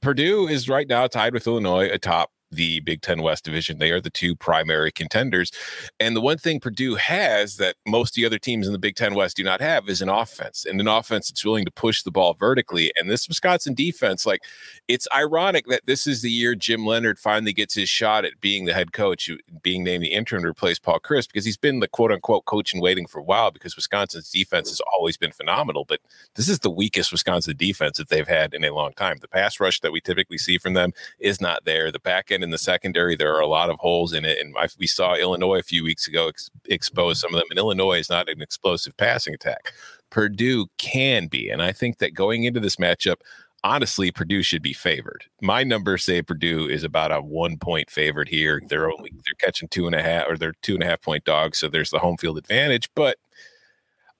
Purdue 0.00 0.48
is 0.48 0.68
right 0.68 0.88
now 0.88 1.06
tied 1.06 1.32
with 1.34 1.46
Illinois 1.46 1.88
atop 1.90 2.30
the 2.50 2.80
Big 2.80 3.02
Ten 3.02 3.22
West 3.22 3.44
Division. 3.44 3.78
They 3.78 3.90
are 3.90 4.00
the 4.00 4.10
two 4.10 4.34
primary 4.34 4.92
contenders. 4.92 5.52
And 5.98 6.16
the 6.16 6.20
one 6.20 6.38
thing 6.38 6.60
Purdue 6.60 6.96
has 6.96 7.56
that 7.56 7.76
most 7.86 8.10
of 8.10 8.14
the 8.16 8.26
other 8.26 8.38
teams 8.38 8.66
in 8.66 8.72
the 8.72 8.78
Big 8.78 8.96
Ten 8.96 9.14
West 9.14 9.36
do 9.36 9.44
not 9.44 9.60
have 9.60 9.88
is 9.88 10.02
an 10.02 10.08
offense, 10.08 10.64
and 10.64 10.80
an 10.80 10.88
offense 10.88 11.28
that's 11.28 11.44
willing 11.44 11.64
to 11.64 11.70
push 11.70 12.02
the 12.02 12.10
ball 12.10 12.34
vertically. 12.34 12.92
And 12.96 13.10
this 13.10 13.28
Wisconsin 13.28 13.74
defense, 13.74 14.26
like, 14.26 14.42
it's 14.88 15.06
ironic 15.14 15.66
that 15.68 15.86
this 15.86 16.06
is 16.06 16.22
the 16.22 16.30
year 16.30 16.54
Jim 16.54 16.84
Leonhard 16.86 17.18
finally 17.18 17.52
gets 17.52 17.74
his 17.74 17.88
shot 17.88 18.24
at 18.24 18.40
being 18.40 18.64
the 18.64 18.74
head 18.74 18.92
coach, 18.92 19.30
being 19.62 19.84
named 19.84 20.02
the 20.02 20.12
interim 20.12 20.42
to 20.42 20.48
replace 20.48 20.78
Paul 20.78 21.00
Chryst, 21.00 21.28
because 21.28 21.44
he's 21.44 21.56
been 21.56 21.80
the 21.80 21.88
quote 21.88 22.12
unquote 22.12 22.44
coach 22.44 22.74
in 22.74 22.80
waiting 22.80 23.06
for 23.06 23.18
a 23.18 23.24
while 23.24 23.50
because 23.50 23.76
Wisconsin's 23.76 24.30
defense 24.30 24.70
has 24.70 24.80
always 24.92 25.16
been 25.16 25.32
phenomenal. 25.32 25.84
But 25.84 26.00
this 26.34 26.48
is 26.48 26.60
the 26.60 26.70
weakest 26.70 27.12
Wisconsin 27.12 27.56
defense 27.56 27.98
that 27.98 28.08
they've 28.08 28.26
had 28.26 28.54
in 28.54 28.64
a 28.64 28.74
long 28.74 28.92
time. 28.92 29.18
The 29.20 29.28
pass 29.28 29.60
rush 29.60 29.80
that 29.80 29.92
we 29.92 30.00
typically 30.00 30.38
see 30.38 30.58
from 30.58 30.74
them 30.74 30.92
is 31.18 31.40
not 31.40 31.64
there. 31.64 31.90
The 31.92 31.98
back 31.98 32.30
end 32.30 32.39
in 32.42 32.50
the 32.50 32.58
secondary, 32.58 33.16
there 33.16 33.34
are 33.34 33.40
a 33.40 33.46
lot 33.46 33.70
of 33.70 33.78
holes 33.78 34.12
in 34.12 34.24
it. 34.24 34.38
And 34.38 34.54
I, 34.58 34.68
we 34.78 34.86
saw 34.86 35.14
Illinois 35.14 35.58
a 35.58 35.62
few 35.62 35.84
weeks 35.84 36.06
ago 36.06 36.28
ex- 36.28 36.50
expose 36.66 37.20
some 37.20 37.34
of 37.34 37.40
them. 37.40 37.48
And 37.50 37.58
Illinois 37.58 37.98
is 37.98 38.10
not 38.10 38.28
an 38.28 38.42
explosive 38.42 38.96
passing 38.96 39.34
attack. 39.34 39.72
Purdue 40.10 40.66
can 40.78 41.26
be. 41.26 41.50
And 41.50 41.62
I 41.62 41.72
think 41.72 41.98
that 41.98 42.14
going 42.14 42.44
into 42.44 42.60
this 42.60 42.76
matchup, 42.76 43.16
honestly, 43.62 44.10
Purdue 44.10 44.42
should 44.42 44.62
be 44.62 44.72
favored. 44.72 45.24
My 45.40 45.62
numbers 45.64 46.04
say 46.04 46.22
Purdue 46.22 46.68
is 46.68 46.84
about 46.84 47.12
a 47.12 47.20
one 47.20 47.58
point 47.58 47.90
favorite 47.90 48.28
here. 48.28 48.60
They're 48.66 48.90
only 48.90 49.10
they're 49.12 49.34
catching 49.38 49.68
two 49.68 49.86
and 49.86 49.94
a 49.94 50.02
half 50.02 50.28
or 50.28 50.36
they're 50.36 50.54
two 50.62 50.74
and 50.74 50.82
a 50.82 50.86
half 50.86 51.02
point 51.02 51.24
dogs, 51.24 51.58
so 51.58 51.68
there's 51.68 51.90
the 51.90 51.98
home 51.98 52.16
field 52.16 52.38
advantage. 52.38 52.90
But 52.94 53.18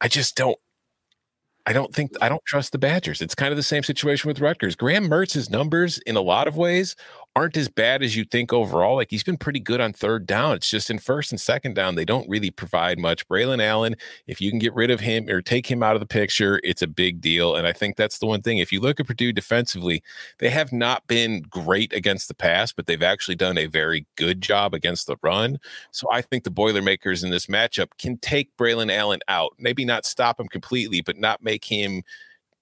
I 0.00 0.08
just 0.08 0.36
don't 0.36 0.58
I 1.66 1.72
don't 1.72 1.94
think 1.94 2.12
I 2.20 2.28
don't 2.28 2.44
trust 2.46 2.72
the 2.72 2.78
Badgers. 2.78 3.20
It's 3.20 3.34
kind 3.34 3.52
of 3.52 3.56
the 3.56 3.62
same 3.62 3.82
situation 3.82 4.28
with 4.28 4.40
Rutgers. 4.40 4.74
Graham 4.74 5.08
Mertz's 5.08 5.50
numbers 5.50 5.98
in 6.00 6.16
a 6.16 6.20
lot 6.20 6.48
of 6.48 6.56
ways 6.56 6.96
aren't 7.36 7.56
as 7.56 7.68
bad 7.68 8.02
as 8.02 8.16
you 8.16 8.24
think 8.24 8.52
overall. 8.52 8.96
Like 8.96 9.10
he's 9.10 9.22
been 9.22 9.36
pretty 9.36 9.60
good 9.60 9.80
on 9.80 9.92
third 9.92 10.26
down. 10.26 10.56
It's 10.56 10.68
just 10.68 10.90
in 10.90 10.98
first 10.98 11.30
and 11.30 11.40
second 11.40 11.74
down, 11.74 11.94
they 11.94 12.04
don't 12.04 12.28
really 12.28 12.50
provide 12.50 12.98
much. 12.98 13.26
Braylon 13.28 13.62
Allen, 13.62 13.94
if 14.26 14.40
you 14.40 14.50
can 14.50 14.58
get 14.58 14.74
rid 14.74 14.90
of 14.90 15.00
him 15.00 15.28
or 15.28 15.40
take 15.40 15.70
him 15.70 15.82
out 15.82 15.94
of 15.94 16.00
the 16.00 16.06
picture, 16.06 16.60
it's 16.64 16.82
a 16.82 16.88
big 16.88 17.20
deal. 17.20 17.54
And 17.54 17.66
I 17.66 17.72
think 17.72 17.96
that's 17.96 18.18
the 18.18 18.26
one 18.26 18.42
thing. 18.42 18.58
If 18.58 18.72
you 18.72 18.80
look 18.80 18.98
at 18.98 19.06
Purdue 19.06 19.32
defensively, 19.32 20.02
they 20.38 20.50
have 20.50 20.72
not 20.72 21.06
been 21.06 21.42
great 21.42 21.92
against 21.92 22.28
the 22.28 22.34
pass, 22.34 22.72
but 22.72 22.86
they've 22.86 23.02
actually 23.02 23.36
done 23.36 23.58
a 23.58 23.66
very 23.66 24.06
good 24.16 24.40
job 24.40 24.74
against 24.74 25.06
the 25.06 25.16
run. 25.22 25.58
So 25.92 26.08
I 26.10 26.22
think 26.22 26.44
the 26.44 26.50
Boilermakers 26.50 27.22
in 27.22 27.30
this 27.30 27.46
matchup 27.46 27.90
can 27.98 28.18
take 28.18 28.56
Braylon 28.56 28.92
Allen 28.92 29.20
out. 29.28 29.54
Maybe 29.58 29.84
not 29.84 30.04
stop 30.04 30.40
him 30.40 30.48
completely, 30.48 31.00
but 31.00 31.16
not 31.16 31.42
make 31.42 31.64
him 31.64 32.02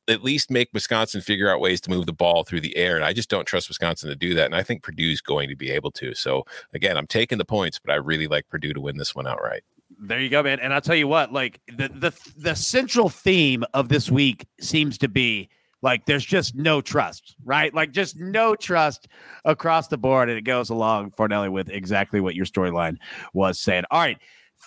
at 0.09 0.25
least 0.25 0.51
make 0.51 0.69
Wisconsin 0.73 1.21
figure 1.21 1.51
out 1.51 1.61
ways 1.61 1.81
to 1.83 1.91
move 1.91 2.07
the 2.07 2.13
ball 2.13 2.45
through 2.45 2.61
the 2.61 2.77
air. 2.77 2.97
And 2.97 3.05
I 3.05 3.13
just 3.13 3.29
don't 3.29 3.47
trust 3.47 3.69
Wisconsin 3.69 4.09
to 4.09 4.17
do 4.17 4.35
that. 4.35 4.47
And 4.47 4.55
I 4.55 4.63
think 4.63 4.83
Purdue's 4.83 5.21
going 5.21 5.49
to 5.49 5.57
be 5.57 5.71
able 5.71 5.91
to. 5.93 6.15
So 6.15 6.45
again, 6.73 6.97
I'm 6.97 7.07
taking 7.07 7.39
the 7.39 7.45
points, 7.45 7.79
but 7.79 7.93
I 7.93 7.97
really 7.97 8.27
like 8.27 8.49
Purdue 8.49 8.73
to 8.73 8.81
win 8.81 8.97
this 8.97 9.15
one 9.15 9.27
outright. 9.27 9.63
There 10.01 10.21
you 10.21 10.29
go, 10.29 10.43
man. 10.43 10.61
And 10.61 10.73
I'll 10.73 10.81
tell 10.81 10.97
you 10.97 11.09
what, 11.09 11.33
like 11.33 11.61
the 11.67 11.89
the 11.89 12.13
the 12.37 12.55
central 12.55 13.09
theme 13.09 13.65
of 13.75 13.89
this 13.89 14.11
week 14.11 14.47
seems 14.61 14.99
to 14.99 15.09
be 15.09 15.49
like 15.83 16.07
there's 16.07 16.25
just 16.25 16.55
no 16.55 16.81
trust, 16.81 17.37
right? 17.45 17.73
Like 17.75 17.93
just 17.93 18.17
no 18.17 18.55
trust 18.55 19.09
across 19.45 19.89
the 19.89 19.99
board. 19.99 20.29
And 20.29 20.39
it 20.39 20.43
goes 20.43 20.71
along, 20.71 21.13
Fornelli, 21.13 21.51
with 21.51 21.71
exactly 21.71 22.21
what 22.21 22.35
your 22.35 22.47
storyline 22.47 22.97
was 23.33 23.59
saying. 23.59 23.85
All 23.91 24.01
right, 24.01 24.19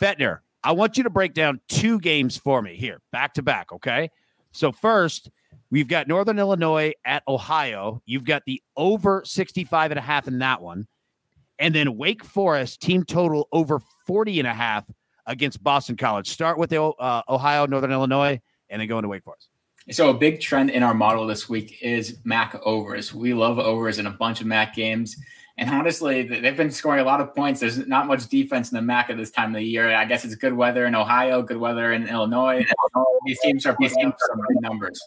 Fetner, 0.01 0.39
I 0.63 0.71
want 0.73 0.97
you 0.97 1.04
to 1.04 1.10
break 1.10 1.34
down 1.34 1.60
two 1.67 1.99
games 1.99 2.38
for 2.38 2.62
me 2.62 2.75
here, 2.75 3.01
back 3.12 3.34
to 3.36 3.41
back, 3.41 3.71
okay? 3.71 4.10
So 4.51 4.71
first, 4.71 5.29
we've 5.69 5.87
got 5.87 6.07
Northern 6.07 6.39
Illinois 6.39 6.93
at 7.05 7.23
Ohio. 7.27 8.01
You've 8.05 8.25
got 8.25 8.43
the 8.45 8.61
over 8.75 9.23
65 9.25 9.91
and 9.91 9.97
a 9.97 10.01
half 10.01 10.27
in 10.27 10.39
that 10.39 10.61
one. 10.61 10.87
And 11.59 11.75
then 11.75 11.97
Wake 11.97 12.23
Forest 12.23 12.81
team 12.81 13.03
total 13.03 13.47
over 13.51 13.81
40 14.07 14.39
and 14.39 14.47
a 14.47 14.53
half 14.53 14.89
against 15.27 15.63
Boston 15.63 15.95
College. 15.95 16.29
Start 16.29 16.57
with 16.57 16.71
the 16.71 16.81
uh, 16.81 17.21
Ohio, 17.29 17.65
Northern 17.67 17.91
Illinois, 17.91 18.41
and 18.69 18.81
then 18.81 18.87
go 18.87 18.97
into 18.97 19.07
Wake 19.07 19.23
Forest. 19.23 19.49
So 19.89 20.09
a 20.09 20.13
big 20.13 20.39
trend 20.39 20.69
in 20.69 20.83
our 20.83 20.93
model 20.93 21.25
this 21.25 21.49
week 21.49 21.79
is 21.81 22.19
MAC 22.23 22.59
overs. 22.63 23.13
We 23.13 23.33
love 23.33 23.57
overs 23.59 23.99
in 23.99 24.05
a 24.05 24.11
bunch 24.11 24.41
of 24.41 24.47
MAC 24.47 24.75
games. 24.75 25.17
And 25.62 25.69
honestly, 25.69 26.24
they've 26.24 26.58
been 26.58 26.71
scoring 26.71 27.02
a 27.02 27.04
lot 27.04 27.21
of 27.21 27.36
points. 27.36 27.60
There's 27.60 27.86
not 27.86 28.08
much 28.08 28.28
defense 28.28 28.71
in 28.71 28.76
the 28.76 28.82
MAC 28.82 29.12
at 29.12 29.17
this 29.17 29.30
time 29.30 29.54
of 29.54 29.60
the 29.60 29.63
year. 29.63 29.95
I 29.95 30.06
guess 30.06 30.26
it's 30.26 30.34
good 30.34 30.54
weather 30.54 30.88
in 30.88 30.95
Ohio, 30.95 31.43
good 31.43 31.58
weather 31.58 31.93
in 31.93 32.08
Illinois. 32.08 32.65
These 33.28 33.39
teams 33.41 33.67
are 33.67 33.76
putting 33.76 34.08
up 34.08 34.17
some 34.28 34.41
good 34.41 34.60
numbers. 34.60 35.00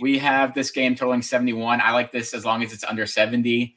We 0.00 0.18
have 0.18 0.54
this 0.54 0.70
game 0.70 0.94
totaling 0.94 1.22
71. 1.22 1.80
I 1.80 1.90
like 1.90 2.12
this 2.12 2.34
as 2.34 2.44
long 2.44 2.62
as 2.62 2.72
it's 2.72 2.84
under 2.84 3.04
70. 3.04 3.74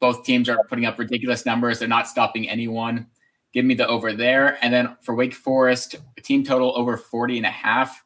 Both 0.00 0.24
teams 0.24 0.48
are 0.48 0.58
putting 0.68 0.84
up 0.84 0.98
ridiculous 0.98 1.46
numbers. 1.46 1.78
They're 1.78 1.86
not 1.86 2.08
stopping 2.08 2.48
anyone. 2.48 3.06
Give 3.54 3.64
me 3.64 3.74
the 3.74 3.86
over 3.86 4.12
there. 4.12 4.58
And 4.64 4.74
then 4.74 4.96
for 5.02 5.14
Wake 5.14 5.34
Forest, 5.34 5.94
team 6.24 6.42
total 6.42 6.76
over 6.76 6.96
40 6.96 7.36
and 7.36 7.46
a 7.46 7.50
half. 7.50 8.02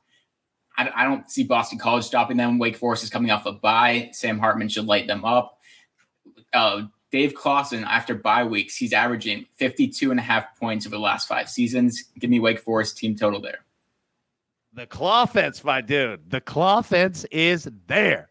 I, 0.76 1.04
don't 1.04 1.30
see 1.30 1.44
Boston 1.44 1.78
College 1.78 2.04
stopping 2.04 2.36
them. 2.36 2.58
Wake 2.58 2.76
Forest 2.76 3.04
is 3.04 3.08
coming 3.08 3.30
off 3.30 3.46
a 3.46 3.52
bye. 3.52 4.10
Sam 4.12 4.40
Hartman 4.40 4.68
should 4.68 4.86
light 4.86 5.06
them 5.06 5.24
up 5.24 5.53
uh, 6.54 6.82
Dave 7.10 7.34
Clawson, 7.34 7.84
after 7.84 8.14
bye 8.14 8.44
weeks, 8.44 8.76
he's 8.76 8.92
averaging 8.92 9.46
52 9.56 10.10
and 10.10 10.18
a 10.18 10.22
half 10.22 10.58
points 10.58 10.86
over 10.86 10.96
the 10.96 11.00
last 11.00 11.28
five 11.28 11.48
seasons. 11.48 12.04
Give 12.18 12.30
me 12.30 12.40
Wake 12.40 12.58
Forest 12.58 12.96
team 12.96 13.14
total 13.14 13.40
there. 13.40 13.60
The 14.72 14.86
claw 14.86 15.24
fence, 15.26 15.62
my 15.62 15.80
dude. 15.80 16.28
The 16.30 16.40
claw 16.40 16.82
fence 16.82 17.24
is 17.30 17.68
there. 17.86 18.30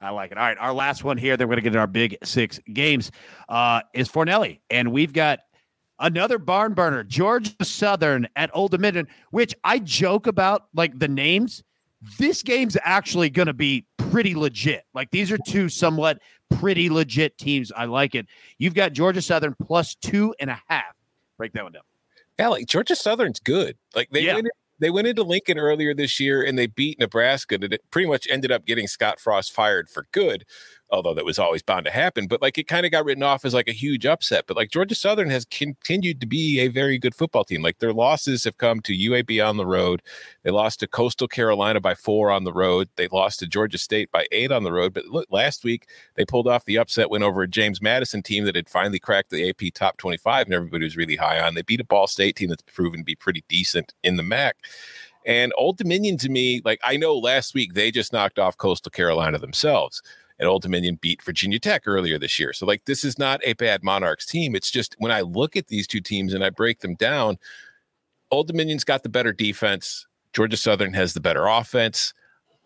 I 0.00 0.10
like 0.10 0.32
it. 0.32 0.38
All 0.38 0.44
right, 0.44 0.58
our 0.58 0.72
last 0.72 1.04
one 1.04 1.16
here. 1.16 1.36
Then 1.36 1.46
we're 1.46 1.54
going 1.54 1.64
to 1.64 1.70
get 1.70 1.78
our 1.78 1.86
big 1.86 2.16
six 2.24 2.58
games. 2.72 3.12
Uh, 3.48 3.82
is 3.94 4.08
Fornelli, 4.08 4.58
and 4.68 4.90
we've 4.90 5.12
got 5.12 5.40
another 6.00 6.38
barn 6.38 6.74
burner, 6.74 7.04
Georgia 7.04 7.52
Southern 7.62 8.26
at 8.34 8.50
Old 8.52 8.72
Dominion, 8.72 9.06
which 9.30 9.54
I 9.62 9.78
joke 9.78 10.26
about 10.26 10.66
like 10.74 10.98
the 10.98 11.08
names 11.08 11.62
this 12.18 12.42
game's 12.42 12.76
actually 12.82 13.30
going 13.30 13.46
to 13.46 13.54
be 13.54 13.86
pretty 14.14 14.36
legit. 14.36 14.84
Like 14.94 15.10
these 15.10 15.32
are 15.32 15.38
two 15.44 15.68
somewhat 15.68 16.20
pretty 16.60 16.88
legit 16.88 17.36
teams. 17.36 17.72
I 17.76 17.86
like 17.86 18.14
it. 18.14 18.26
You've 18.58 18.74
got 18.74 18.92
Georgia 18.92 19.20
Southern 19.20 19.56
plus 19.60 19.96
two 19.96 20.32
and 20.38 20.48
a 20.50 20.62
half. 20.68 20.94
Break 21.36 21.52
that 21.54 21.64
one 21.64 21.72
down. 21.72 21.82
Yeah, 22.38 22.46
like 22.46 22.66
Georgia 22.66 22.94
Southern's 22.94 23.40
good. 23.40 23.76
Like 23.96 24.10
they 24.10 24.20
Yeah. 24.20 24.36
went 24.36 24.46
they 24.78 24.90
went 24.90 25.08
into 25.08 25.24
Lincoln 25.24 25.58
earlier 25.58 25.94
this 25.94 26.20
year 26.20 26.44
and 26.44 26.56
they 26.56 26.68
beat 26.68 27.00
Nebraska. 27.00 27.58
That 27.58 27.72
it 27.72 27.80
pretty 27.90 28.06
much 28.08 28.28
ended 28.30 28.52
up 28.52 28.64
getting 28.66 28.86
Scott 28.86 29.18
Frost 29.18 29.52
fired 29.52 29.88
for 29.88 30.06
good, 30.12 30.44
although 30.94 31.14
that 31.14 31.24
was 31.24 31.38
always 31.38 31.62
bound 31.62 31.84
to 31.84 31.90
happen. 31.90 32.26
But 32.26 32.40
like 32.40 32.56
it 32.56 32.68
kind 32.68 32.86
of 32.86 32.92
got 32.92 33.04
written 33.04 33.22
off 33.22 33.44
as 33.44 33.52
like 33.52 33.68
a 33.68 33.72
huge 33.72 34.06
upset. 34.06 34.44
But 34.46 34.56
like 34.56 34.70
Georgia 34.70 34.94
Southern 34.94 35.30
has 35.30 35.44
continued 35.44 36.20
to 36.20 36.26
be 36.26 36.60
a 36.60 36.68
very 36.68 36.98
good 36.98 37.14
football 37.14 37.44
team. 37.44 37.62
Like 37.62 37.78
their 37.78 37.92
losses 37.92 38.44
have 38.44 38.58
come 38.58 38.80
to 38.80 38.92
UAB 38.92 39.46
on 39.46 39.56
the 39.56 39.66
road. 39.66 40.02
They 40.42 40.50
lost 40.50 40.80
to 40.80 40.86
Coastal 40.86 41.28
Carolina 41.28 41.80
by 41.80 41.94
four 41.94 42.30
on 42.30 42.44
the 42.44 42.52
road. 42.52 42.88
They 42.96 43.08
lost 43.08 43.40
to 43.40 43.46
Georgia 43.46 43.78
State 43.78 44.10
by 44.10 44.26
eight 44.32 44.52
on 44.52 44.62
the 44.62 44.72
road. 44.72 44.94
But 44.94 45.06
look, 45.06 45.26
last 45.30 45.64
week 45.64 45.88
they 46.14 46.24
pulled 46.24 46.48
off 46.48 46.64
the 46.64 46.78
upset 46.78 47.10
win 47.10 47.22
over 47.22 47.42
a 47.42 47.48
James 47.48 47.82
Madison 47.82 48.22
team 48.22 48.44
that 48.44 48.56
had 48.56 48.68
finally 48.68 48.98
cracked 48.98 49.30
the 49.30 49.48
AP 49.48 49.74
top 49.74 49.96
25 49.96 50.46
and 50.46 50.54
everybody 50.54 50.84
was 50.84 50.96
really 50.96 51.16
high 51.16 51.40
on. 51.40 51.54
They 51.54 51.62
beat 51.62 51.80
a 51.80 51.84
Ball 51.84 52.06
State 52.06 52.36
team 52.36 52.48
that's 52.48 52.62
proven 52.62 53.00
to 53.00 53.04
be 53.04 53.16
pretty 53.16 53.44
decent 53.48 53.92
in 54.02 54.16
the 54.16 54.22
MAC. 54.22 54.56
And 55.26 55.52
Old 55.56 55.78
Dominion 55.78 56.18
to 56.18 56.28
me, 56.28 56.60
like 56.64 56.80
I 56.84 56.96
know 56.96 57.16
last 57.16 57.54
week 57.54 57.74
they 57.74 57.90
just 57.90 58.12
knocked 58.12 58.38
off 58.38 58.56
Coastal 58.56 58.90
Carolina 58.90 59.38
themselves. 59.38 60.02
And 60.38 60.48
Old 60.48 60.62
Dominion 60.62 60.98
beat 61.00 61.22
Virginia 61.22 61.60
Tech 61.60 61.82
earlier 61.86 62.18
this 62.18 62.38
year. 62.38 62.52
So, 62.52 62.66
like, 62.66 62.84
this 62.86 63.04
is 63.04 63.18
not 63.18 63.40
a 63.44 63.52
bad 63.52 63.84
Monarchs 63.84 64.26
team. 64.26 64.56
It's 64.56 64.70
just 64.70 64.96
when 64.98 65.12
I 65.12 65.20
look 65.20 65.54
at 65.56 65.68
these 65.68 65.86
two 65.86 66.00
teams 66.00 66.34
and 66.34 66.44
I 66.44 66.50
break 66.50 66.80
them 66.80 66.96
down, 66.96 67.38
Old 68.30 68.48
Dominion's 68.48 68.84
got 68.84 69.04
the 69.04 69.08
better 69.08 69.32
defense. 69.32 70.06
Georgia 70.32 70.56
Southern 70.56 70.92
has 70.94 71.14
the 71.14 71.20
better 71.20 71.46
offense. 71.46 72.12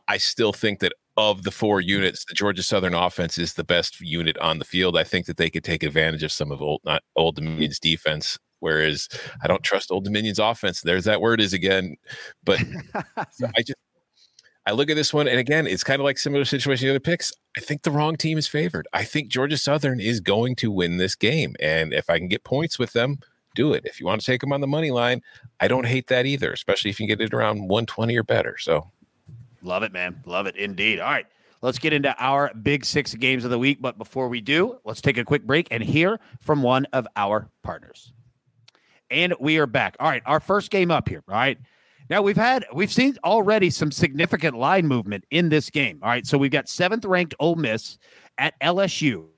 I 0.09 0.17
still 0.17 0.55
think 0.55 0.81
that 0.81 0.95
of 1.19 1.43
the 1.43 1.51
four 1.51 1.81
units, 1.81 2.25
the 2.25 2.35
Georgia 2.35 2.63
Southern 2.63 2.95
offense 2.95 3.39
is 3.39 3.55
the 3.55 3.65
best 3.65 4.01
unit 4.01 4.39
on 4.39 4.59
the 4.59 4.65
field. 4.65 4.97
I 4.97 5.05
think 5.05 5.27
that 5.27 5.37
they 5.37 5.51
could 5.51 5.65
take 5.65 5.83
advantage 5.83 6.23
of 6.23 6.33
some 6.33 6.51
of 6.51 6.63
Old, 6.63 6.81
not 6.85 7.03
Old 7.17 7.37
Dominion's 7.37 7.79
defense. 7.79 8.39
Whereas 8.61 9.09
I 9.43 9.47
don't 9.47 9.63
trust 9.63 9.91
Old 9.91 10.05
Dominion's 10.05 10.39
offense. 10.39 10.81
There's 10.81 11.05
that 11.05 11.21
word 11.21 11.41
is 11.41 11.53
again. 11.53 11.97
But 12.45 12.61
so 13.31 13.47
I 13.57 13.63
just 13.63 13.77
I 14.67 14.73
look 14.73 14.91
at 14.91 14.97
this 14.97 15.15
one, 15.15 15.27
and 15.29 15.39
again, 15.39 15.67
it's 15.67 15.83
kind 15.83 16.01
of 16.01 16.05
like 16.05 16.19
similar 16.19 16.45
situation 16.45 16.83
to 16.83 16.87
the 16.89 16.93
other 16.97 17.01
picks. 17.01 17.33
I 17.59 17.61
think 17.61 17.83
the 17.83 17.91
wrong 17.91 18.17
team 18.17 18.39
is 18.39 18.47
favored. 18.47 18.87
I 18.93 19.03
think 19.03 19.31
Georgia 19.31 19.59
Southern 19.59 19.99
is 19.99 20.21
going 20.21 20.55
to 20.57 20.71
win 20.71 20.97
this 20.97 21.17
game, 21.17 21.57
and 21.59 21.93
if 21.93 22.09
I 22.09 22.19
can 22.19 22.29
get 22.29 22.45
points 22.45 22.79
with 22.79 22.93
them, 22.93 23.19
do 23.57 23.73
it. 23.73 23.83
If 23.85 23.99
you 23.99 24.07
want 24.07 24.21
to 24.21 24.27
take 24.27 24.41
them 24.41 24.53
on 24.53 24.61
the 24.61 24.69
money 24.69 24.93
line, 24.93 25.23
I 25.59 25.67
don't 25.67 25.85
hate 25.85 26.07
that 26.07 26.25
either, 26.25 26.53
especially 26.53 26.91
if 26.91 27.01
you 27.01 27.09
can 27.09 27.19
get 27.19 27.27
it 27.27 27.35
around 27.35 27.63
120 27.63 28.17
or 28.17 28.23
better. 28.23 28.57
So 28.59 28.93
Love 29.61 29.83
it, 29.83 29.93
man. 29.93 30.23
Love 30.25 30.47
it 30.47 30.55
indeed. 30.55 31.01
All 31.01 31.11
right. 31.11 31.27
Let's 31.61 31.81
get 31.81 31.93
into 31.93 32.15
our 32.23 32.55
big 32.55 32.85
six 32.85 33.13
games 33.17 33.45
of 33.45 33.51
the 33.51 33.59
week. 33.59 33.79
But 33.83 33.99
before 33.99 34.29
we 34.29 34.41
do, 34.41 34.79
let's 34.85 35.01
take 35.01 35.19
a 35.19 35.25
quick 35.25 35.45
break 35.45 35.67
and 35.73 35.83
hear 35.83 36.21
from 36.41 36.63
one 36.63 36.87
of 36.93 37.09
our 37.17 37.51
partners. 37.65 38.13
And 39.11 39.35
we 39.41 39.59
are 39.59 39.67
back. 39.67 39.97
All 39.99 40.09
right. 40.09 40.23
Our 40.27 40.39
first 40.39 40.71
game 40.71 40.93
up 40.93 41.09
here. 41.09 41.25
All 41.29 41.35
right. 41.35 41.59
Now 42.11 42.23
we've 42.23 42.37
had 42.37 42.65
we've 42.73 42.93
seen 42.93 43.17
already 43.25 43.71
some 43.71 43.93
significant 43.93 44.57
line 44.57 44.87
movement 44.87 45.25
in 45.31 45.49
this 45.49 45.71
game. 45.71 46.01
All 46.03 46.09
right. 46.09 46.27
So 46.27 46.39
we've 46.39 46.51
got 46.51 46.69
seventh 46.69 47.05
ranked 47.05 47.35
Ole 47.39 47.57
Miss 47.57 47.99
at 48.39 48.59
LSU. 48.61 49.29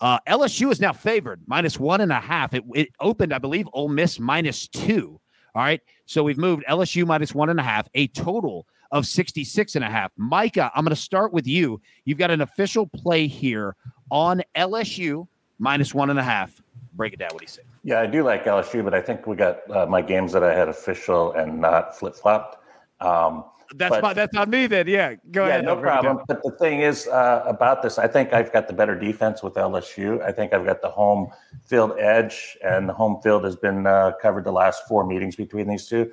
Uh, 0.00 0.18
LSU 0.28 0.70
is 0.70 0.80
now 0.80 0.92
favored 0.92 1.42
minus 1.46 1.78
one 1.78 2.00
and 2.00 2.12
a 2.12 2.20
half. 2.20 2.54
It, 2.54 2.64
it 2.74 2.88
opened, 3.00 3.32
I 3.32 3.38
believe, 3.38 3.68
Ole 3.72 3.88
Miss 3.88 4.18
minus 4.18 4.68
two. 4.68 5.20
All 5.54 5.62
right. 5.62 5.80
So 6.06 6.22
we've 6.22 6.38
moved 6.38 6.64
LSU 6.68 7.06
minus 7.06 7.34
one 7.34 7.50
and 7.50 7.60
a 7.60 7.62
half, 7.62 7.88
a 7.94 8.08
total 8.08 8.66
of 8.90 9.06
66 9.06 9.74
and 9.74 9.84
a 9.84 9.90
half. 9.90 10.12
Micah, 10.16 10.70
I'm 10.74 10.84
going 10.84 10.94
to 10.94 11.00
start 11.00 11.32
with 11.32 11.46
you. 11.46 11.80
You've 12.04 12.18
got 12.18 12.30
an 12.30 12.42
official 12.42 12.86
play 12.86 13.26
here 13.26 13.74
on 14.10 14.42
LSU 14.54 15.26
minus 15.58 15.94
one 15.94 16.10
and 16.10 16.18
a 16.18 16.22
half. 16.22 16.61
Break 16.94 17.14
it 17.14 17.18
down. 17.18 17.30
What 17.32 17.38
do 17.40 17.44
you 17.44 17.48
say? 17.48 17.62
Yeah, 17.84 18.00
I 18.00 18.06
do 18.06 18.22
like 18.22 18.44
LSU, 18.44 18.84
but 18.84 18.92
I 18.94 19.00
think 19.00 19.26
we 19.26 19.34
got 19.36 19.68
uh, 19.70 19.86
my 19.86 20.02
games 20.02 20.32
that 20.32 20.42
I 20.44 20.54
had 20.54 20.68
official 20.68 21.32
and 21.32 21.60
not 21.60 21.98
flip 21.98 22.14
flopped. 22.14 22.58
Um, 23.00 23.44
That's 23.74 23.90
But- 23.90 24.02
my, 24.02 24.12
that's 24.12 24.36
on 24.36 24.50
me 24.50 24.66
then. 24.66 24.86
Yeah. 24.86 25.14
Go 25.30 25.44
yeah, 25.46 25.48
ahead. 25.48 25.64
no 25.64 25.74
Break 25.76 25.84
it 25.84 25.94
down. 25.94 26.02
problem. 26.02 26.24
But 26.28 26.42
the 26.42 26.50
thing 26.58 26.80
is 26.82 27.08
uh, 27.08 27.42
about 27.46 27.80
this, 27.82 27.98
I 27.98 28.06
think 28.06 28.34
I've 28.34 28.52
got 28.52 28.68
the 28.68 28.74
better 28.74 28.94
defense 28.94 29.42
with 29.42 29.54
LSU. 29.54 30.22
I 30.22 30.30
think 30.32 30.52
I've 30.52 30.66
got 30.66 30.82
the 30.82 30.90
home 30.90 31.28
field 31.64 31.92
edge, 31.98 32.58
and 32.62 32.86
the 32.86 32.92
home 32.92 33.22
field 33.22 33.44
has 33.44 33.56
been 33.56 33.86
uh, 33.86 34.12
covered 34.20 34.44
the 34.44 34.52
last 34.52 34.86
four 34.86 35.06
meetings 35.06 35.34
between 35.36 35.66
these 35.68 35.88
two, 35.88 36.12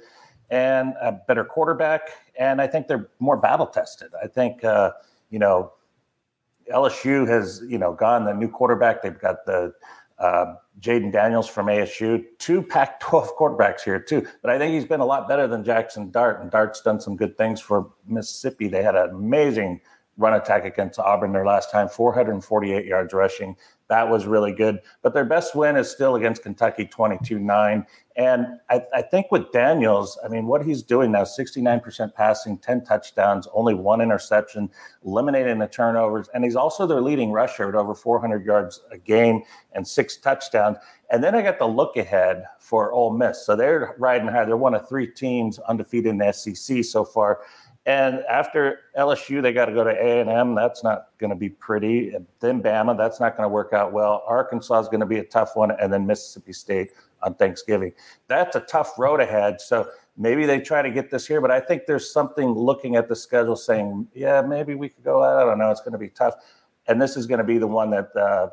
and 0.50 0.94
a 1.02 1.12
better 1.28 1.44
quarterback. 1.44 2.04
And 2.40 2.62
I 2.62 2.68
think 2.68 2.88
they're 2.88 3.10
more 3.20 3.36
battle 3.36 3.68
tested. 3.68 4.12
I 4.24 4.28
think 4.28 4.64
uh, 4.64 4.92
you 5.30 5.40
know 5.40 5.74
LSU 6.74 7.28
has 7.28 7.62
you 7.68 7.78
know 7.78 7.94
gone 7.94 8.24
the 8.24 8.34
new 8.34 8.48
quarterback. 8.48 9.02
They've 9.02 9.20
got 9.20 9.46
the 9.46 9.74
uh, 10.20 10.56
Jayden 10.80 11.12
Daniels 11.12 11.48
from 11.48 11.68
ASU, 11.68 12.24
two 12.38 12.62
Pac-12 12.62 13.36
quarterbacks 13.40 13.82
here 13.82 14.00
too. 14.00 14.26
But 14.42 14.52
I 14.52 14.58
think 14.58 14.74
he's 14.74 14.86
been 14.86 15.00
a 15.00 15.06
lot 15.06 15.28
better 15.28 15.48
than 15.48 15.64
Jackson 15.64 16.12
Dart, 16.12 16.42
and 16.42 16.52
Dart's 16.52 16.82
done 16.82 17.00
some 17.00 17.16
good 17.16 17.38
things 17.38 17.60
for 17.60 17.92
Mississippi. 18.08 18.68
They 18.68 18.84
had 18.84 18.96
an 18.96 19.10
amazing 19.10 19.82
run 20.18 20.34
attack 20.34 20.66
against 20.66 21.00
Auburn 21.00 21.32
their 21.32 21.46
last 21.46 21.72
time, 21.72 21.88
448 21.88 22.86
yards 22.86 23.14
rushing. 23.14 23.56
That 23.88 24.10
was 24.10 24.26
really 24.26 24.52
good. 24.52 24.80
But 25.02 25.14
their 25.14 25.26
best 25.26 25.56
win 25.56 25.78
is 25.78 25.90
still 25.90 26.16
against 26.16 26.44
Kentucky, 26.44 26.86
22-9. 26.86 27.86
And 28.20 28.60
I, 28.70 28.84
I 28.94 29.02
think 29.02 29.32
with 29.32 29.50
Daniels, 29.54 30.20
I 30.26 30.28
mean, 30.28 30.46
what 30.46 30.66
he's 30.66 30.84
doing 30.84 31.14
now, 31.14 31.24
69% 31.24 32.14
passing, 32.14 32.58
10 32.58 32.84
touchdowns, 32.84 33.48
only 33.54 33.74
one 33.74 34.02
interception, 34.02 34.70
eliminating 35.06 35.58
the 35.58 35.68
turnovers. 35.68 36.28
And 36.34 36.44
he's 36.44 36.58
also 36.58 36.86
their 36.86 37.00
leading 37.00 37.32
rusher 37.32 37.70
at 37.70 37.76
over 37.76 37.96
400 37.96 38.46
yards 38.46 38.82
a 38.92 38.98
game 38.98 39.44
and 39.72 39.88
six 39.88 40.18
touchdowns. 40.18 40.76
And 41.10 41.24
then 41.24 41.34
I 41.34 41.42
got 41.42 41.60
the 41.60 41.66
look 41.66 41.96
ahead 41.96 42.44
for 42.60 42.92
Ole 42.92 43.14
Miss. 43.14 43.46
So 43.46 43.56
they're 43.56 43.96
riding 43.98 44.28
high. 44.28 44.44
They're 44.44 44.58
one 44.58 44.76
of 44.76 44.90
three 44.90 45.08
teams 45.08 45.58
undefeated 45.60 46.08
in 46.08 46.18
the 46.18 46.34
SEC 46.34 46.84
so 46.84 47.06
far. 47.06 47.40
And 47.86 48.20
after 48.30 48.82
LSU, 48.98 49.42
they 49.42 49.54
got 49.54 49.66
to 49.66 49.74
go 49.74 49.84
to 49.84 49.92
A 49.92 50.22
and 50.22 50.30
M. 50.30 50.54
That's 50.54 50.84
not 50.84 51.08
going 51.18 51.30
to 51.30 51.36
be 51.36 51.50
pretty. 51.50 52.14
And 52.14 52.28
then 52.40 52.62
Bama, 52.62 52.98
that's 52.98 53.20
not 53.20 53.36
going 53.36 53.46
to 53.46 53.50
work 53.50 53.74
out 53.74 53.92
well. 53.92 54.24
Arkansas 54.28 54.82
is 54.82 54.88
going 54.88 55.00
to 55.00 55.06
be 55.06 55.18
a 55.18 55.24
tough 55.24 55.56
one, 55.56 55.72
and 55.72 55.92
then 55.92 56.06
Mississippi 56.06 56.54
State 56.54 56.92
on 57.24 57.36
Thanksgiving. 57.36 57.94
That's 58.28 58.56
a 58.56 58.62
tough 58.62 58.98
road 59.00 59.22
ahead. 59.22 59.60
So 59.62 59.90
maybe 60.18 60.46
they 60.46 60.60
try 60.60 60.82
to 60.82 60.92
get 60.92 61.10
this 61.10 61.26
here, 61.26 61.42
but 61.42 61.52
I 61.52 61.60
think 61.60 61.86
there's 61.88 62.12
something 62.12 62.50
looking 62.50 62.96
at 62.96 63.08
the 63.08 63.16
schedule 63.16 63.56
saying, 63.56 64.08
yeah, 64.14 64.42
maybe 64.42 64.76
we 64.76 64.90
could 64.90 65.04
go. 65.04 65.24
I 65.24 65.44
don't 65.44 65.58
know. 65.58 65.72
It's 65.72 65.82
going 65.82 65.94
to 65.94 65.98
be 65.98 66.10
tough, 66.10 66.36
and 66.88 67.02
this 67.02 67.18
is 67.18 67.26
going 67.26 67.40
to 67.40 67.44
be 67.44 67.58
the 67.58 67.68
one 67.68 67.90
that 67.92 68.16
uh, 68.16 68.50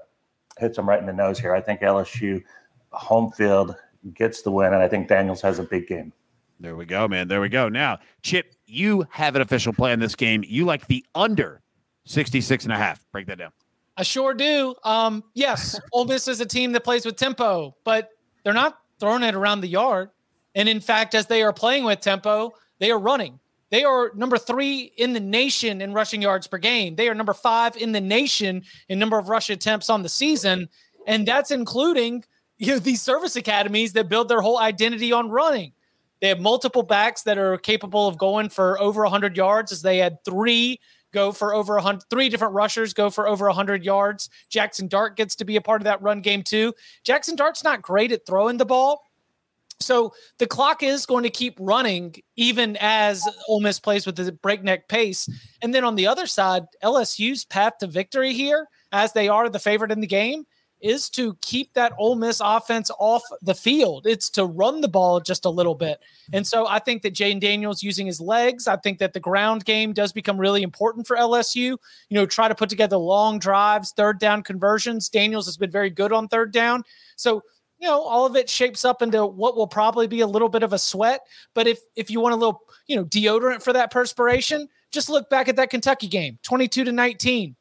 hits 0.59 0.77
them 0.77 0.89
right 0.89 1.01
in 1.01 1.07
the 1.07 1.12
nose 1.12 1.39
here. 1.39 1.55
I 1.55 1.61
think 1.61 1.81
LSU 1.81 2.43
home 2.91 3.31
field 3.33 3.77
gets 4.15 4.43
the 4.43 4.51
win, 4.51 4.73
and 4.73 4.83
I 4.83 4.89
think 4.89 5.09
Daniels 5.09 5.43
has 5.43 5.59
a 5.59 5.65
big 5.65 5.87
game. 5.89 6.12
There 6.61 6.77
we 6.77 6.87
go, 6.87 7.07
man. 7.07 7.29
There 7.29 7.41
we 7.41 7.51
go. 7.51 7.69
Now, 7.69 7.99
Chip, 8.23 8.55
you 8.66 9.07
have 9.11 9.37
an 9.37 9.42
official 9.42 9.72
play 9.72 9.92
in 9.92 10.00
this 10.00 10.14
game. 10.14 10.44
You 10.46 10.64
like 10.64 10.87
the 10.87 11.05
under 11.14 11.62
66 12.05 12.64
and 12.64 12.72
a 12.72 12.76
half. 12.76 13.05
Break 13.12 13.26
that 13.26 13.38
down. 13.38 13.52
I 13.96 14.02
sure 14.02 14.35
do. 14.35 14.74
Um, 14.85 15.24
yes, 15.35 15.81
Ole 15.92 16.05
Miss 16.05 16.29
is 16.29 16.40
a 16.40 16.46
team 16.46 16.72
that 16.72 16.85
plays 16.85 17.07
with 17.07 17.16
tempo, 17.16 17.74
but 17.85 18.11
they're 18.44 18.52
not 18.52 18.79
throwing 19.00 19.22
it 19.22 19.35
around 19.35 19.61
the 19.61 19.68
yard. 19.68 20.11
And 20.55 20.68
in 20.68 20.81
fact, 20.81 21.14
as 21.14 21.26
they 21.26 21.42
are 21.42 21.52
playing 21.52 21.85
with 21.85 22.00
tempo, 22.00 22.52
they 22.79 22.90
are 22.90 22.98
running. 22.98 23.38
They 23.70 23.85
are 23.85 24.12
number 24.14 24.38
three 24.38 24.92
in 24.96 25.12
the 25.12 25.20
nation 25.20 25.81
in 25.81 25.92
rushing 25.92 26.22
yards 26.22 26.46
per 26.46 26.59
game. 26.59 26.96
They 26.96 27.09
are 27.09 27.14
number 27.14 27.35
five 27.35 27.76
in 27.76 27.92
the 27.92 28.00
nation 28.00 28.62
in 28.88 28.98
number 28.98 29.18
of 29.18 29.29
rush 29.29 29.50
attempts 29.50 29.90
on 29.90 30.02
the 30.02 30.09
season, 30.09 30.68
and 31.07 31.26
that's 31.26 31.50
including 31.50 32.24
you 32.59 32.68
know 32.72 32.79
these 32.79 33.02
service 33.02 33.35
academies 33.35 33.92
that 33.94 34.09
build 34.09 34.29
their 34.29 34.40
whole 34.40 34.59
identity 34.59 35.12
on 35.12 35.31
running. 35.31 35.72
They 36.20 36.29
have 36.29 36.40
multiple 36.40 36.83
backs 36.83 37.22
that 37.22 37.38
are 37.38 37.59
capable 37.59 38.07
of 38.07 38.18
going 38.18 38.48
for 38.48 38.81
over 38.81 39.02
100 39.02 39.37
yards, 39.37 39.72
as 39.72 39.83
they 39.83 39.98
had 39.98 40.24
three 40.24 40.81
go 41.12 41.33
for 41.33 41.55
over 41.55 41.74
100 41.74 42.05
three 42.11 42.29
different 42.29 42.55
rushers 42.55 42.92
go 42.92 43.11
for 43.11 43.29
over 43.29 43.46
100 43.46 43.85
yards. 43.85 44.29
Jackson 44.50 44.88
dart 44.88 45.16
gets 45.16 45.35
to 45.37 45.44
be 45.44 45.57
a 45.57 45.61
part 45.61 45.81
of 45.81 45.85
that 45.85 46.02
run 46.02 46.20
game 46.20 46.42
too. 46.42 46.74
Jackson 47.05 47.37
dart's 47.37 47.64
not 47.64 47.83
great 47.83 48.12
at 48.12 48.26
throwing 48.26 48.57
the 48.57 48.66
ball. 48.66 49.02
So 49.79 50.14
the 50.38 50.46
clock 50.46 50.83
is 50.83 51.05
going 51.05 51.24
to 51.24 51.31
keep 51.31 51.57
running 51.61 52.14
even 52.37 52.76
as 52.81 53.22
Ole 53.48 53.61
Miss 53.61 53.79
plays 53.79 54.07
with 54.07 54.16
the 54.16 54.33
breakneck 54.33 54.88
pace. 54.88 55.29
And 55.62 55.74
then 55.74 55.85
on 55.85 55.96
the 55.96 56.07
other 56.07 56.26
side, 56.26 56.64
LSU's 56.83 57.44
path 57.44 57.74
to 57.81 57.87
victory 57.87 58.33
here, 58.33 58.68
as 58.92 59.12
they 59.12 59.29
are 59.29 59.48
the 59.48 59.59
favorite 59.59 59.92
in 59.92 60.00
the 60.00 60.07
game, 60.07 60.46
is 60.81 61.09
to 61.11 61.35
keep 61.41 61.73
that 61.75 61.93
Ole 61.99 62.17
Miss 62.17 62.41
offense 62.45 62.91
off 62.99 63.23
the 63.43 63.55
field. 63.55 64.07
It's 64.07 64.29
to 64.31 64.45
run 64.45 64.81
the 64.81 64.89
ball 64.89 65.21
just 65.21 65.45
a 65.45 65.51
little 65.51 65.75
bit. 65.75 66.01
And 66.33 66.47
so 66.47 66.67
I 66.67 66.79
think 66.79 67.03
that 67.03 67.15
Jayden 67.15 67.41
Daniels 67.41 67.83
using 67.83 68.07
his 68.07 68.21
legs, 68.21 68.69
I 68.69 68.77
think 68.77 68.99
that 68.99 69.12
the 69.12 69.21
ground 69.21 69.65
game 69.65 69.93
does 69.93 70.12
become 70.12 70.39
really 70.39 70.62
important 70.62 71.07
for 71.07 71.17
LSU. 71.17 71.57
You 71.65 71.79
know, 72.11 72.27
try 72.27 72.49
to 72.49 72.55
put 72.55 72.69
together 72.69 72.97
long 72.97 73.39
drives, 73.39 73.93
third 73.93 74.19
down 74.19 74.43
conversions. 74.43 75.09
Daniels 75.09 75.47
has 75.47 75.57
been 75.57 75.71
very 75.71 75.91
good 75.91 76.12
on 76.12 76.29
third 76.29 76.53
down. 76.53 76.83
So 77.17 77.43
you 77.79 77.89
know, 77.89 78.03
all 78.03 78.25
of 78.25 78.37
it 78.37 78.49
shapes 78.49 78.85
up 78.85 79.03
into 79.03 79.27
what 79.27 79.57
will 79.57 79.67
probably 79.67 80.07
be 80.07 80.21
a 80.21 80.27
little 80.27 80.49
bit 80.49 80.62
of 80.62 80.73
a 80.73 80.79
sweat. 80.79 81.21
But 81.55 81.67
if 81.67 81.81
if 81.95 82.11
you 82.11 82.21
want 82.21 82.33
a 82.33 82.37
little, 82.37 82.62
you 82.87 82.97
know, 82.97 83.05
deodorant 83.05 83.62
for 83.62 83.73
that 83.73 83.91
perspiration, 83.91 84.69
just 84.91 85.11
look 85.11 85.29
back 85.29 85.49
at 85.49 85.57
that 85.57 85.71
Kentucky 85.71 86.09
game, 86.09 86.39
22 86.43 86.85
to 86.85 86.93
19. 86.93 87.55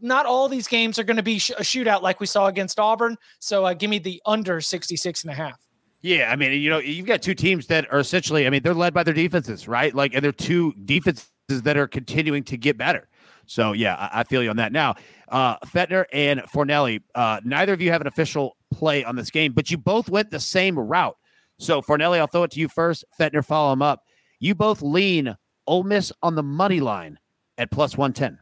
Not 0.00 0.26
all 0.26 0.48
these 0.48 0.68
games 0.68 0.98
are 0.98 1.04
going 1.04 1.16
to 1.16 1.22
be 1.22 1.38
sh- 1.38 1.50
a 1.50 1.62
shootout 1.62 2.02
like 2.02 2.20
we 2.20 2.26
saw 2.26 2.46
against 2.46 2.78
Auburn. 2.78 3.16
So 3.38 3.64
uh, 3.64 3.74
give 3.74 3.90
me 3.90 3.98
the 3.98 4.20
under 4.26 4.60
66 4.60 5.22
and 5.22 5.30
a 5.30 5.34
half. 5.34 5.60
Yeah, 6.02 6.30
I 6.30 6.36
mean, 6.36 6.52
you 6.60 6.70
know, 6.70 6.78
you've 6.78 7.06
got 7.06 7.22
two 7.22 7.34
teams 7.34 7.66
that 7.66 7.92
are 7.92 7.98
essentially, 7.98 8.46
I 8.46 8.50
mean, 8.50 8.62
they're 8.62 8.74
led 8.74 8.94
by 8.94 9.02
their 9.02 9.14
defenses, 9.14 9.66
right? 9.66 9.94
Like, 9.94 10.14
and 10.14 10.24
they're 10.24 10.32
two 10.32 10.72
defenses 10.84 11.28
that 11.48 11.76
are 11.76 11.88
continuing 11.88 12.44
to 12.44 12.56
get 12.56 12.76
better. 12.76 13.08
So, 13.46 13.72
yeah, 13.72 13.94
I, 13.94 14.20
I 14.20 14.24
feel 14.24 14.42
you 14.42 14.50
on 14.50 14.56
that. 14.56 14.72
Now, 14.72 14.94
uh, 15.28 15.56
Fetner 15.66 16.04
and 16.12 16.40
Fornelli, 16.42 17.02
uh, 17.14 17.40
neither 17.44 17.72
of 17.72 17.80
you 17.80 17.90
have 17.90 18.00
an 18.00 18.06
official 18.06 18.56
play 18.72 19.04
on 19.04 19.16
this 19.16 19.30
game, 19.30 19.52
but 19.52 19.70
you 19.70 19.78
both 19.78 20.08
went 20.08 20.30
the 20.30 20.40
same 20.40 20.78
route. 20.78 21.16
So, 21.58 21.80
Fornelli, 21.80 22.18
I'll 22.18 22.26
throw 22.26 22.42
it 22.42 22.50
to 22.52 22.60
you 22.60 22.68
first. 22.68 23.04
Fetner, 23.18 23.44
follow 23.44 23.72
him 23.72 23.82
up. 23.82 24.02
You 24.38 24.54
both 24.54 24.82
lean 24.82 25.34
Ole 25.66 25.84
Miss 25.84 26.12
on 26.22 26.34
the 26.34 26.42
money 26.42 26.80
line 26.80 27.18
at 27.58 27.70
plus 27.70 27.96
110. 27.96 28.38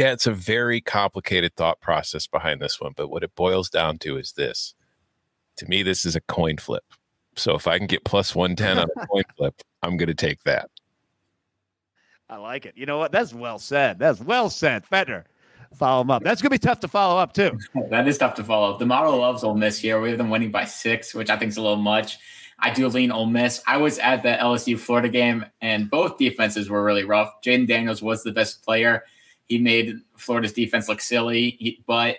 Yeah, 0.00 0.12
it's 0.12 0.26
a 0.26 0.32
very 0.32 0.80
complicated 0.80 1.54
thought 1.56 1.78
process 1.82 2.26
behind 2.26 2.62
this 2.62 2.80
one, 2.80 2.94
but 2.96 3.08
what 3.08 3.22
it 3.22 3.34
boils 3.34 3.68
down 3.68 3.98
to 3.98 4.16
is 4.16 4.32
this. 4.32 4.74
To 5.58 5.66
me, 5.68 5.82
this 5.82 6.06
is 6.06 6.16
a 6.16 6.22
coin 6.22 6.56
flip. 6.56 6.84
So 7.36 7.54
if 7.54 7.66
I 7.66 7.76
can 7.76 7.86
get 7.86 8.02
plus 8.06 8.34
110 8.34 8.78
on 8.78 8.88
a 8.96 9.06
coin 9.08 9.24
flip, 9.36 9.60
I'm 9.82 9.98
going 9.98 10.08
to 10.08 10.14
take 10.14 10.42
that. 10.44 10.70
I 12.30 12.38
like 12.38 12.64
it. 12.64 12.78
You 12.78 12.86
know 12.86 12.96
what? 12.96 13.12
That's 13.12 13.34
well 13.34 13.58
said. 13.58 13.98
That's 13.98 14.22
well 14.22 14.48
said. 14.48 14.86
Fetner, 14.90 15.24
follow 15.74 16.00
him 16.00 16.10
up. 16.10 16.22
That's 16.22 16.40
going 16.40 16.48
to 16.48 16.54
be 16.54 16.66
tough 16.66 16.80
to 16.80 16.88
follow 16.88 17.20
up, 17.20 17.34
too. 17.34 17.58
that 17.90 18.08
is 18.08 18.16
tough 18.16 18.36
to 18.36 18.42
follow 18.42 18.72
up. 18.72 18.78
The 18.78 18.86
model 18.86 19.18
loves 19.18 19.44
Ole 19.44 19.54
Miss 19.54 19.78
here. 19.78 20.00
We 20.00 20.08
have 20.08 20.16
them 20.16 20.30
winning 20.30 20.50
by 20.50 20.64
six, 20.64 21.14
which 21.14 21.28
I 21.28 21.36
think 21.36 21.50
is 21.50 21.58
a 21.58 21.62
little 21.62 21.76
much. 21.76 22.16
I 22.58 22.70
do 22.70 22.88
lean 22.88 23.12
Ole 23.12 23.26
Miss. 23.26 23.62
I 23.66 23.76
was 23.76 23.98
at 23.98 24.22
the 24.22 24.30
LSU 24.30 24.78
Florida 24.78 25.10
game, 25.10 25.44
and 25.60 25.90
both 25.90 26.16
defenses 26.16 26.70
were 26.70 26.82
really 26.82 27.04
rough. 27.04 27.42
Jayden 27.42 27.68
Daniels 27.68 28.00
was 28.00 28.22
the 28.22 28.32
best 28.32 28.64
player. 28.64 29.04
He 29.50 29.58
made 29.58 29.96
Florida's 30.16 30.52
defense 30.52 30.88
look 30.88 31.00
silly, 31.00 31.56
he, 31.58 31.82
but 31.84 32.18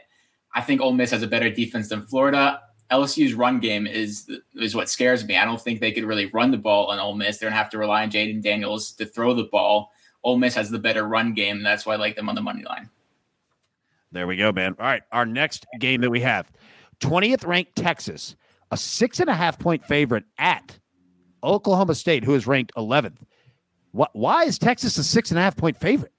I 0.54 0.60
think 0.60 0.82
Ole 0.82 0.92
Miss 0.92 1.12
has 1.12 1.24
a 1.24 1.28
better 1.28 1.50
defense 1.50 1.88
than 1.88 2.02
Florida. 2.02 2.60
LSU's 2.92 3.34
run 3.34 3.62
game 3.62 3.88
is 3.88 4.30
is 4.56 4.76
what 4.76 4.90
scares 4.90 5.26
me. 5.26 5.38
I 5.38 5.46
don't 5.46 5.62
think 5.62 5.80
they 5.80 5.94
could 5.94 6.04
really 6.04 6.26
run 6.26 6.52
the 6.52 6.58
ball 6.58 6.88
on 6.88 7.00
Ole 7.00 7.16
Miss. 7.16 7.38
They're 7.38 7.50
gonna 7.50 7.58
have 7.58 7.70
to 7.70 7.78
rely 7.78 8.04
on 8.04 8.12
Jayden 8.12 8.44
Daniels 8.44 8.92
to 8.96 9.06
throw 9.06 9.34
the 9.34 9.46
ball. 9.46 9.94
Ole 10.26 10.38
Miss 10.38 10.56
has 10.56 10.70
the 10.70 10.78
better 10.78 11.08
run 11.08 11.34
game. 11.34 11.58
And 11.58 11.66
That's 11.66 11.86
why 11.86 11.94
I 11.94 11.96
like 11.96 12.18
them 12.18 12.28
on 12.28 12.36
the 12.36 12.42
money 12.42 12.64
line. 12.64 12.90
There 14.12 14.28
we 14.28 14.36
go, 14.36 14.52
man. 14.52 14.76
All 14.78 14.86
right, 14.86 15.04
our 15.14 15.26
next 15.26 15.66
game 15.80 16.02
that 16.02 16.10
we 16.10 16.20
have, 16.20 16.52
twentieth 17.00 17.46
ranked 17.46 17.78
Texas 17.78 18.36
a 18.72 18.78
six 18.78 19.22
and 19.22 19.30
a 19.30 19.34
half 19.34 19.58
point 19.58 19.86
favorite 19.86 20.26
at 20.38 20.78
Oklahoma 21.44 21.96
State, 21.96 22.26
who 22.26 22.36
is 22.36 22.46
ranked 22.46 22.74
11th. 22.76 23.18
Why 23.92 24.44
is 24.44 24.58
Texas 24.60 24.98
a 24.98 25.04
six 25.04 25.32
and 25.32 25.40
a 25.40 25.42
half 25.42 25.56
point 25.56 25.78
favorite 25.78 26.14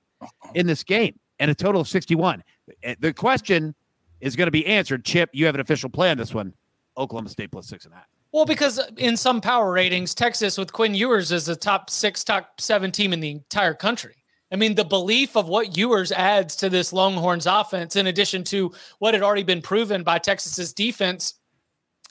in 0.54 0.66
this 0.66 0.82
game 0.82 1.18
and 1.38 1.50
a 1.50 1.54
total 1.54 1.80
of 1.80 1.88
61? 1.88 2.42
Eh, 2.82 2.94
the 3.00 3.12
question 3.12 3.74
is 4.20 4.36
going 4.36 4.46
to 4.46 4.52
be 4.52 4.66
answered. 4.66 5.04
Chip, 5.04 5.30
you 5.32 5.46
have 5.46 5.54
an 5.54 5.60
official 5.60 5.90
play 5.90 6.10
on 6.10 6.18
this 6.18 6.34
one. 6.34 6.52
Oklahoma 6.96 7.28
State 7.28 7.50
plus 7.50 7.66
six 7.66 7.84
and 7.84 7.94
a 7.94 7.96
half. 7.96 8.06
Well, 8.32 8.46
because 8.46 8.80
in 8.96 9.16
some 9.16 9.40
power 9.40 9.72
ratings, 9.72 10.14
Texas 10.14 10.56
with 10.56 10.72
Quinn 10.72 10.94
Ewers 10.94 11.32
is 11.32 11.48
a 11.48 11.56
top 11.56 11.90
six, 11.90 12.24
top 12.24 12.60
seven 12.60 12.90
team 12.90 13.12
in 13.12 13.20
the 13.20 13.30
entire 13.30 13.74
country. 13.74 14.14
I 14.50 14.56
mean, 14.56 14.74
the 14.74 14.84
belief 14.84 15.36
of 15.36 15.48
what 15.48 15.76
Ewers 15.76 16.12
adds 16.12 16.56
to 16.56 16.68
this 16.68 16.92
Longhorns 16.92 17.46
offense, 17.46 17.96
in 17.96 18.06
addition 18.06 18.44
to 18.44 18.72
what 18.98 19.14
had 19.14 19.22
already 19.22 19.42
been 19.42 19.62
proven 19.62 20.02
by 20.02 20.18
Texas's 20.18 20.72
defense 20.72 21.34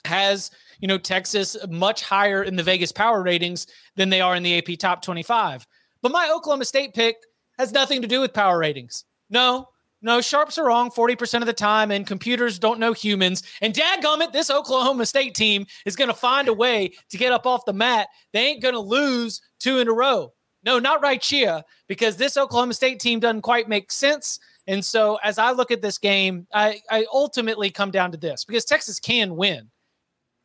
has 0.04 0.50
you 0.80 0.88
know 0.88 0.98
Texas 0.98 1.56
much 1.68 2.02
higher 2.02 2.42
in 2.42 2.56
the 2.56 2.62
Vegas 2.62 2.92
power 2.92 3.22
ratings 3.22 3.66
than 3.96 4.08
they 4.08 4.20
are 4.20 4.34
in 4.34 4.42
the 4.42 4.58
AP 4.58 4.78
top 4.78 5.02
25. 5.02 5.66
But 6.02 6.12
my 6.12 6.32
Oklahoma 6.34 6.64
State 6.64 6.94
pick 6.94 7.16
has 7.62 7.72
nothing 7.72 8.02
to 8.02 8.08
do 8.08 8.20
with 8.20 8.34
power 8.34 8.58
ratings. 8.58 9.04
No, 9.30 9.68
no, 10.02 10.20
sharps 10.20 10.58
are 10.58 10.66
wrong 10.66 10.90
40% 10.90 11.40
of 11.40 11.46
the 11.46 11.52
time, 11.52 11.92
and 11.92 12.04
computers 12.04 12.58
don't 12.58 12.80
know 12.80 12.92
humans. 12.92 13.44
And 13.60 13.72
dadgummit, 13.72 14.32
this 14.32 14.50
Oklahoma 14.50 15.06
State 15.06 15.36
team 15.36 15.64
is 15.86 15.94
going 15.94 16.08
to 16.08 16.14
find 16.14 16.48
a 16.48 16.52
way 16.52 16.92
to 17.10 17.16
get 17.16 17.32
up 17.32 17.46
off 17.46 17.64
the 17.64 17.72
mat. 17.72 18.08
They 18.32 18.46
ain't 18.46 18.62
going 18.62 18.74
to 18.74 18.80
lose 18.80 19.40
two 19.60 19.78
in 19.78 19.86
a 19.86 19.92
row. 19.92 20.32
No, 20.64 20.80
not 20.80 21.02
right 21.02 21.24
here, 21.24 21.62
because 21.86 22.16
this 22.16 22.36
Oklahoma 22.36 22.74
State 22.74 22.98
team 22.98 23.20
doesn't 23.20 23.42
quite 23.42 23.68
make 23.68 23.92
sense. 23.92 24.40
And 24.66 24.84
so 24.84 25.18
as 25.22 25.38
I 25.38 25.52
look 25.52 25.70
at 25.70 25.82
this 25.82 25.98
game, 25.98 26.48
I, 26.52 26.80
I 26.90 27.06
ultimately 27.12 27.70
come 27.70 27.92
down 27.92 28.10
to 28.12 28.18
this 28.18 28.44
because 28.44 28.64
Texas 28.64 28.98
can 28.98 29.36
win. 29.36 29.70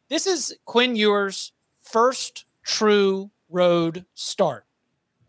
This 0.09 0.27
is 0.27 0.55
Quinn 0.65 0.95
Ewers' 0.95 1.51
first 1.81 2.45
true 2.63 3.31
road 3.49 4.05
start. 4.13 4.65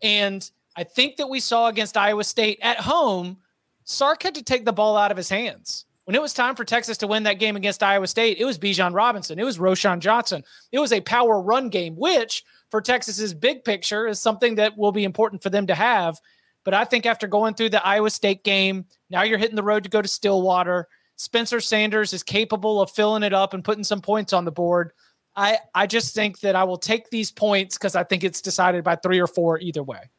And 0.01 0.49
I 0.79 0.85
think 0.85 1.17
that 1.17 1.27
we 1.27 1.41
saw 1.41 1.67
against 1.67 1.97
Iowa 1.97 2.23
State 2.23 2.57
at 2.61 2.79
home, 2.79 3.35
Sark 3.83 4.23
had 4.23 4.35
to 4.35 4.41
take 4.41 4.63
the 4.63 4.71
ball 4.71 4.95
out 4.95 5.11
of 5.11 5.17
his 5.17 5.27
hands. 5.27 5.83
When 6.05 6.15
it 6.15 6.21
was 6.21 6.33
time 6.33 6.55
for 6.55 6.63
Texas 6.63 6.97
to 6.99 7.07
win 7.07 7.23
that 7.23 7.37
game 7.37 7.57
against 7.57 7.83
Iowa 7.83 8.07
State, 8.07 8.37
it 8.37 8.45
was 8.45 8.57
Bijan 8.57 8.95
Robinson, 8.95 9.39
it 9.39 9.43
was 9.43 9.57
Roschon 9.57 9.99
Johnson. 9.99 10.41
It 10.71 10.79
was 10.79 10.93
a 10.93 11.01
power 11.01 11.41
run 11.41 11.67
game, 11.67 11.97
which 11.97 12.45
for 12.71 12.79
Texas's 12.79 13.33
big 13.33 13.65
picture 13.65 14.07
is 14.07 14.21
something 14.21 14.55
that 14.55 14.77
will 14.77 14.93
be 14.93 15.03
important 15.03 15.43
for 15.43 15.49
them 15.49 15.67
to 15.67 15.75
have. 15.75 16.17
But 16.63 16.73
I 16.73 16.85
think 16.85 17.05
after 17.05 17.27
going 17.27 17.55
through 17.55 17.71
the 17.71 17.85
Iowa 17.85 18.09
State 18.09 18.45
game, 18.45 18.85
now 19.09 19.23
you're 19.23 19.37
hitting 19.37 19.57
the 19.57 19.63
road 19.63 19.83
to 19.83 19.89
go 19.89 20.01
to 20.01 20.07
Stillwater. 20.07 20.87
Spencer 21.17 21.59
Sanders 21.59 22.13
is 22.13 22.23
capable 22.23 22.81
of 22.81 22.89
filling 22.89 23.23
it 23.23 23.33
up 23.33 23.53
and 23.53 23.65
putting 23.65 23.83
some 23.83 23.99
points 23.99 24.31
on 24.31 24.45
the 24.45 24.51
board. 24.51 24.93
I 25.35 25.57
I 25.75 25.87
just 25.87 26.15
think 26.15 26.39
that 26.39 26.55
I 26.55 26.63
will 26.63 26.77
take 26.77 27.09
these 27.09 27.31
points 27.31 27.77
because 27.77 27.97
I 27.97 28.05
think 28.05 28.23
it's 28.23 28.41
decided 28.41 28.85
by 28.85 28.95
three 28.95 29.19
or 29.19 29.27
four 29.27 29.59
either 29.59 29.83
way. 29.83 30.09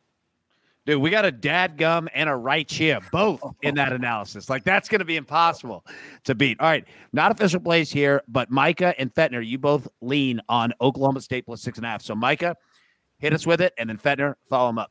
Dude, 0.90 1.00
we 1.00 1.11
got 1.11 1.24
a 1.24 1.31
dad 1.31 1.76
gum 1.76 2.09
and 2.14 2.29
a 2.29 2.35
right 2.35 2.66
chia 2.66 3.00
both 3.12 3.40
in 3.62 3.76
that 3.76 3.92
analysis. 3.92 4.50
Like 4.50 4.64
that's 4.64 4.88
going 4.88 4.98
to 4.98 5.05
be 5.05 5.14
impossible 5.14 5.87
to 6.24 6.35
beat. 6.35 6.59
All 6.59 6.66
right, 6.66 6.85
not 7.12 7.31
official 7.31 7.61
plays 7.61 7.92
here, 7.92 8.22
but 8.26 8.50
Micah 8.50 8.92
and 8.98 9.14
Fetner, 9.14 9.46
you 9.46 9.57
both 9.57 9.87
lean 10.00 10.40
on 10.48 10.72
Oklahoma 10.81 11.20
State 11.20 11.46
plus 11.46 11.62
six 11.62 11.79
and 11.79 11.87
a 11.87 11.90
half. 11.90 12.03
So 12.03 12.16
Micah, 12.16 12.57
hit 13.18 13.33
us 13.33 13.46
with 13.46 13.61
it, 13.61 13.72
and 13.79 13.88
then 13.88 13.98
Fetner, 13.98 14.35
follow 14.48 14.70
him 14.70 14.79
up. 14.79 14.90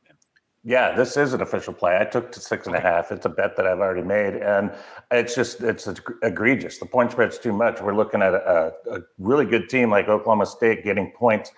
Yeah, 0.64 0.96
this 0.96 1.18
is 1.18 1.34
an 1.34 1.42
official 1.42 1.74
play. 1.74 1.98
I 2.00 2.06
took 2.06 2.32
to 2.32 2.40
six 2.40 2.66
and 2.66 2.74
a 2.74 2.80
half. 2.80 3.12
It's 3.12 3.26
a 3.26 3.28
bet 3.28 3.58
that 3.58 3.66
I've 3.66 3.80
already 3.80 4.00
made, 4.00 4.36
and 4.36 4.72
it's 5.10 5.34
just 5.34 5.60
it's 5.60 5.86
egregious. 6.22 6.78
The 6.78 6.86
point 6.86 7.12
spread's 7.12 7.38
too 7.38 7.52
much. 7.52 7.82
We're 7.82 7.94
looking 7.94 8.22
at 8.22 8.32
a, 8.32 8.72
a 8.90 9.00
really 9.18 9.44
good 9.44 9.68
team 9.68 9.90
like 9.90 10.08
Oklahoma 10.08 10.46
State 10.46 10.82
getting 10.82 11.12
points 11.14 11.52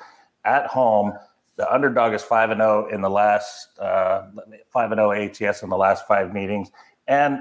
at 0.44 0.66
home. 0.66 1.12
The 1.56 1.72
underdog 1.72 2.14
is 2.14 2.22
five 2.22 2.50
and 2.50 2.60
zero 2.60 2.86
oh 2.88 2.94
in 2.94 3.00
the 3.02 3.10
last 3.10 3.78
uh, 3.78 4.22
five 4.70 4.90
and 4.92 4.98
zero 4.98 5.12
oh 5.12 5.48
ATS 5.48 5.62
in 5.62 5.68
the 5.68 5.76
last 5.76 6.06
five 6.06 6.32
meetings, 6.32 6.70
and 7.08 7.40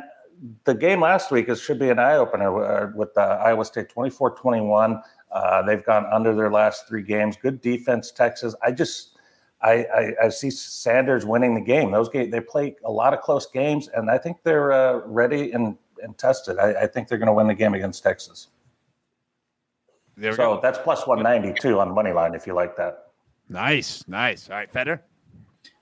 the 0.64 0.74
game 0.74 1.02
last 1.02 1.32
week 1.32 1.50
is 1.50 1.62
should 1.62 1.80
be 1.80 1.90
an 1.90 2.00
eye 2.00 2.16
opener 2.16 2.64
uh, 2.64 2.92
with 2.96 3.14
the 3.14 3.22
Iowa 3.22 3.64
State 3.64 3.90
24-21. 3.96 5.02
Uh, 5.32 5.62
they've 5.62 5.84
gone 5.86 6.06
under 6.12 6.36
their 6.36 6.52
last 6.52 6.88
three 6.88 7.04
games. 7.04 7.38
Good 7.38 7.62
defense, 7.62 8.12
Texas. 8.12 8.56
I 8.64 8.72
just 8.72 9.18
I, 9.62 9.86
I, 9.94 10.26
I, 10.26 10.30
see 10.30 10.50
Sanders 10.50 11.26
winning 11.26 11.54
the 11.54 11.62
game. 11.62 11.92
Those 11.92 12.10
games, 12.10 12.32
they 12.32 12.40
play 12.40 12.76
a 12.84 12.92
lot 12.92 13.14
of 13.14 13.22
close 13.22 13.46
games, 13.46 13.90
and 13.90 14.10
I 14.10 14.18
think 14.18 14.38
they're 14.44 14.72
uh, 14.72 15.02
ready 15.06 15.52
and, 15.52 15.78
and 16.02 16.18
tested. 16.18 16.58
I, 16.58 16.74
I 16.84 16.88
think 16.88 17.08
they're 17.08 17.20
going 17.20 17.28
to 17.28 17.34
win 17.34 17.48
the 17.48 17.54
game 17.54 17.76
against 17.76 18.02
Texas. 18.02 18.48
so 20.20 20.36
go. 20.36 20.60
that's 20.62 20.80
plus 20.80 21.06
192 21.06 21.80
on 21.80 21.94
money 21.94 22.12
line 22.12 22.34
if 22.34 22.48
you 22.48 22.54
like 22.54 22.76
that. 22.78 23.11
Nice, 23.52 24.08
nice. 24.08 24.50
All 24.50 24.56
right, 24.56 24.72
Fetner. 24.72 25.02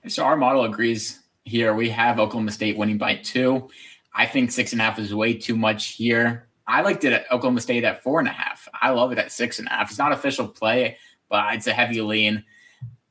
So 0.08 0.24
our 0.24 0.36
model 0.36 0.64
agrees 0.64 1.20
here. 1.44 1.72
We 1.72 1.88
have 1.90 2.18
Oklahoma 2.18 2.50
State 2.50 2.76
winning 2.76 2.98
by 2.98 3.14
two. 3.14 3.68
I 4.12 4.26
think 4.26 4.50
six 4.50 4.72
and 4.72 4.80
a 4.80 4.84
half 4.84 4.98
is 4.98 5.14
way 5.14 5.34
too 5.34 5.56
much 5.56 5.90
here. 5.92 6.48
I 6.66 6.82
liked 6.82 7.04
it 7.04 7.12
at 7.12 7.30
Oklahoma 7.30 7.60
State 7.60 7.84
at 7.84 8.02
four 8.02 8.18
and 8.18 8.28
a 8.28 8.32
half. 8.32 8.66
I 8.82 8.90
love 8.90 9.12
it 9.12 9.18
at 9.18 9.30
six 9.30 9.60
and 9.60 9.68
a 9.68 9.70
half. 9.70 9.90
It's 9.90 10.00
not 10.00 10.10
official 10.10 10.48
play, 10.48 10.96
but 11.28 11.54
it's 11.54 11.68
a 11.68 11.72
heavy 11.72 12.00
lean. 12.00 12.44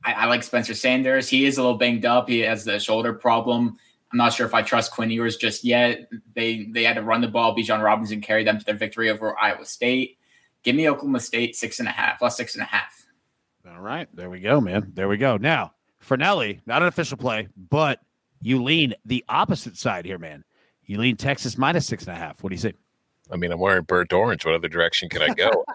I, 0.04 0.12
I, 0.12 0.24
like 0.26 0.42
Spencer 0.42 0.74
Sanders. 0.74 1.28
He 1.28 1.46
is 1.46 1.56
a 1.56 1.62
little 1.62 1.78
banged 1.78 2.04
up. 2.04 2.28
He 2.28 2.40
has 2.40 2.64
the 2.64 2.78
shoulder 2.78 3.14
problem. 3.14 3.78
I'm 4.12 4.18
not 4.18 4.34
sure 4.34 4.46
if 4.46 4.54
I 4.54 4.60
trust 4.60 4.92
Quinn 4.92 5.10
Ewers 5.10 5.38
just 5.38 5.64
yet. 5.64 6.10
They 6.34 6.68
they 6.70 6.84
had 6.84 6.96
to 6.96 7.02
run 7.02 7.22
the 7.22 7.28
ball. 7.28 7.56
Bijan 7.56 7.82
Robinson 7.82 8.20
carried 8.20 8.46
them 8.46 8.58
to 8.58 8.64
their 8.64 8.74
victory 8.74 9.08
over 9.08 9.38
Iowa 9.38 9.64
State. 9.64 10.18
Give 10.64 10.76
me 10.76 10.88
Oklahoma 10.88 11.20
State 11.20 11.56
six 11.56 11.78
and 11.78 11.88
a 11.88 11.92
half, 11.92 12.18
plus 12.18 12.36
six 12.36 12.54
and 12.54 12.62
a 12.62 12.66
half. 12.66 13.06
All 13.68 13.80
right, 13.80 14.08
there 14.14 14.30
we 14.30 14.40
go, 14.40 14.60
man. 14.60 14.92
There 14.94 15.08
we 15.08 15.16
go. 15.16 15.36
Now, 15.36 15.72
Fornelli, 16.06 16.60
not 16.66 16.82
an 16.82 16.88
official 16.88 17.16
play, 17.16 17.48
but 17.68 18.00
you 18.40 18.62
lean 18.62 18.94
the 19.04 19.24
opposite 19.28 19.76
side 19.76 20.06
here, 20.06 20.18
man. 20.18 20.44
You 20.84 20.98
lean 20.98 21.16
Texas 21.16 21.58
minus 21.58 21.86
six 21.86 22.06
and 22.06 22.16
a 22.16 22.18
half. 22.18 22.42
What 22.42 22.50
do 22.50 22.54
you 22.54 22.60
say? 22.60 22.72
I 23.30 23.36
mean, 23.36 23.52
I'm 23.52 23.60
wearing 23.60 23.84
burnt 23.84 24.12
orange. 24.12 24.44
What 24.44 24.54
other 24.54 24.68
direction 24.68 25.08
can 25.08 25.22
I 25.22 25.34
go? 25.34 25.64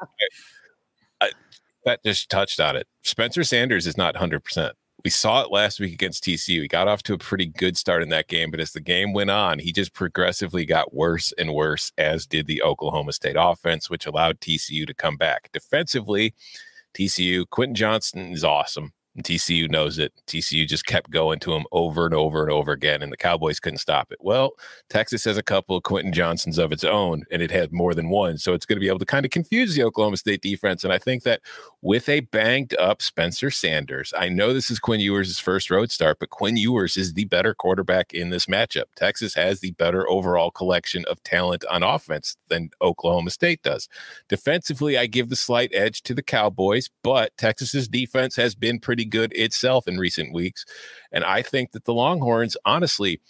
that 1.86 2.04
just 2.04 2.30
touched 2.30 2.60
on 2.60 2.76
it. 2.76 2.88
Spencer 3.04 3.43
Sanders 3.43 3.88
is 3.88 3.98
not 3.98 4.15
100%. 4.15 4.71
We 5.04 5.12
saw 5.12 5.43
it 5.43 5.52
last 5.52 5.80
week 5.80 5.93
against 5.93 6.24
TCU. 6.24 6.63
He 6.63 6.67
got 6.67 6.88
off 6.88 7.04
to 7.04 7.13
a 7.13 7.17
pretty 7.17 7.45
good 7.45 7.78
start 7.78 8.02
in 8.02 8.10
that 8.10 8.28
game, 8.28 8.50
but 8.50 8.60
as 8.60 8.71
the 8.71 8.82
game 8.82 9.13
went 9.13 9.30
on, 9.30 9.60
he 9.60 9.71
just 9.71 9.93
progressively 9.93 10.65
got 10.65 10.95
worse 10.95 11.32
and 11.38 11.54
worse, 11.54 11.91
as 11.95 12.26
did 12.26 12.48
the 12.48 12.63
Oklahoma 12.63 13.13
State 13.13 13.36
offense, 13.38 13.88
which 13.88 14.08
allowed 14.08 14.41
TCU 14.41 14.88
to 14.88 14.95
come 14.95 15.15
back. 15.15 15.52
Defensively, 15.54 16.34
TCU, 16.95 17.45
Quentin 17.49 17.75
Johnston 17.75 18.31
is 18.31 18.43
awesome. 18.43 18.93
TCU 19.23 19.69
knows 19.69 19.97
it. 19.97 20.13
TCU 20.28 20.67
just 20.67 20.86
kept 20.86 21.10
going 21.10 21.39
to 21.39 21.54
him 21.54 21.65
over 21.71 22.06
and 22.06 22.13
over 22.13 22.43
and 22.43 22.51
over 22.51 22.71
again, 22.71 23.01
and 23.01 23.12
the 23.12 23.17
Cowboys 23.17 23.60
couldn't 23.60 23.80
stop 23.80 24.12
it. 24.12 24.17
Well, 24.21 24.51
Texas 24.89 25.23
has 25.23 25.38
a 25.38 25.43
couple 25.43 25.78
of 25.78 25.84
Quentin 25.84 26.12
Johnstons 26.12 26.58
of 26.58 26.71
its 26.71 26.84
own, 26.84 27.23
and 27.32 27.41
it 27.41 27.51
had 27.51 27.71
more 27.71 27.93
than 27.93 28.10
one. 28.10 28.38
So 28.38 28.54
it's 28.54 28.65
going 28.65 28.75
to 28.75 28.82
be 28.82 28.88
able 28.88 28.99
to 28.99 29.06
kind 29.06 29.25
of 29.25 29.32
confuse 29.32 29.75
the 29.75 29.84
Oklahoma 29.84 30.17
State 30.17 30.41
defense. 30.41 30.84
And 30.84 30.91
I 30.91 30.97
think 30.97 31.23
that 31.23 31.41
with 31.82 32.10
a 32.10 32.21
banged 32.21 32.75
up 32.78 33.01
Spencer 33.01 33.49
Sanders, 33.49 34.13
I 34.17 34.28
know 34.28 34.54
this 34.54 34.69
is 34.69 34.80
Quinn 34.80 34.99
Ewers' 34.99 35.39
first 35.39 35.71
road 35.71 35.91
start, 35.91 36.17
but 36.19 36.30
Quinn 36.30 36.58
Ewers 36.58 36.97
is 36.97 37.13
the 37.13 37.25
better 37.25 37.54
quarterback 37.54 38.13
in 38.13 38.32
this 38.32 38.47
matchup. 38.47 38.86
Texas 38.95 39.34
has 39.36 39.62
the 39.62 39.71
better 39.71 40.10
overall 40.10 40.51
collection 40.51 41.06
of 41.10 41.23
talent 41.23 41.63
on 41.69 41.84
offense 41.84 42.36
than 42.49 42.69
Oklahoma 42.82 43.30
State 43.30 43.62
does. 43.63 43.88
Defensively, 44.28 44.97
I 44.97 45.06
give 45.06 45.30
the 45.30 45.36
slight 45.36 45.71
edge 45.73 46.01
to 46.04 46.13
the 46.13 46.23
Cowboys, 46.23 46.89
but 47.04 47.32
Texas's 47.38 47.88
defense 47.88 48.36
has 48.36 48.56
been 48.56 48.80
pretty 48.80 49.05
good 49.06 49.32
itself 49.34 49.88
in 49.88 49.98
recent 49.98 50.34
weeks. 50.34 50.65
And 51.12 51.24
I 51.24 51.41
think 51.41 51.72
that 51.72 51.86
the 51.86 51.94
Longhorns, 51.94 52.58
honestly, 52.65 53.22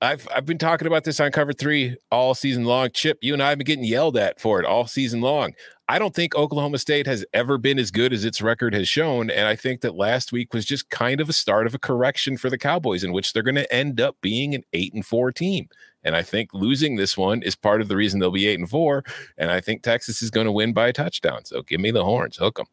I've 0.00 0.28
I've 0.34 0.44
been 0.44 0.58
talking 0.58 0.86
about 0.86 1.04
this 1.04 1.18
on 1.20 1.32
cover 1.32 1.52
three 1.52 1.96
all 2.10 2.34
season 2.34 2.64
long. 2.64 2.90
Chip, 2.92 3.18
you 3.22 3.32
and 3.32 3.42
I 3.42 3.48
have 3.50 3.58
been 3.58 3.64
getting 3.64 3.84
yelled 3.84 4.16
at 4.16 4.40
for 4.40 4.60
it 4.60 4.66
all 4.66 4.86
season 4.86 5.20
long. 5.20 5.54
I 5.88 5.98
don't 5.98 6.14
think 6.14 6.34
Oklahoma 6.34 6.78
State 6.78 7.06
has 7.06 7.24
ever 7.34 7.58
been 7.58 7.78
as 7.78 7.90
good 7.90 8.12
as 8.12 8.24
its 8.24 8.40
record 8.40 8.74
has 8.74 8.88
shown. 8.88 9.30
And 9.30 9.46
I 9.46 9.54
think 9.54 9.82
that 9.82 9.94
last 9.94 10.32
week 10.32 10.54
was 10.54 10.64
just 10.64 10.88
kind 10.88 11.20
of 11.20 11.28
a 11.28 11.34
start 11.34 11.66
of 11.66 11.74
a 11.74 11.78
correction 11.78 12.36
for 12.38 12.48
the 12.48 12.58
Cowboys, 12.58 13.04
in 13.04 13.12
which 13.12 13.32
they're 13.32 13.42
going 13.42 13.54
to 13.56 13.72
end 13.72 14.00
up 14.00 14.16
being 14.20 14.54
an 14.54 14.64
eight 14.72 14.94
and 14.94 15.04
four 15.04 15.30
team. 15.30 15.68
And 16.02 16.16
I 16.16 16.22
think 16.22 16.52
losing 16.52 16.96
this 16.96 17.16
one 17.16 17.42
is 17.42 17.54
part 17.54 17.80
of 17.80 17.88
the 17.88 17.96
reason 17.96 18.20
they'll 18.20 18.30
be 18.30 18.46
eight 18.46 18.58
and 18.58 18.68
four. 18.68 19.04
And 19.38 19.50
I 19.50 19.60
think 19.60 19.82
Texas 19.82 20.22
is 20.22 20.30
going 20.30 20.46
to 20.46 20.52
win 20.52 20.72
by 20.72 20.88
a 20.88 20.92
touchdown. 20.92 21.44
So 21.44 21.62
give 21.62 21.80
me 21.80 21.90
the 21.90 22.04
horns, 22.04 22.36
hook 22.36 22.56
them. 22.56 22.66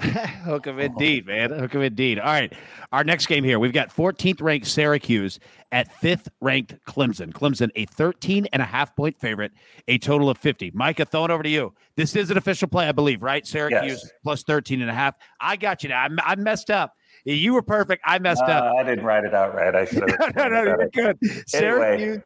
Hook 0.44 0.66
him 0.66 0.78
indeed, 0.78 1.26
man. 1.26 1.50
Hook 1.50 1.72
him 1.74 1.82
indeed. 1.82 2.18
All 2.18 2.26
right. 2.32 2.52
Our 2.92 3.04
next 3.04 3.26
game 3.26 3.44
here, 3.44 3.58
we've 3.58 3.72
got 3.72 3.88
14th 3.94 4.40
ranked 4.42 4.66
Syracuse 4.66 5.38
at 5.72 5.88
5th 6.00 6.28
ranked 6.40 6.74
Clemson. 6.86 7.32
Clemson, 7.32 7.68
a 7.76 7.84
13 7.86 8.46
and 8.52 8.62
a 8.62 8.64
half 8.64 8.94
point 8.96 9.18
favorite, 9.20 9.52
a 9.88 9.98
total 9.98 10.30
of 10.30 10.38
50. 10.38 10.70
Micah, 10.74 11.04
throwing 11.04 11.30
over 11.30 11.42
to 11.42 11.48
you. 11.48 11.74
This 11.96 12.16
is 12.16 12.30
an 12.30 12.38
official 12.38 12.68
play, 12.68 12.88
I 12.88 12.92
believe, 12.92 13.22
right? 13.22 13.46
Syracuse 13.46 14.00
Yes. 14.02 14.10
plus 14.22 14.42
13 14.42 14.80
and 14.80 14.90
a 14.90 14.94
half. 14.94 15.14
I 15.40 15.56
got 15.56 15.82
you 15.82 15.90
now. 15.90 16.06
I, 16.06 16.32
I 16.32 16.34
messed 16.36 16.70
up. 16.70 16.94
You 17.24 17.52
were 17.52 17.62
perfect. 17.62 18.02
I 18.06 18.18
messed 18.18 18.42
Uh, 18.42 18.52
up. 18.52 18.74
I 18.78 18.82
didn't 18.82 19.04
write 19.04 19.24
it 19.24 19.34
out 19.34 19.54
right. 19.54 19.74
I 19.74 19.84
should 19.86 20.08
have. 20.10 20.34
no, 20.36 20.48
no, 20.48 20.62
you're 20.62 20.88
good. 20.88 21.18
Syracuse, 21.46 22.22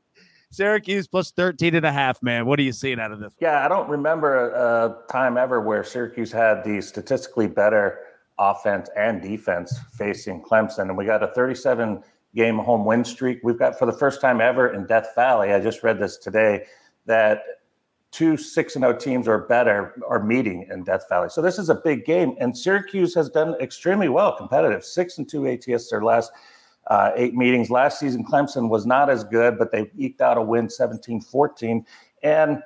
Syracuse 0.55 1.07
plus 1.07 1.33
13 1.33 1.75
and 1.75 1.85
a 1.85 1.93
half, 1.93 2.23
man. 2.23 2.47
What 2.47 2.59
are 2.59 2.63
you 2.63 2.73
seeing 2.73 3.01
out 3.01 3.13
of 3.13 3.21
this? 3.21 3.35
Yeah, 3.41 3.65
I 3.65 3.69
don't 3.69 3.89
remember 3.89 4.51
a 4.51 4.97
time 5.11 5.37
ever 5.37 5.61
where 5.61 5.83
Syracuse 5.85 6.31
had 6.31 6.65
the 6.65 6.81
statistically 6.81 7.49
better 7.49 7.99
offense 8.39 8.89
and 8.97 9.21
defense 9.21 9.77
facing 9.93 10.43
Clemson. 10.43 10.83
And 10.83 10.97
we 10.97 11.05
got 11.05 11.23
a 11.23 11.29
37 11.29 12.03
game 12.35 12.59
home 12.59 12.85
win 12.85 13.05
streak. 13.05 13.41
We've 13.43 13.59
got 13.59 13.79
for 13.79 13.87
the 13.87 13.93
first 13.93 14.21
time 14.21 14.41
ever 14.41 14.73
in 14.73 14.87
Death 14.87 15.09
Valley, 15.15 15.53
I 15.53 15.61
just 15.61 15.83
read 15.83 15.99
this 15.99 16.17
today, 16.17 16.65
that 17.07 17.43
two 18.11 18.37
6 18.37 18.75
0 18.75 18.93
teams 18.97 19.27
or 19.27 19.39
better 19.39 20.01
are 20.09 20.23
meeting 20.23 20.67
in 20.71 20.85
Death 20.85 21.07
Valley. 21.09 21.29
So 21.31 21.43
this 21.43 21.59
is 21.59 21.69
a 21.69 21.75
big 21.75 22.05
game. 22.05 22.37
And 22.39 22.57
Syracuse 22.57 23.15
has 23.15 23.29
done 23.29 23.55
extremely 23.61 24.09
well 24.09 24.37
competitive. 24.37 24.85
6 24.85 25.19
and 25.19 25.29
2 25.29 25.49
ATS 25.49 25.91
their 25.91 26.03
last 26.03 26.31
uh, 26.89 27.13
eight 27.17 27.35
meetings. 27.35 27.71
Last 27.71 27.99
season, 27.99 28.25
Clemson 28.25 28.69
was 28.69 28.87
not 28.87 29.11
as 29.11 29.25
good, 29.25 29.59
but 29.59 29.73
they 29.73 29.91
eked 29.97 30.21
out 30.21 30.37
a 30.37 30.43
win 30.43 30.69
17 30.69 31.21
14. 31.21 31.85
And 32.23 32.63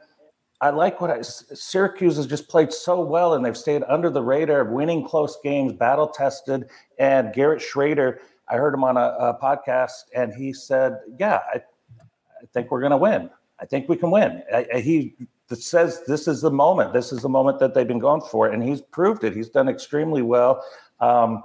I 0.61 0.71
like 0.71 1.01
what 1.01 1.11
I, 1.11 1.21
Syracuse 1.23 2.17
has 2.17 2.27
just 2.27 2.49
played 2.49 2.73
so 2.73 3.01
well, 3.01 3.35
and 3.35 3.45
they've 3.45 3.57
stayed 3.57 3.85
under 3.89 4.11
the 4.11 4.23
radar, 4.23 4.65
winning 4.65 5.05
close 5.07 5.39
games, 5.43 5.73
battle 5.73 6.09
tested. 6.09 6.69
And 6.99 7.33
Garrett 7.33 7.63
Shrader, 7.63 8.19
I 8.49 8.57
heard 8.57 8.75
him 8.75 8.83
on 8.83 8.97
a, 8.97 9.15
a 9.21 9.39
podcast, 9.41 10.07
and 10.17 10.33
he 10.35 10.53
said, 10.53 10.99
"Yeah, 11.19 11.41
I, 11.55 11.59
I 11.59 12.47
think 12.53 12.71
we're 12.71 12.81
going 12.81 12.91
to 12.91 12.97
win. 12.97 13.31
I 13.61 13.67
think 13.67 13.89
we 13.89 13.97
can 13.97 14.11
win." 14.11 14.43
I, 14.53 14.67
I- 14.75 14.81
he 14.81 15.15
says 15.55 16.03
this 16.07 16.27
is 16.29 16.41
the 16.43 16.51
moment. 16.51 16.93
This 16.93 17.13
is 17.13 17.23
the 17.23 17.29
moment 17.29 17.59
that 17.61 17.73
they've 17.75 17.87
been 17.89 17.99
going 18.01 18.21
for, 18.23 18.49
and 18.49 18.63
he's 18.63 18.81
proved 18.83 19.23
it. 19.23 19.35
He's 19.37 19.49
done 19.49 19.69
extremely 19.69 20.23
well. 20.23 20.63
Um, 21.01 21.45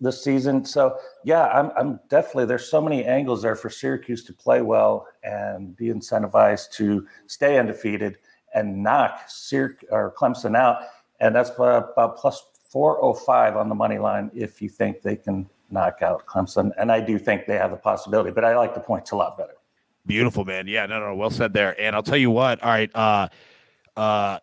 this 0.00 0.22
season. 0.24 0.64
So 0.64 0.98
yeah, 1.24 1.46
I'm 1.48 1.70
I'm 1.76 2.00
definitely 2.08 2.46
there's 2.46 2.68
so 2.68 2.80
many 2.80 3.04
angles 3.04 3.42
there 3.42 3.56
for 3.56 3.70
Syracuse 3.70 4.24
to 4.24 4.32
play 4.32 4.62
well 4.62 5.06
and 5.22 5.76
be 5.76 5.86
incentivized 5.86 6.70
to 6.72 7.06
stay 7.26 7.58
undefeated 7.58 8.18
and 8.54 8.82
knock 8.82 9.22
Syr- 9.28 9.78
or 9.90 10.12
Clemson 10.16 10.56
out. 10.56 10.82
And 11.20 11.34
that's 11.34 11.50
about, 11.50 11.90
about 11.92 12.16
plus 12.16 12.42
405 12.70 13.56
on 13.56 13.68
the 13.68 13.74
money 13.74 13.98
line 13.98 14.30
if 14.34 14.62
you 14.62 14.68
think 14.68 15.02
they 15.02 15.16
can 15.16 15.48
knock 15.70 16.02
out 16.02 16.26
Clemson. 16.26 16.72
And 16.78 16.90
I 16.90 17.00
do 17.00 17.18
think 17.18 17.46
they 17.46 17.56
have 17.56 17.70
the 17.70 17.76
possibility, 17.76 18.30
but 18.30 18.44
I 18.44 18.56
like 18.56 18.74
the 18.74 18.80
points 18.80 19.10
a 19.10 19.16
lot 19.16 19.36
better. 19.36 19.54
Beautiful, 20.06 20.44
man. 20.44 20.66
Yeah, 20.66 20.86
no, 20.86 20.98
no, 20.98 21.14
well 21.14 21.30
said 21.30 21.52
there. 21.52 21.78
And 21.80 21.94
I'll 21.94 22.02
tell 22.02 22.16
you 22.16 22.30
what. 22.30 22.62
All 22.62 22.70
right, 22.70 22.90
uh, 22.94 23.28
uh, 23.96 24.38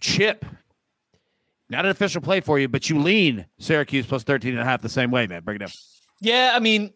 Chip, 0.00 0.44
not 1.70 1.84
an 1.84 1.90
official 1.90 2.20
play 2.20 2.40
for 2.40 2.58
you, 2.58 2.68
but 2.68 2.90
you 2.90 2.98
lean 2.98 3.46
Syracuse 3.58 4.06
plus 4.06 4.24
13 4.24 4.52
and 4.52 4.60
a 4.60 4.64
half 4.64 4.82
the 4.82 4.88
same 4.88 5.10
way, 5.10 5.26
man. 5.26 5.42
Bring 5.42 5.56
it 5.56 5.62
up. 5.62 5.70
Yeah, 6.20 6.52
I 6.54 6.58
mean, 6.58 6.92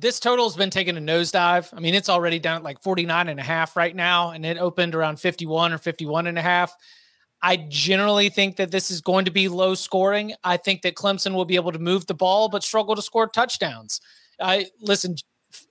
this 0.00 0.18
total 0.20 0.48
has 0.48 0.56
been 0.56 0.70
taking 0.70 0.96
a 0.96 1.00
nosedive. 1.00 1.68
I 1.76 1.80
mean, 1.80 1.94
it's 1.94 2.08
already 2.08 2.38
down 2.38 2.62
like 2.62 2.82
49 2.82 3.28
and 3.28 3.38
a 3.38 3.42
half 3.42 3.76
right 3.76 3.94
now, 3.94 4.30
and 4.30 4.44
it 4.46 4.58
opened 4.58 4.94
around 4.94 5.20
51 5.20 5.72
or 5.72 5.78
51 5.78 6.26
and 6.26 6.38
a 6.38 6.42
half. 6.42 6.74
I 7.42 7.56
generally 7.68 8.30
think 8.30 8.56
that 8.56 8.70
this 8.70 8.90
is 8.90 9.00
going 9.00 9.24
to 9.26 9.30
be 9.30 9.48
low 9.48 9.74
scoring. 9.74 10.34
I 10.42 10.56
think 10.56 10.82
that 10.82 10.96
Clemson 10.96 11.34
will 11.34 11.44
be 11.44 11.56
able 11.56 11.72
to 11.72 11.78
move 11.78 12.06
the 12.06 12.14
ball, 12.14 12.48
but 12.48 12.64
struggle 12.64 12.96
to 12.96 13.02
score 13.02 13.28
touchdowns. 13.28 14.00
I 14.40 14.66
listen, 14.80 15.16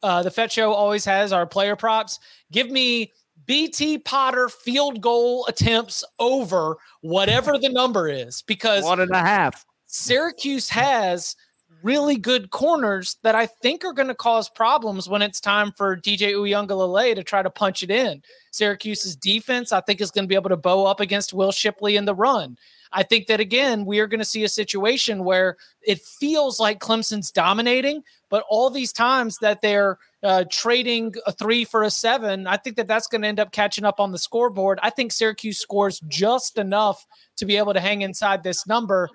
uh, 0.02 0.24
the 0.24 0.32
Fet 0.32 0.52
Show 0.52 0.74
always 0.74 1.06
has 1.06 1.34
our 1.34 1.46
player 1.46 1.76
props. 1.76 2.20
Give 2.52 2.70
me 2.70 3.12
BT 3.47 3.99
Potter 3.99 4.49
field 4.49 5.01
goal 5.01 5.45
attempts 5.47 6.03
over 6.19 6.77
whatever 7.01 7.57
the 7.57 7.69
number 7.69 8.07
is, 8.07 8.41
because 8.43 8.83
One 8.83 8.99
and 8.99 9.12
a 9.12 9.19
half. 9.19 9.65
Syracuse 9.88 10.69
has 10.69 11.36
really 11.81 12.17
good 12.17 12.49
corners 12.49 13.17
that 13.23 13.36
I 13.36 13.45
think 13.45 13.86
are 13.86 13.93
going 13.93 14.07
to 14.07 14.15
cause 14.15 14.49
problems 14.49 15.07
when 15.07 15.21
it's 15.21 15.39
time 15.39 15.71
for 15.71 15.95
DJ 15.95 16.33
Uiagalelei 16.33 17.15
to 17.15 17.23
try 17.23 17.41
to 17.41 17.49
punch 17.49 17.83
it 17.83 17.91
in. 17.91 18.21
Syracuse's 18.51 19.15
defense, 19.15 19.71
I 19.71 19.81
think, 19.81 20.01
is 20.01 20.12
going 20.12 20.25
to 20.25 20.27
be 20.27 20.36
able 20.36 20.49
to 20.49 20.57
bow 20.57 20.86
up 20.86 20.99
against 20.99 21.33
Will 21.33 21.51
Shipley 21.51 21.95
in 21.95 22.05
the 22.05 22.15
run. 22.15 22.57
I 22.91 23.03
think 23.03 23.27
that 23.27 23.39
again, 23.39 23.86
we 23.86 23.99
are 23.99 24.07
going 24.07 24.19
to 24.19 24.25
see 24.25 24.43
a 24.43 24.49
situation 24.49 25.23
where 25.23 25.57
it 25.81 26.01
feels 26.01 26.60
like 26.60 26.79
Clemson's 26.79 27.31
dominating, 27.31 28.01
but 28.29 28.43
all 28.49 28.69
these 28.69 28.93
times 28.93 29.38
that 29.39 29.62
they're 29.62 29.97
uh, 30.23 30.43
trading 30.49 31.13
a 31.25 31.32
three 31.32 31.63
for 31.63 31.84
a 31.84 31.91
seven, 31.91 32.47
I 32.47 32.58
think 32.58 32.75
that 32.77 32.88
that's 32.88 33.08
going 33.08 33.21
to 33.21 33.27
end 33.27 33.39
up 33.39 33.51
catching 33.51 33.86
up 33.86 33.99
on 33.99 34.12
the 34.12 34.17
scoreboard. 34.17 34.80
I 34.82 34.89
think 34.89 35.12
Syracuse 35.12 35.60
scores 35.60 35.99
just 36.08 36.58
enough 36.58 37.06
to 37.38 37.45
be 37.45 37.58
able 37.58 37.73
to 37.73 37.80
hang 37.80 38.01
inside 38.01 38.43
this 38.43 38.67
number 38.67 39.10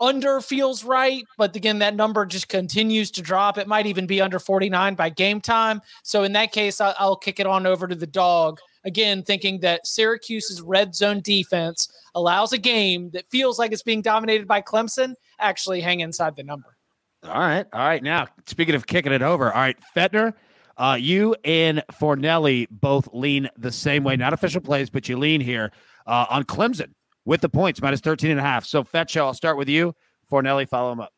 under 0.00 0.40
feels 0.40 0.84
right, 0.84 1.24
but 1.36 1.54
again, 1.54 1.78
that 1.80 1.94
number 1.94 2.24
just 2.24 2.48
continues 2.48 3.10
to 3.12 3.22
drop. 3.22 3.58
It 3.58 3.68
might 3.68 3.86
even 3.86 4.06
be 4.06 4.20
under 4.20 4.38
49 4.38 4.94
by 4.94 5.10
game 5.10 5.40
time. 5.40 5.80
So 6.02 6.22
in 6.22 6.32
that 6.32 6.52
case, 6.52 6.80
I'll, 6.80 6.94
I'll 6.98 7.16
kick 7.16 7.40
it 7.40 7.46
on 7.46 7.66
over 7.66 7.86
to 7.86 7.94
the 7.94 8.06
dog. 8.06 8.60
Again, 8.84 9.22
thinking 9.22 9.60
that 9.60 9.86
Syracuse's 9.86 10.62
red 10.62 10.94
zone 10.94 11.20
defense 11.20 11.88
allows 12.14 12.52
a 12.52 12.58
game 12.58 13.10
that 13.10 13.28
feels 13.30 13.58
like 13.58 13.72
it's 13.72 13.82
being 13.82 14.02
dominated 14.02 14.46
by 14.46 14.62
Clemson 14.62 15.14
actually 15.38 15.80
hang 15.80 16.00
inside 16.00 16.36
the 16.36 16.44
number. 16.44 16.75
All 17.24 17.40
right. 17.40 17.66
All 17.72 17.80
right. 17.80 18.02
Now, 18.02 18.26
speaking 18.46 18.74
of 18.74 18.86
kicking 18.86 19.12
it 19.12 19.22
over, 19.22 19.52
all 19.52 19.60
right, 19.60 19.76
Fetner, 19.96 20.34
uh, 20.76 20.96
you 21.00 21.34
and 21.44 21.82
Fornelli 21.92 22.66
both 22.70 23.08
lean 23.12 23.48
the 23.56 23.72
same 23.72 24.04
way. 24.04 24.16
Not 24.16 24.32
official 24.32 24.60
plays, 24.60 24.90
but 24.90 25.08
you 25.08 25.18
lean 25.18 25.40
here 25.40 25.72
uh, 26.06 26.26
on 26.28 26.44
Clemson 26.44 26.92
with 27.24 27.40
the 27.40 27.48
points, 27.48 27.80
minus 27.80 28.00
13 28.00 28.30
and 28.30 28.40
a 28.40 28.42
half. 28.42 28.64
So, 28.64 28.84
Fetch, 28.84 29.16
I'll 29.16 29.34
start 29.34 29.56
with 29.56 29.68
you. 29.68 29.94
Fornelli, 30.30 30.68
follow 30.68 30.92
him 30.92 31.00
up. 31.00 31.12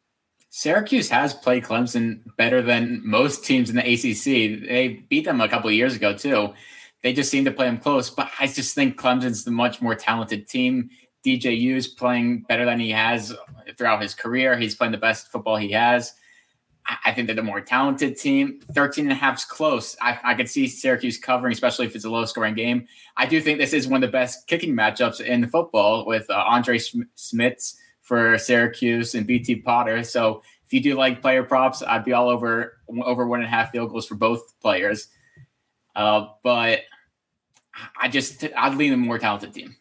Syracuse 0.51 1.11
has 1.11 1.34
played 1.34 1.64
Clemson 1.64 2.22
better 2.36 2.62
than 2.62 3.03
most 3.05 3.44
teams 3.44 3.68
in 3.68 3.76
the 3.76 3.82
ACC. 3.82 4.66
They 4.66 5.05
beat 5.09 5.24
them 5.24 5.40
a 5.40 5.49
couple 5.49 5.68
of 5.68 5.74
years 5.74 5.94
ago 5.94 6.14
too. 6.14 6.55
They 7.03 7.12
just 7.12 7.30
seem 7.30 7.44
to 7.44 7.53
play 7.53 7.66
them 7.66 7.78
close, 7.78 8.11
but 8.11 8.30
I 8.40 8.46
just 8.46 8.74
think 8.74 8.99
Clemson's 8.99 9.44
the 9.44 9.51
much 9.51 9.80
more 9.80 9.94
talented 9.94 10.49
team. 10.49 10.90
DJU 11.37 11.76
is 11.76 11.89
playing 11.89 12.43
better 12.43 12.64
than 12.64 12.81
he 12.81 12.91
has 12.91 13.35
throughout 13.76 14.01
his 14.01 14.14
career. 14.14 14.57
He's 14.57 14.74
playing 14.74 14.93
the 14.93 14.99
best 14.99 15.31
football 15.31 15.57
he 15.57 15.72
has. 15.72 16.14
I- 17.05 17.12
think 17.12 17.26
they're 17.26 17.37
the 17.37 17.43
more 17.43 17.61
talented 17.61 18.16
team. 18.16 18.61
13 18.72 19.05
and 19.05 19.12
a 19.12 19.14
half 19.14 19.37
is 19.37 19.45
close. 19.45 19.95
I, 20.01 20.18
I 20.24 20.35
could 20.35 20.49
see 20.49 20.66
Syracuse 20.66 21.18
covering, 21.18 21.53
especially 21.53 21.85
if 21.85 21.95
it's 21.95 22.07
a 22.07 22.11
low 22.11 22.24
scoring 22.24 22.55
game. 22.55 22.87
I 23.16 23.26
do 23.26 23.41
think 23.43 23.59
this 23.59 23.74
is 23.74 23.87
one 23.87 24.03
of 24.03 24.09
the 24.09 24.12
best 24.12 24.47
kicking 24.47 24.74
matchups 24.74 25.20
in 25.20 25.47
football 25.49 26.07
with 26.07 26.29
uh, 26.31 26.45
Andre 26.47 26.79
Sm- 26.79 27.03
Szmyt's 27.16 27.76
for 28.01 28.39
Syracuse 28.39 29.14
and 29.14 29.26
BT 29.26 29.57
Potter. 29.57 30.03
So 30.03 30.43
if 30.64 30.72
you 30.72 30.81
do 30.81 30.95
like 30.95 31.20
player 31.20 31.43
props, 31.43 31.83
I'd 31.83 32.05
be 32.05 32.14
all 32.14 32.31
over 32.31 32.79
over 33.03 33.26
one 33.26 33.41
and 33.41 33.47
a 33.47 33.51
half 33.51 33.70
field 33.70 33.91
goals 33.91 34.07
for 34.07 34.14
both 34.14 34.59
players. 34.61 35.09
Uh, 35.95 36.29
but 36.43 36.81
I 38.01 38.09
just 38.09 38.45
I'd 38.57 38.76
lean 38.76 38.93
the 38.93 38.97
more 38.97 39.18
talented 39.18 39.53
team. 39.53 39.76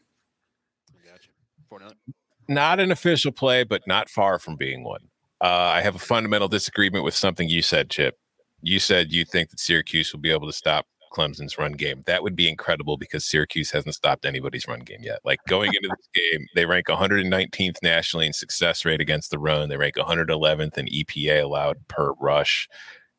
Not 2.48 2.80
an 2.80 2.92
official 2.92 3.32
play, 3.32 3.64
but 3.64 3.86
not 3.88 4.10
far 4.10 4.40
from 4.40 4.56
being 4.56 4.84
one. 4.84 5.02
Uh, 5.42 5.48
I 5.48 5.82
have 5.82 5.96
a 5.96 6.00
fundamental 6.00 6.48
disagreement 6.48 7.04
with 7.04 7.14
something 7.14 7.50
you 7.50 7.62
said, 7.62 7.90
Chip. 7.90 8.18
You 8.62 8.80
said 8.80 9.12
you 9.12 9.26
think 9.26 9.50
that 9.50 9.60
Syracuse 9.60 10.12
will 10.12 10.20
be 10.20 10.32
able 10.32 10.48
to 10.48 10.54
stop 10.54 10.88
Clemson's 11.14 11.58
run 11.58 11.74
game. 11.74 12.04
That 12.06 12.24
would 12.24 12.36
be 12.36 12.50
incredible 12.50 12.98
because 12.98 13.26
Syracuse 13.26 13.72
hasn't 13.72 13.96
stopped 13.96 14.26
anybody's 14.26 14.68
run 14.68 14.80
game 14.82 15.02
yet. 15.02 15.20
Like 15.24 15.40
going 15.48 15.72
into 15.74 15.90
this 15.90 16.10
game, 16.14 16.48
they 16.56 16.66
rank 16.66 16.88
119th 16.88 17.78
nationally 17.82 18.28
in 18.28 18.34
success 18.34 18.86
rate 18.86 19.02
against 19.02 19.32
the 19.32 19.40
run. 19.40 19.70
They 19.70 19.78
rank 19.78 19.96
111th 19.96 20.78
in 20.78 20.86
EPA 20.88 21.44
allowed 21.44 21.88
per 21.88 22.14
rush. 22.14 22.68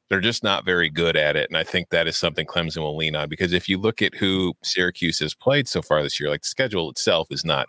They're 0.09 0.21
just 0.21 0.43
not 0.43 0.65
very 0.65 0.89
good 0.89 1.17
at 1.17 1.37
it. 1.37 1.51
And 1.51 1.57
I 1.57 1.65
think 1.65 1.91
that 1.91 2.07
is 2.07 2.17
something 2.17 2.47
Clemson 2.47 2.79
will 2.79 2.97
lean 2.97 3.15
on 3.15 3.29
because 3.29 3.53
if 3.53 3.69
you 3.69 3.79
look 3.79 4.01
at 4.01 4.15
who 4.15 4.55
Syracuse 4.63 5.19
has 5.19 5.35
played 5.35 5.69
so 5.69 5.83
far 5.83 6.03
this 6.03 6.19
year, 6.19 6.31
like 6.31 6.43
the 6.43 6.49
schedule 6.49 6.91
itself 6.91 7.29
is 7.31 7.45
not 7.45 7.67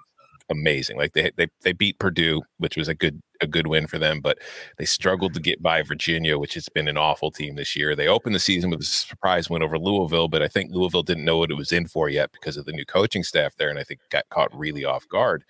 amazing. 0.49 0.97
Like 0.97 1.13
they 1.13 1.31
they 1.37 1.47
they 1.61 1.73
beat 1.73 1.99
Purdue, 1.99 2.41
which 2.57 2.77
was 2.77 2.87
a 2.87 2.95
good 2.95 3.21
a 3.41 3.47
good 3.47 3.67
win 3.67 3.87
for 3.87 3.97
them, 3.97 4.19
but 4.21 4.39
they 4.77 4.85
struggled 4.85 5.33
to 5.33 5.39
get 5.39 5.61
by 5.61 5.81
Virginia, 5.81 6.37
which 6.37 6.53
has 6.55 6.67
been 6.69 6.87
an 6.87 6.97
awful 6.97 7.31
team 7.31 7.55
this 7.55 7.75
year. 7.75 7.95
They 7.95 8.07
opened 8.07 8.35
the 8.35 8.39
season 8.39 8.69
with 8.69 8.81
a 8.81 8.85
surprise 8.85 9.49
win 9.49 9.63
over 9.63 9.79
Louisville, 9.79 10.27
but 10.27 10.41
I 10.41 10.47
think 10.47 10.71
Louisville 10.71 11.03
didn't 11.03 11.25
know 11.25 11.37
what 11.37 11.51
it 11.51 11.57
was 11.57 11.71
in 11.71 11.87
for 11.87 12.09
yet 12.09 12.31
because 12.31 12.57
of 12.57 12.65
the 12.65 12.73
new 12.73 12.85
coaching 12.85 13.23
staff 13.23 13.55
there, 13.55 13.69
and 13.69 13.79
I 13.79 13.83
think 13.83 14.01
got 14.09 14.27
caught 14.29 14.57
really 14.57 14.83
off 14.83 15.07
guard. 15.07 15.43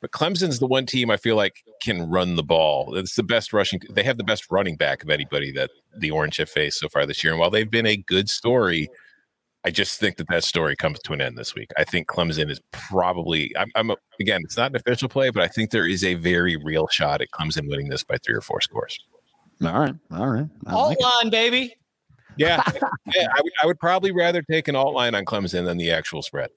But 0.00 0.10
Clemson's 0.10 0.58
the 0.58 0.66
one 0.66 0.86
team 0.86 1.10
I 1.10 1.16
feel 1.16 1.36
like 1.36 1.64
can 1.82 2.08
run 2.08 2.36
the 2.36 2.42
ball. 2.42 2.94
It's 2.96 3.16
the 3.16 3.22
best 3.22 3.52
rushing. 3.52 3.80
They 3.90 4.02
have 4.02 4.18
the 4.18 4.24
best 4.24 4.50
running 4.50 4.76
back 4.76 5.02
of 5.02 5.10
anybody 5.10 5.50
that 5.52 5.70
the 5.98 6.10
Orange 6.10 6.36
have 6.36 6.50
faced 6.50 6.78
so 6.78 6.88
far 6.88 7.06
this 7.06 7.24
year. 7.24 7.32
And 7.32 7.40
while 7.40 7.50
they've 7.50 7.70
been 7.70 7.86
a 7.86 7.96
good 7.96 8.28
story, 8.28 8.88
I 9.66 9.70
just 9.70 9.98
think 9.98 10.16
that 10.18 10.28
that 10.28 10.44
story 10.44 10.76
comes 10.76 11.00
to 11.00 11.12
an 11.12 11.20
end 11.20 11.36
this 11.36 11.56
week. 11.56 11.72
I 11.76 11.82
think 11.82 12.06
Clemson 12.06 12.48
is 12.50 12.60
probably. 12.70 13.52
I'm, 13.58 13.70
I'm 13.74 13.90
a, 13.90 13.96
again, 14.20 14.42
it's 14.44 14.56
not 14.56 14.70
an 14.70 14.76
official 14.76 15.08
play, 15.08 15.30
but 15.30 15.42
I 15.42 15.48
think 15.48 15.72
there 15.72 15.88
is 15.88 16.04
a 16.04 16.14
very 16.14 16.56
real 16.56 16.86
shot 16.86 17.20
at 17.20 17.32
Clemson 17.32 17.68
winning 17.68 17.88
this 17.88 18.04
by 18.04 18.16
three 18.24 18.36
or 18.36 18.40
four 18.40 18.60
scores. 18.60 18.98
All 19.64 19.80
right, 19.80 19.94
all 20.12 20.28
right. 20.28 20.46
All 20.68 20.88
like 20.88 21.00
line, 21.00 21.30
baby. 21.30 21.74
Yeah, 22.36 22.62
yeah. 23.14 23.26
I 23.34 23.40
would, 23.42 23.52
I 23.62 23.66
would 23.66 23.80
probably 23.80 24.12
rather 24.12 24.40
take 24.42 24.68
an 24.68 24.76
alt 24.76 24.94
line 24.94 25.14
on 25.16 25.24
Clemson 25.24 25.64
than 25.64 25.78
the 25.78 25.90
actual 25.90 26.22
spread. 26.22 26.50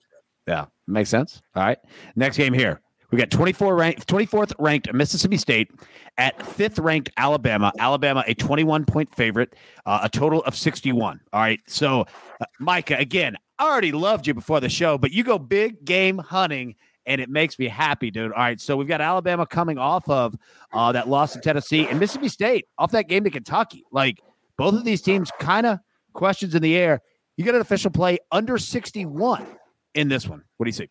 Yeah, 0.48 0.66
makes 0.86 1.10
sense. 1.10 1.42
All 1.56 1.64
right. 1.64 1.80
Next 2.16 2.38
game 2.38 2.54
here. 2.54 2.82
We 3.12 3.18
got 3.18 3.32
24 3.32 3.76
ranked, 3.76 4.08
24th 4.08 4.54
ranked 4.60 4.94
Mississippi 4.94 5.38
State 5.38 5.72
at 6.18 6.46
fifth 6.46 6.78
ranked 6.78 7.10
Alabama. 7.18 7.72
Alabama, 7.80 8.24
a 8.28 8.36
21 8.36 8.86
point 8.86 9.14
favorite, 9.14 9.56
uh, 9.86 10.02
a 10.04 10.10
total 10.10 10.44
of 10.44 10.56
61. 10.56 11.20
All 11.34 11.42
right. 11.42 11.60
So, 11.68 12.06
uh, 12.40 12.46
Micah, 12.60 12.98
again, 12.98 13.36
I 13.58 13.70
already 13.70 13.92
loved 13.92 14.28
you 14.28 14.34
before 14.34 14.60
the 14.60 14.70
show, 14.70 14.98
but 14.98 15.12
you 15.12 15.24
go 15.24 15.40
big 15.40 15.84
game 15.86 16.20
hunting, 16.20 16.76
and 17.08 17.20
it 17.20 17.30
makes 17.30 17.58
me 17.58 17.68
happy, 17.68 18.12
dude. 18.12 18.32
All 18.32 18.38
right. 18.38 18.62
So, 18.62 18.78
we've 18.78 18.88
got 18.88 19.02
Alabama 19.02 19.48
coming 19.48 19.80
off 19.80 20.08
of 20.08 20.36
uh, 20.72 20.92
that 20.92 21.10
loss 21.10 21.34
to 21.34 21.40
Tennessee 21.40 21.88
and 21.88 22.00
Mississippi 22.00 22.30
State 22.30 22.68
off 22.78 22.92
that 22.92 23.08
game 23.10 23.24
to 23.24 23.32
Kentucky. 23.32 23.84
Like, 23.92 24.20
both 24.56 24.76
of 24.76 24.84
these 24.84 25.02
teams 25.02 25.32
kind 25.40 25.66
of 25.66 25.80
questions 26.14 26.54
in 26.54 26.62
the 26.62 26.78
air. 26.78 27.02
You 27.38 27.46
got 27.46 27.56
an 27.56 27.62
official 27.62 27.90
play 27.90 28.20
under 28.32 28.58
61 28.58 29.48
in 29.96 30.10
this 30.10 30.28
one. 30.28 30.44
What 30.58 30.66
do 30.66 30.70
you 30.70 30.74
see? 30.74 30.90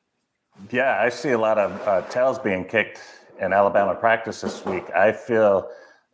Yeah, 0.71 1.01
I 1.01 1.09
see 1.09 1.31
a 1.31 1.39
lot 1.39 1.59
of 1.59 1.81
uh, 1.87 2.03
tails 2.09 2.39
being 2.39 2.65
kicked 2.65 3.01
in 3.41 3.53
Alabama 3.53 3.95
practice 3.95 4.41
this 4.41 4.65
week. 4.67 4.85
I 4.95 5.13
feel 5.13 5.71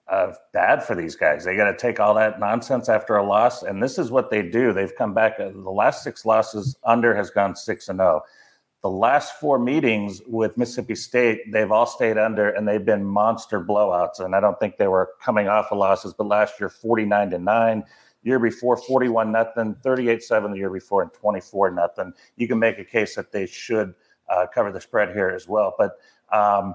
uh, 0.08 0.32
bad 0.52 0.84
for 0.84 0.94
these 0.94 1.16
guys. 1.16 1.44
They 1.44 1.56
got 1.56 1.70
to 1.70 1.76
take 1.76 1.98
all 1.98 2.14
that 2.14 2.38
nonsense 2.38 2.88
after 2.88 3.16
a 3.16 3.24
loss, 3.24 3.62
and 3.62 3.82
this 3.82 3.98
is 3.98 4.10
what 4.10 4.30
they 4.30 4.42
do. 4.42 4.72
They've 4.72 4.94
come 4.94 5.14
back. 5.14 5.40
Uh, 5.40 5.48
the 5.50 5.70
last 5.70 6.02
six 6.02 6.26
losses, 6.26 6.76
under 6.84 7.14
has 7.14 7.30
gone 7.30 7.56
six 7.56 7.88
and 7.88 7.98
zero. 7.98 8.22
Oh. 8.22 8.28
The 8.82 8.90
last 8.90 9.40
four 9.40 9.58
meetings 9.58 10.20
with 10.26 10.58
Mississippi 10.58 10.94
State, 10.94 11.50
they've 11.50 11.72
all 11.72 11.86
stayed 11.86 12.18
under, 12.18 12.50
and 12.50 12.68
they've 12.68 12.84
been 12.84 13.02
monster 13.02 13.64
blowouts. 13.64 14.20
And 14.20 14.36
I 14.36 14.40
don't 14.40 14.60
think 14.60 14.76
they 14.76 14.88
were 14.88 15.12
coming 15.22 15.48
off 15.48 15.72
of 15.72 15.78
losses, 15.78 16.12
but 16.12 16.26
last 16.26 16.60
year, 16.60 16.68
forty 16.68 17.06
nine 17.06 17.30
to 17.30 17.38
nine 17.38 17.84
year 18.24 18.38
before 18.38 18.78
41 18.78 19.30
nothing 19.30 19.74
38-7 19.84 20.52
the 20.52 20.56
year 20.56 20.70
before 20.70 21.02
and 21.02 21.12
24 21.12 21.70
nothing 21.72 22.10
you 22.36 22.48
can 22.48 22.58
make 22.58 22.78
a 22.78 22.84
case 22.84 23.14
that 23.14 23.30
they 23.30 23.44
should 23.44 23.94
uh, 24.28 24.46
cover 24.52 24.72
the 24.72 24.80
spread 24.80 25.14
here 25.14 25.30
as 25.30 25.48
well. 25.48 25.74
But 25.78 25.92
um, 26.32 26.74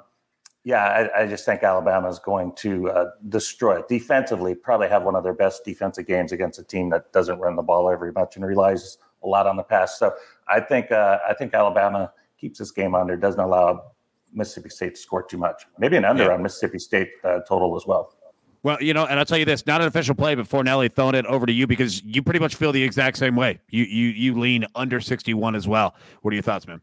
yeah, 0.64 1.10
I, 1.16 1.24
I, 1.24 1.28
just 1.28 1.46
think 1.46 1.64
Alabama 1.64 2.10
is 2.10 2.20
going 2.20 2.54
to 2.58 2.90
uh, 2.90 3.06
destroy 3.30 3.80
it 3.80 3.88
defensively. 3.88 4.56
Probably 4.56 4.88
have 4.88 5.04
one 5.04 5.16
of 5.16 5.24
their 5.24 5.34
best 5.34 5.66
defensive 5.66 6.06
games 6.06 6.32
against 6.32 6.60
a 6.60 6.64
team 6.64 6.90
that 6.90 7.12
doesn't 7.12 7.40
run 7.40 7.56
the 7.56 7.64
ball 7.64 7.88
very 7.98 8.12
much 8.12 8.36
and 8.36 8.46
relies 8.46 8.98
a 9.24 9.28
lot 9.28 9.48
on 9.48 9.58
the 9.58 9.64
pass. 9.64 9.98
So 9.98 10.14
I 10.48 10.60
think 10.60 10.92
uh, 10.92 11.20
I 11.28 11.34
think 11.34 11.54
Alabama 11.54 12.12
keeps 12.38 12.60
this 12.60 12.72
game 12.72 12.96
under, 12.96 13.16
doesn't 13.18 13.40
allow 13.40 13.92
Mississippi 14.34 14.70
State 14.70 14.96
to 14.96 15.02
score 15.02 15.24
too 15.24 15.38
much. 15.38 15.64
Maybe 15.78 15.98
an 15.98 16.06
under 16.06 16.26
yeah. 16.26 16.34
on 16.34 16.44
Mississippi 16.44 16.80
State 16.80 17.10
uh, 17.24 17.40
total 17.48 17.76
as 17.76 17.86
well. 17.86 18.16
Well, 18.62 18.78
you 18.82 18.94
know, 18.94 19.06
and 19.06 19.18
I'll 19.18 19.26
tell 19.26 19.38
you 19.38 19.46
this: 19.46 19.66
not 19.66 19.82
an 19.82 19.88
official 19.88 20.16
play, 20.16 20.36
but 20.36 20.48
Fornelli 20.48 20.94
throwing 20.94 21.16
it 21.16 21.26
over 21.26 21.46
to 21.46 21.54
you 21.54 21.66
because 21.68 22.04
you 22.04 22.22
pretty 22.22 22.40
much 22.40 22.56
feel 22.56 22.72
the 22.72 22.84
exact 22.84 23.18
same 23.18 23.36
way. 23.36 23.60
You 23.70 23.86
you 23.86 24.08
you 24.10 24.38
lean 24.38 24.66
under 24.76 25.00
sixty 25.00 25.34
one 25.34 25.56
as 25.56 25.68
well. 25.68 25.96
What 26.22 26.32
are 26.32 26.36
your 26.36 26.44
thoughts, 26.44 26.68
man? 26.68 26.82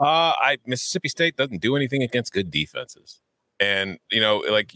Uh, 0.00 0.32
I 0.38 0.56
Mississippi 0.66 1.08
State 1.08 1.36
doesn't 1.36 1.60
do 1.60 1.76
anything 1.76 2.02
against 2.02 2.32
good 2.32 2.50
defenses, 2.50 3.20
and 3.58 3.98
you 4.10 4.20
know, 4.20 4.42
like 4.50 4.72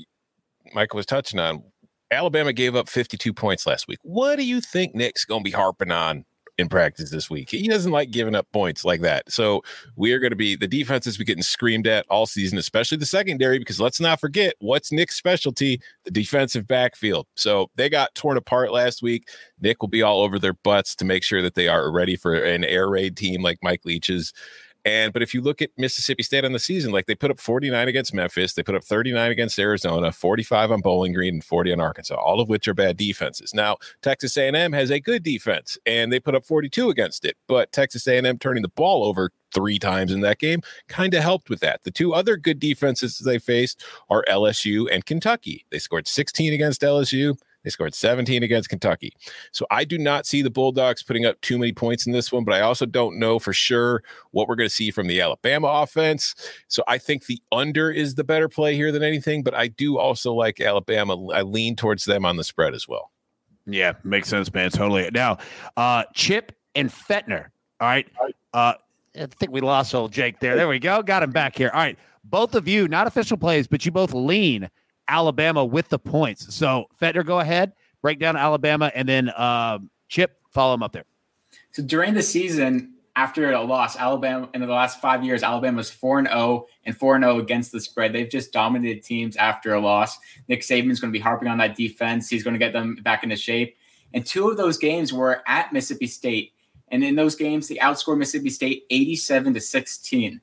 Michael 0.75 0.99
was 0.99 1.07
touching 1.07 1.41
on, 1.41 1.63
Alabama 2.11 2.53
gave 2.53 2.77
up 2.77 2.89
52 2.89 3.33
points 3.33 3.67
last 3.67 3.89
week. 3.89 3.99
What 4.03 4.37
do 4.37 4.45
you 4.45 4.61
think 4.61 4.95
Nick's 4.95 5.25
going 5.25 5.43
to 5.43 5.45
be 5.45 5.51
harping 5.51 5.91
on 5.91 6.25
in 6.57 6.69
practice 6.69 7.11
this 7.11 7.29
week? 7.29 7.51
He 7.51 7.69
doesn't 7.69 7.91
like 7.91 8.11
giving 8.11 8.35
up 8.35 8.47
points 8.53 8.85
like 8.85 9.01
that. 9.01 9.31
So 9.31 9.63
we 9.97 10.13
are 10.13 10.19
going 10.19 10.31
to 10.31 10.37
be 10.37 10.57
the 10.57 10.69
defenses 10.69 11.17
been 11.17 11.27
getting 11.27 11.43
screamed 11.43 11.87
at 11.87 12.07
all 12.09 12.27
season, 12.27 12.57
especially 12.59 12.99
the 12.99 13.07
secondary, 13.07 13.59
because 13.59 13.81
let's 13.81 14.01
not 14.01 14.21
forget 14.21 14.55
what's 14.61 14.93
Nick's 14.93 15.17
specialty, 15.17 15.81
the 16.05 16.11
defensive 16.11 16.67
backfield. 16.67 17.27
So 17.35 17.71
they 17.75 17.89
got 17.89 18.15
torn 18.15 18.37
apart 18.37 18.73
last 18.73 19.03
week. 19.03 19.29
Nick 19.61 19.83
will 19.83 19.89
be 19.89 20.03
all 20.03 20.23
over 20.23 20.39
their 20.39 20.55
butts 20.55 20.95
to 20.97 21.05
make 21.05 21.23
sure 21.23 21.43
that 21.43 21.55
they 21.55 21.69
are 21.69 21.91
ready 21.91 22.17
for 22.17 22.35
an 22.35 22.65
air 22.65 22.89
raid 22.89 23.17
team 23.17 23.43
like 23.43 23.59
Mike 23.63 23.85
Leach's. 23.85 24.33
And 24.85 25.13
but 25.13 25.23
if 25.23 25.33
you 25.33 25.41
look 25.41 25.63
at 25.63 25.71
Mississippi 25.79 26.23
State 26.23 26.45
on 26.45 26.53
the 26.53 26.59
season, 26.59 26.93
like 26.93 27.07
they 27.07 27.15
put 27.15 27.31
up 27.31 27.41
49 27.41 27.89
against 27.89 28.15
Memphis, 28.15 28.53
they 28.55 28.63
put 28.63 28.75
up 28.75 28.85
39 28.85 29.31
against 29.31 29.59
Arizona, 29.59 30.13
45 30.13 30.73
on 30.73 30.81
Bowling 30.81 31.13
Green, 31.13 31.35
and 31.35 31.45
40 31.45 31.73
on 31.73 31.81
Arkansas, 31.81 32.17
all 32.17 32.41
of 32.41 32.49
which 32.49 32.69
are 32.69 32.75
bad 32.75 32.97
defenses. 32.97 33.55
Now 33.55 33.79
Texas 34.03 34.37
A&M 34.37 34.73
has 34.73 34.91
a 34.91 35.01
good 35.01 35.23
defense, 35.23 35.79
and 35.87 36.13
they 36.13 36.21
put 36.21 36.35
up 36.35 36.45
42 36.45 36.91
against 36.91 37.25
it. 37.25 37.37
But 37.49 37.73
Texas 37.73 38.07
A&M 38.07 38.39
turning 38.39 38.63
the 38.63 38.69
ball 38.69 39.05
over 39.05 39.31
three 39.55 39.79
times 39.79 40.13
in 40.13 40.21
that 40.21 40.39
game 40.39 40.61
kind 40.89 41.15
of 41.15 41.23
helped 41.23 41.49
with 41.49 41.61
that. 41.61 41.85
The 41.85 41.91
two 41.91 42.13
other 42.13 42.37
good 42.37 42.59
defenses 42.59 43.19
they 43.19 43.39
faced 43.39 43.85
are 44.11 44.25
LSU 44.29 44.89
and 44.93 45.07
Kentucky. 45.07 45.65
They 45.71 45.79
scored 45.79 46.09
16 46.09 46.53
against 46.53 46.83
LSU. 46.83 47.37
They 47.65 47.71
scored 47.71 47.95
17 47.95 48.43
against 48.43 48.69
Kentucky. 48.69 49.13
So 49.51 49.67
I 49.71 49.85
do 49.85 49.99
not 49.99 50.27
see 50.27 50.43
the 50.43 50.51
Bulldogs 50.51 51.03
putting 51.03 51.25
up 51.25 51.41
too 51.41 51.59
many 51.59 51.73
points 51.73 52.07
in 52.07 52.13
this 52.13 52.31
one, 52.31 52.45
but 52.45 52.55
I 52.55 52.61
also 52.61 52.87
don't 52.87 53.19
know 53.19 53.39
for 53.39 53.53
sure 53.53 54.03
what 54.31 54.49
we're 54.49 54.55
going 54.55 54.69
to 54.69 54.75
see 54.75 54.91
from 54.91 55.07
the 55.07 55.21
Alabama 55.21 55.67
offense. 55.69 56.35
So 56.69 56.85
I 56.87 56.99
think 56.99 57.27
the 57.27 57.43
under 57.51 57.91
is 57.91 58.15
the 58.15 58.25
better 58.25 58.49
play 58.49 58.75
here 58.75 58.93
than 58.93 59.03
anything, 59.03 59.43
but 59.43 59.55
I 59.55 59.69
do 59.69 59.99
also 59.99 60.33
like 60.35 60.61
Alabama. 60.61 61.29
I 61.29 61.43
lean 61.43 61.75
towards 61.75 62.05
them 62.05 62.25
on 62.25 62.37
the 62.37 62.45
spread 62.45 62.75
as 62.75 62.87
well. 62.87 63.11
Yeah, 63.67 63.95
makes 64.05 64.29
sense, 64.29 64.53
man. 64.53 64.71
Totally. 64.71 65.11
Now, 65.13 65.39
uh, 65.77 66.05
Chip 66.15 66.53
and 66.75 66.91
Fetner. 66.91 67.47
All 67.81 67.89
right. 67.89 68.07
Uh, 68.53 68.75
I 69.19 69.27
think 69.27 69.53
we 69.53 69.61
lost 69.61 69.95
old 69.95 70.13
Jake 70.13 70.39
there. 70.41 70.55
There 70.55 70.69
we 70.69 70.79
go. 70.79 71.03
Got 71.03 71.23
him 71.23 71.31
back 71.31 71.57
here. 71.57 71.71
All 71.73 71.81
right. 71.81 71.99
Both 72.25 72.55
of 72.55 72.69
you, 72.69 72.89
not 72.89 73.07
official 73.07 73.37
plays, 73.37 73.67
but 73.67 73.85
you 73.85 73.93
both 73.93 74.13
lean 74.13 74.69
Alabama 75.09 75.65
with 75.65 75.89
the 75.89 75.99
points. 75.99 76.55
So, 76.55 76.87
Fetner, 77.01 77.25
go 77.25 77.41
ahead, 77.41 77.73
break 78.03 78.19
down 78.19 78.37
Alabama, 78.37 78.91
and 78.95 79.09
then 79.09 79.31
um, 79.37 79.91
Chip, 80.09 80.37
follow 80.51 80.75
him 80.75 80.83
up 80.83 80.93
there. 80.93 81.05
So, 81.73 81.83
during 81.83 82.15
the 82.15 82.23
season, 82.23 82.95
after 83.17 83.53
a 83.53 83.63
loss, 83.63 83.97
Alabama 83.97 84.49
in 84.55 84.61
the 84.61 84.67
last 84.67 85.01
five 85.01 85.23
years, 85.25 85.43
Alabama's 85.43 85.91
4 85.91 86.21
and 86.21 86.29
0 86.29 86.67
and 86.85 86.97
4 86.97 87.21
0 87.21 87.39
against 87.39 87.71
the 87.71 87.81
spread. 87.81 88.13
They've 88.13 88.29
just 88.29 88.53
dominated 88.53 89.05
teams 89.05 89.37
after 89.37 89.75
a 89.75 89.81
loss. 89.81 90.19
Nick 90.49 90.63
Saban's 90.63 91.01
going 91.01 91.13
to 91.13 91.17
be 91.17 91.23
harping 91.23 91.49
on 91.49 91.59
that 91.59 91.77
defense. 91.77 92.29
He's 92.29 92.43
going 92.43 92.55
to 92.55 92.59
get 92.59 92.73
them 92.73 92.97
back 93.03 93.23
into 93.23 93.37
shape. 93.37 93.77
And 94.13 94.27
two 94.27 94.49
of 94.49 94.57
those 94.57 94.79
games 94.79 95.13
were 95.13 95.43
at 95.47 95.73
Mississippi 95.73 96.07
State. 96.07 96.53
And 96.89 97.03
in 97.03 97.15
those 97.15 97.35
games, 97.35 97.69
they 97.69 97.77
outscored 97.77 98.19
Mississippi 98.19 98.51
State 98.51 98.85
87 98.91 99.55
to 99.55 99.61
16. 99.61 100.41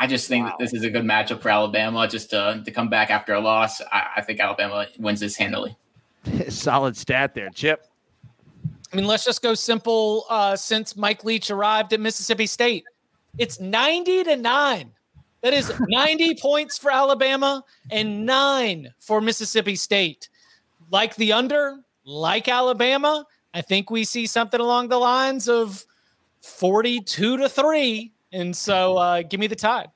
I 0.00 0.06
just 0.06 0.28
think 0.28 0.46
wow. 0.46 0.50
that 0.52 0.58
this 0.58 0.72
is 0.72 0.82
a 0.82 0.88
good 0.88 1.04
matchup 1.04 1.42
for 1.42 1.50
Alabama 1.50 2.08
just 2.08 2.30
to, 2.30 2.62
to 2.64 2.70
come 2.70 2.88
back 2.88 3.10
after 3.10 3.34
a 3.34 3.40
loss. 3.40 3.82
I, 3.92 4.06
I 4.16 4.20
think 4.22 4.40
Alabama 4.40 4.86
wins 4.98 5.20
this 5.20 5.36
handily. 5.36 5.76
Solid 6.48 6.96
stat 6.96 7.34
there, 7.34 7.50
Chip. 7.50 7.84
I 8.90 8.96
mean, 8.96 9.04
let's 9.04 9.26
just 9.26 9.42
go 9.42 9.52
simple. 9.52 10.24
Uh, 10.30 10.56
since 10.56 10.96
Mike 10.96 11.22
Leach 11.22 11.50
arrived 11.50 11.92
at 11.92 12.00
Mississippi 12.00 12.46
State, 12.46 12.84
it's 13.36 13.60
90 13.60 14.24
to 14.24 14.36
9 14.38 14.90
That 15.42 15.52
is 15.52 15.70
90 15.88 16.34
points 16.36 16.78
for 16.78 16.90
Alabama 16.90 17.62
and 17.90 18.24
nine 18.24 18.94
for 19.00 19.20
Mississippi 19.20 19.76
State. 19.76 20.30
Like 20.90 21.14
the 21.16 21.34
under, 21.34 21.76
like 22.06 22.48
Alabama, 22.48 23.26
I 23.52 23.60
think 23.60 23.90
we 23.90 24.04
see 24.04 24.26
something 24.26 24.60
along 24.60 24.88
the 24.88 24.98
lines 24.98 25.46
of 25.46 25.84
42 26.40 27.36
to 27.36 27.48
3. 27.50 28.12
And 28.32 28.56
so 28.56 28.96
uh, 28.96 29.22
give 29.22 29.40
me 29.40 29.46
the 29.46 29.56
tide. 29.56 29.88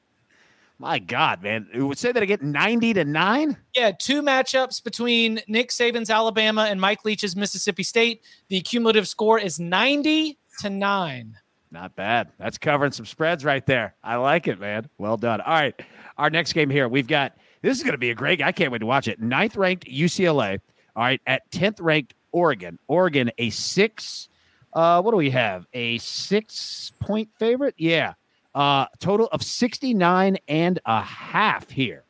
My 0.78 0.98
God, 0.98 1.42
man. 1.42 1.68
It 1.72 1.82
would 1.82 1.98
say 1.98 2.10
that 2.12 2.22
again 2.22 2.38
90 2.42 2.94
to 2.94 3.04
9? 3.04 3.56
Yeah, 3.74 3.92
two 3.92 4.22
matchups 4.22 4.82
between 4.82 5.40
Nick 5.46 5.70
Saban's 5.70 6.10
Alabama 6.10 6.66
and 6.68 6.80
Mike 6.80 7.04
Leach's 7.04 7.36
Mississippi 7.36 7.84
State. 7.84 8.22
The 8.48 8.60
cumulative 8.60 9.06
score 9.06 9.38
is 9.38 9.60
90 9.60 10.36
to 10.60 10.70
9. 10.70 11.38
Not 11.70 11.94
bad. 11.96 12.30
That's 12.38 12.58
covering 12.58 12.92
some 12.92 13.06
spreads 13.06 13.44
right 13.44 13.64
there. 13.66 13.94
I 14.02 14.16
like 14.16 14.48
it, 14.48 14.60
man. 14.60 14.88
Well 14.98 15.16
done. 15.16 15.40
All 15.40 15.54
right. 15.54 15.74
Our 16.18 16.30
next 16.30 16.52
game 16.52 16.70
here, 16.70 16.88
we've 16.88 17.08
got 17.08 17.36
this 17.62 17.78
is 17.78 17.82
going 17.82 17.92
to 17.92 17.98
be 17.98 18.10
a 18.10 18.14
great. 18.14 18.42
I 18.42 18.52
can't 18.52 18.70
wait 18.70 18.80
to 18.80 18.86
watch 18.86 19.08
it. 19.08 19.20
Ninth 19.20 19.56
ranked 19.56 19.86
UCLA. 19.86 20.60
All 20.94 21.02
right, 21.02 21.20
at 21.26 21.50
tenth 21.50 21.80
ranked 21.80 22.14
Oregon. 22.30 22.78
Oregon 22.88 23.30
a 23.38 23.48
six. 23.50 24.28
Uh, 24.74 25.00
what 25.00 25.12
do 25.12 25.16
we 25.16 25.30
have? 25.30 25.66
A 25.72 25.96
six 25.98 26.92
point 27.00 27.30
favorite? 27.38 27.74
Yeah. 27.78 28.14
Uh, 28.54 28.86
total 29.00 29.28
of 29.32 29.42
69 29.42 30.38
and 30.48 30.78
a 30.86 31.02
half 31.02 31.70
here. 31.70 32.04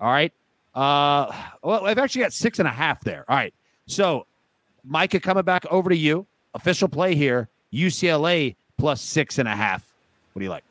All 0.00 0.10
right. 0.10 0.32
Uh, 0.74 1.32
well, 1.62 1.84
I've 1.86 1.98
actually 1.98 2.22
got 2.22 2.32
six 2.32 2.58
and 2.58 2.66
a 2.66 2.72
half 2.72 3.02
there. 3.02 3.24
All 3.28 3.36
right. 3.36 3.52
So, 3.86 4.26
Micah, 4.84 5.20
coming 5.20 5.44
back 5.44 5.66
over 5.70 5.90
to 5.90 5.96
you. 5.96 6.26
Official 6.54 6.88
play 6.88 7.14
here. 7.14 7.48
UCLA 7.72 8.56
plus 8.78 9.00
six 9.00 9.38
and 9.38 9.46
a 9.46 9.54
half. 9.54 9.86
What 10.32 10.40
do 10.40 10.44
you 10.44 10.50
like? 10.50 10.64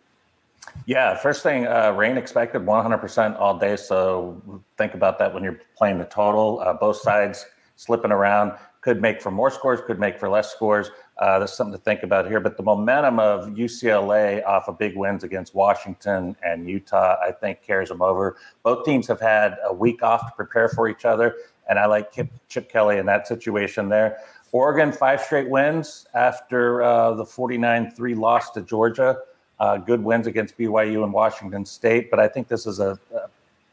Yeah, 0.86 1.16
first 1.16 1.44
thing, 1.44 1.68
uh, 1.68 1.92
rain 1.92 2.18
expected 2.18 2.64
100% 2.64 3.40
all 3.40 3.58
day. 3.58 3.76
So 3.76 4.62
think 4.78 4.94
about 4.94 5.20
that 5.20 5.34
when 5.34 5.44
you're 5.44 5.60
playing 5.78 6.00
the 6.00 6.06
total. 6.06 6.60
Uh, 6.60 6.74
both 6.74 6.98
sides 6.98 7.46
slipping 7.76 8.12
around 8.12 8.54
could 8.82 9.02
make 9.02 9.22
for 9.22 9.32
more 9.32 9.52
scores, 9.52 9.82
could 9.86 10.00
make 10.00 10.20
for 10.20 10.30
less 10.30 10.52
scores. 10.52 10.90
Uh, 11.20 11.38
there's 11.38 11.52
something 11.52 11.78
to 11.78 11.84
think 11.84 12.04
about 12.04 12.28
here. 12.28 12.40
But 12.40 12.56
the 12.56 12.64
momentum 12.64 13.20
of 13.20 13.50
UCLA 13.50 14.44
off 14.46 14.70
of 14.70 14.78
big 14.80 14.96
wins 14.96 15.24
against 15.24 15.54
Washington 15.54 16.36
and 16.44 16.68
Utah, 16.68 17.18
I 17.22 17.32
think, 17.32 17.62
carries 17.62 17.90
them 17.90 18.02
over. 18.02 18.38
Both 18.64 18.86
teams 18.86 19.06
have 19.08 19.20
had 19.20 19.58
a 19.66 19.74
week 19.74 20.02
off 20.02 20.28
to 20.28 20.36
prepare 20.36 20.70
for 20.70 20.88
each 20.88 21.04
other. 21.04 21.36
And 21.70 21.78
I 21.78 21.86
like 21.88 22.14
Chip, 22.14 22.32
Chip 22.48 22.72
Kelly 22.72 22.98
in 22.98 23.06
that 23.08 23.28
situation 23.28 23.90
there. 23.90 24.18
Oregon, 24.52 24.92
five 24.92 25.22
straight 25.22 25.50
wins 25.50 26.08
after 26.16 26.82
uh, 26.82 27.14
the 27.14 27.26
49 27.26 27.92
3 27.92 28.16
loss 28.16 28.52
to 28.52 28.62
Georgia. 28.62 29.20
Uh, 29.60 29.78
good 29.78 30.02
wins 30.02 30.26
against 30.26 30.58
BYU 30.58 31.04
and 31.04 31.12
Washington 31.12 31.66
State. 31.66 32.10
But 32.10 32.22
I 32.22 32.30
think 32.30 32.48
this 32.48 32.66
is 32.66 32.80
a, 32.80 32.98
a, 33.14 33.28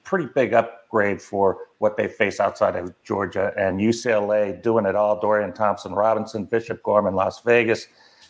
pretty 0.07 0.27
big 0.35 0.55
upgrade 0.55 1.21
for 1.21 1.59
what 1.79 1.97
they 1.97 2.07
face 2.07 2.39
outside 2.39 2.77
of 2.77 2.95
Georgia 3.03 3.53
and 3.59 3.81
UCLA 3.81 4.63
doing 4.63 4.87
it 4.87 4.95
all. 4.95 5.21
Dorian 5.21 5.53
Thompson 5.53 5.93
Robinson, 5.93 6.45
Bishop 6.45 6.83
Gorman, 6.83 7.15
Las 7.15 7.43
Vegas. 7.43 7.89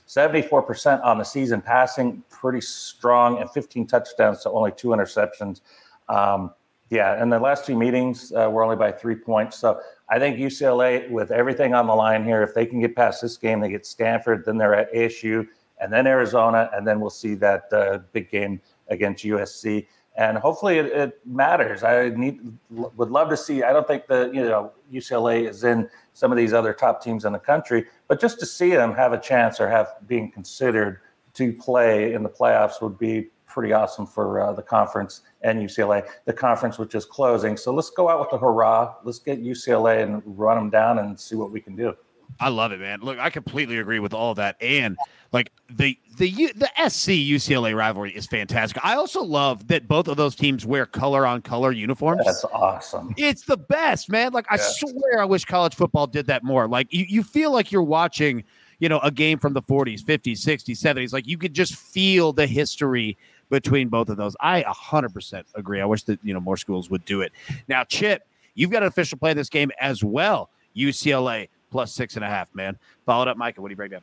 74% 0.09 1.05
on 1.05 1.18
the 1.18 1.24
season 1.24 1.61
passing, 1.61 2.22
pretty 2.31 2.61
strong, 2.61 3.39
and 3.41 3.51
15 3.51 3.87
touchdowns 3.87 4.43
to 4.43 4.51
only 4.51 4.72
two 4.72 4.89
interceptions. 4.89 5.61
Um, 6.09 6.53
yeah, 6.89 7.20
and 7.20 7.31
the 7.31 7.39
last 7.39 7.66
two 7.66 7.77
meetings 7.77 8.33
uh, 8.33 8.49
were 8.49 8.62
only 8.62 8.77
by 8.77 8.93
three 8.93 9.16
points. 9.16 9.59
So 9.59 9.81
I 10.09 10.18
think 10.18 10.39
UCLA, 10.39 11.11
with 11.11 11.31
everything 11.31 11.74
on 11.74 11.89
the 11.89 11.95
line 11.95 12.24
here, 12.24 12.43
if 12.43 12.55
they 12.55 12.64
can 12.64 12.81
get 12.81 12.97
past 12.97 13.20
this 13.20 13.37
game, 13.37 13.61
they 13.61 13.68
get 13.68 13.85
Stanford, 13.85 14.45
then 14.47 14.57
they're 14.57 14.74
at 14.74 14.93
ASU, 14.95 15.47
and 15.79 15.93
then 15.93 16.07
Arizona, 16.07 16.70
and 16.72 16.87
then 16.87 17.01
we'll 17.01 17.11
see 17.11 17.35
that 17.35 17.64
uh, 17.72 17.99
big 18.12 18.31
game 18.31 18.61
against 18.89 19.24
USC. 19.24 19.87
And 20.17 20.39
hopefully 20.39 20.79
it, 20.79 20.87
it, 20.87 21.21
matters. 21.27 21.83
I 21.83 22.09
need 22.09 22.41
would 22.71 23.11
love 23.11 23.29
to 23.29 23.37
see. 23.37 23.62
I 23.62 23.73
don't 23.73 23.87
think 23.87 24.07
the 24.07 24.31
you 24.33 24.43
know 24.43 24.73
UCLA 24.93 25.49
is 25.49 25.62
in 25.62 25.91
some 26.14 26.33
of 26.33 26.39
these 26.39 26.55
other 26.55 26.73
top 26.73 27.03
teams 27.03 27.27
in 27.27 27.33
the 27.33 27.39
country, 27.39 27.85
but 28.09 28.19
just 28.19 28.41
to 28.41 28.47
see 28.47 28.71
them 28.71 28.95
have 28.95 29.12
a 29.12 29.21
chance 29.21 29.61
or 29.61 29.69
have 29.69 29.89
being 30.07 30.31
considered 30.31 31.01
to 31.35 31.53
play 31.53 32.14
in 32.14 32.23
the 32.23 32.31
playoffs 32.31 32.81
would 32.81 32.99
be 32.99 33.29
pretty 33.47 33.75
awesome 33.75 34.07
for 34.07 34.41
uh, 34.41 34.53
the 34.53 34.62
conference 34.62 35.21
and 35.43 35.61
UCLA. 35.61 36.07
The 36.25 36.33
conference, 36.33 36.79
which 36.79 36.95
is 36.95 37.05
closing, 37.05 37.57
so 37.59 37.73
let's 37.75 37.91
go 37.91 38.09
out 38.09 38.21
with 38.21 38.31
the 38.31 38.39
hurrah. 38.39 38.95
Let's 39.05 39.19
get 39.19 39.43
UCLA 39.43 40.03
and 40.03 40.23
run 40.25 40.57
them 40.57 40.71
down 40.71 40.99
and 40.99 41.19
see 41.21 41.37
what 41.37 41.51
we 41.51 41.61
can 41.61 41.77
do. 41.77 41.95
I 42.41 42.49
love 42.49 42.72
it, 42.72 42.81
man. 42.81 43.01
Look, 43.01 43.18
I 43.18 43.31
completely 43.31 43.79
agree 43.79 43.99
with 43.99 44.12
all 44.12 44.35
that, 44.35 44.57
and 44.61 44.97
like 45.33 45.53
the 45.70 45.99
the 46.18 46.53
the 46.55 46.70
SC 46.89 47.11
UCLA 47.11 47.77
rivalry 47.77 48.14
is 48.14 48.27
fantastic. 48.27 48.83
I 48.85 48.95
also 48.95 49.22
love 49.22 49.68
that 49.68 49.89
both 49.89 50.09
of 50.09 50.16
those 50.16 50.35
teams 50.35 50.64
wear 50.64 50.87
color 50.87 51.27
on 51.27 51.43
color 51.43 51.72
uniforms. 51.72 52.22
That's 52.24 52.45
awesome. 52.45 53.14
It's 53.16 53.45
the 53.45 53.57
best, 53.57 54.11
man. 54.11 54.33
Like 54.33 54.47
I 54.51 54.57
swear, 54.57 55.20
I 55.20 55.24
wish 55.24 55.45
college 55.45 55.74
football 55.74 56.07
did 56.07 56.27
that 56.27 56.45
more. 56.45 56.68
Like 56.68 56.93
you, 56.93 57.05
you 57.09 57.22
feel 57.22 57.53
like 57.53 57.72
you're 57.72 57.83
watching, 57.83 58.45
you 58.79 58.89
know, 58.89 58.99
a 59.01 59.11
game 59.11 59.39
from 59.39 59.53
the 59.53 59.62
40s, 59.62 60.03
50s, 60.03 60.39
60s, 60.39 60.79
70s. 60.79 61.12
Like 61.12 61.27
you 61.27 61.39
could 61.39 61.55
just 61.55 61.74
feel 61.74 62.33
the 62.33 62.47
history 62.47 63.16
between 63.51 63.89
both 63.89 64.09
of 64.09 64.16
those. 64.16 64.37
I 64.41 64.62
100% 64.62 65.45
agree. 65.55 65.81
I 65.81 65.85
wish 65.85 66.03
that, 66.05 66.18
you 66.22 66.35
know, 66.35 66.41
more 66.41 66.57
schools 66.57 66.91
would 66.91 67.05
do 67.05 67.20
it. 67.20 67.33
Now, 67.68 67.85
Chip, 67.85 68.27
you've 68.55 68.70
got 68.70 68.83
an 68.83 68.89
official 68.89 69.18
play 69.18 69.31
in 69.31 69.37
this 69.37 69.49
game 69.49 69.70
as 69.81 70.03
well. 70.03 70.51
UCLA 70.77 71.49
plus 71.71 71.93
six 71.93 72.17
and 72.17 72.25
a 72.25 72.29
half, 72.29 72.55
man. 72.55 72.79
Followed 73.05 73.29
up, 73.29 73.37
Micah. 73.37 73.61
What 73.61 73.69
do 73.69 73.73
you 73.73 73.77
break 73.77 73.91
down? 73.91 74.03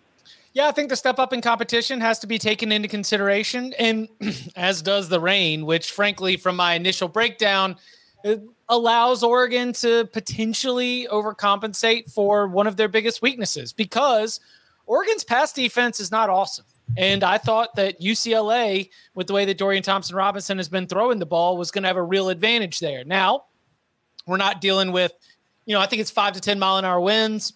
Yeah, 0.53 0.67
I 0.67 0.71
think 0.71 0.89
the 0.89 0.95
step 0.95 1.17
up 1.17 1.33
in 1.33 1.41
competition 1.41 1.99
has 2.01 2.19
to 2.19 2.27
be 2.27 2.37
taken 2.37 2.71
into 2.71 2.87
consideration, 2.87 3.73
and 3.79 4.07
as 4.55 4.81
does 4.81 5.09
the 5.09 5.19
rain, 5.19 5.65
which, 5.65 5.91
frankly, 5.91 6.37
from 6.37 6.55
my 6.55 6.75
initial 6.75 7.07
breakdown, 7.07 7.75
allows 8.69 9.23
Oregon 9.23 9.73
to 9.73 10.05
potentially 10.13 11.07
overcompensate 11.11 12.11
for 12.11 12.47
one 12.47 12.67
of 12.67 12.77
their 12.77 12.87
biggest 12.87 13.21
weaknesses 13.21 13.73
because 13.73 14.39
Oregon's 14.85 15.23
pass 15.23 15.51
defense 15.51 15.99
is 15.99 16.11
not 16.11 16.29
awesome. 16.29 16.65
And 16.97 17.23
I 17.23 17.37
thought 17.37 17.75
that 17.75 17.99
UCLA, 18.01 18.89
with 19.15 19.27
the 19.27 19.33
way 19.33 19.45
that 19.45 19.57
Dorian 19.57 19.83
Thompson 19.83 20.15
Robinson 20.15 20.57
has 20.57 20.69
been 20.69 20.87
throwing 20.87 21.19
the 21.19 21.25
ball, 21.25 21.57
was 21.57 21.71
going 21.71 21.83
to 21.83 21.87
have 21.87 21.97
a 21.97 22.03
real 22.03 22.29
advantage 22.29 22.79
there. 22.79 23.03
Now, 23.03 23.45
we're 24.27 24.37
not 24.37 24.61
dealing 24.61 24.91
with, 24.91 25.11
you 25.65 25.73
know, 25.73 25.81
I 25.81 25.85
think 25.85 26.01
it's 26.01 26.11
five 26.11 26.33
to 26.33 26.41
10 26.41 26.59
mile 26.59 26.77
an 26.77 26.85
hour 26.85 26.99
winds. 26.99 27.53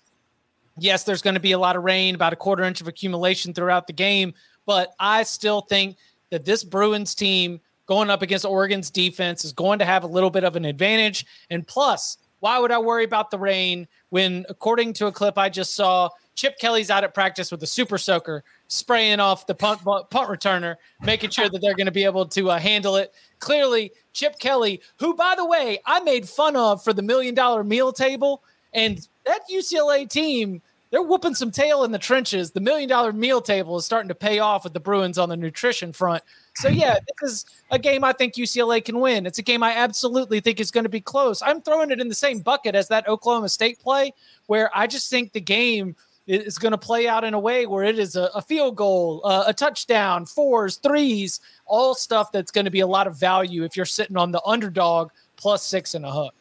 Yes, 0.78 1.03
there's 1.03 1.22
going 1.22 1.34
to 1.34 1.39
be 1.39 1.53
a 1.53 1.60
lot 1.60 1.76
of 1.76 1.84
rain, 1.84 2.16
about 2.16 2.34
a 2.34 2.36
quarter 2.36 2.64
inch 2.64 2.82
of 2.82 2.88
accumulation 2.88 3.53
throughout 3.53 3.88
the 3.88 3.93
game. 3.93 4.34
But 4.66 4.93
I 4.99 5.24
still 5.24 5.62
think 5.62 5.97
that 6.30 6.45
this 6.45 6.64
Bruins 6.64 7.16
team 7.16 7.60
going 7.88 8.10
up 8.10 8.22
against 8.22 8.45
Oregon's 8.45 8.91
defense 8.91 9.43
is 9.43 9.53
going 9.53 9.80
to 9.80 9.86
have 9.86 10.03
a 10.03 10.08
little 10.08 10.30
bit 10.30 10.43
of 10.43 10.55
an 10.55 10.66
advantage. 10.66 11.26
And 11.49 11.66
plus, 11.66 12.18
why 12.39 12.60
would 12.60 12.72
I 12.72 12.78
worry 12.78 13.05
about 13.05 13.32
the 13.32 13.39
rain 13.39 13.88
when, 14.10 14.45
according 14.49 14.93
to 14.93 15.08
a 15.08 15.12
clip 15.12 15.38
I 15.38 15.49
just 15.49 15.74
saw, 15.74 16.10
Chip 16.36 16.60
Kelly's 16.60 16.91
out 16.91 17.03
at 17.03 17.16
practice 17.16 17.51
with 17.51 17.64
a 17.64 17.68
super 17.68 17.97
soaker, 17.97 18.43
spraying 18.68 19.20
off 19.20 19.47
the 19.47 19.55
punt 19.55 19.82
punt 19.84 20.30
returner, 20.30 20.76
making 21.01 21.30
sure 21.30 21.49
that 21.49 21.59
they're 21.61 21.76
going 21.76 21.86
to 21.86 21.91
be 21.91 22.03
able 22.03 22.26
to 22.26 22.51
uh, 22.51 22.59
handle 22.59 22.95
it. 22.95 23.13
Clearly, 23.39 23.91
Chip 24.13 24.39
Kelly, 24.39 24.82
who 24.97 25.15
by 25.15 25.36
the 25.36 25.45
way 25.45 25.80
I 25.86 25.99
made 26.01 26.28
fun 26.28 26.55
of 26.55 26.84
for 26.84 26.93
the 26.93 27.01
million 27.01 27.36
dollar 27.36 27.63
meal 27.63 27.93
table, 27.93 28.43
and 28.74 29.07
that 29.26 29.41
UCLA 29.51 30.09
team 30.09 30.61
they're 30.89 31.03
whooping 31.03 31.36
some 31.36 31.51
tail 31.51 31.84
in 31.84 31.91
the 31.91 31.99
trenches. 31.99 32.51
The 32.51 32.61
million 32.61 32.88
dollar 32.88 33.11
meal 33.11 33.41
table 33.41 33.78
is 33.78 33.86
starting 33.86 34.07
to 34.07 34.15
pay 34.15 34.39
off 34.39 34.63
with 34.63 34.74
the 34.74 34.80
Bruins 34.80 35.18
on 35.18 35.30
the 35.30 35.36
nutrition 35.36 35.91
front. 35.91 36.24
So 36.55 36.70
yeah, 36.70 36.97
this 37.22 37.32
is 37.32 37.45
a 37.72 37.80
game 37.80 38.03
I 38.03 38.13
think 38.13 38.36
UCLA 38.36 38.84
can 38.84 38.99
win. 38.99 39.26
It's 39.26 39.38
a 39.38 39.43
game 39.43 39.63
I 39.63 39.74
absolutely 39.74 40.39
think 40.39 40.59
is 40.59 40.72
going 40.72 40.86
to 40.86 40.89
be 40.89 41.01
close. 41.01 41.41
I'm 41.41 41.61
throwing 41.61 41.91
it 41.91 41.99
in 41.99 42.07
the 42.07 42.15
same 42.15 42.39
bucket 42.39 42.74
as 42.74 42.88
that 42.88 43.07
Oklahoma 43.07 43.49
State 43.49 43.80
play, 43.80 44.13
where 44.45 44.72
I 44.74 44.88
just 44.88 45.09
think 45.09 45.34
the 45.34 45.41
game 45.41 45.95
is 46.28 46.57
going 46.57 46.73
to 46.73 46.78
play 46.78 47.07
out 47.07 47.23
in 47.23 47.34
a 47.34 47.39
way 47.39 47.65
where 47.65 47.84
it 47.84 47.97
is 47.97 48.15
a, 48.15 48.30
a 48.36 48.41
field 48.41 48.75
goal, 48.75 49.21
uh, 49.23 49.45
a 49.47 49.53
touchdown, 49.53 50.25
fours, 50.25 50.75
threes, 50.78 51.39
all 51.65 51.95
stuff 51.95 52.32
that's 52.32 52.51
going 52.51 52.65
to 52.65 52.71
be 52.71 52.82
a 52.82 52.88
lot 52.88 53.07
of 53.07 53.17
value 53.17 53.63
if 53.63 53.75
you're 53.75 53.86
sitting 53.86 54.17
on 54.17 54.32
the 54.32 54.41
underdog 54.45 55.09
plus 55.38 55.63
six 55.63 55.95
and 55.95 56.05
a 56.05 56.11
hook. 56.11 56.34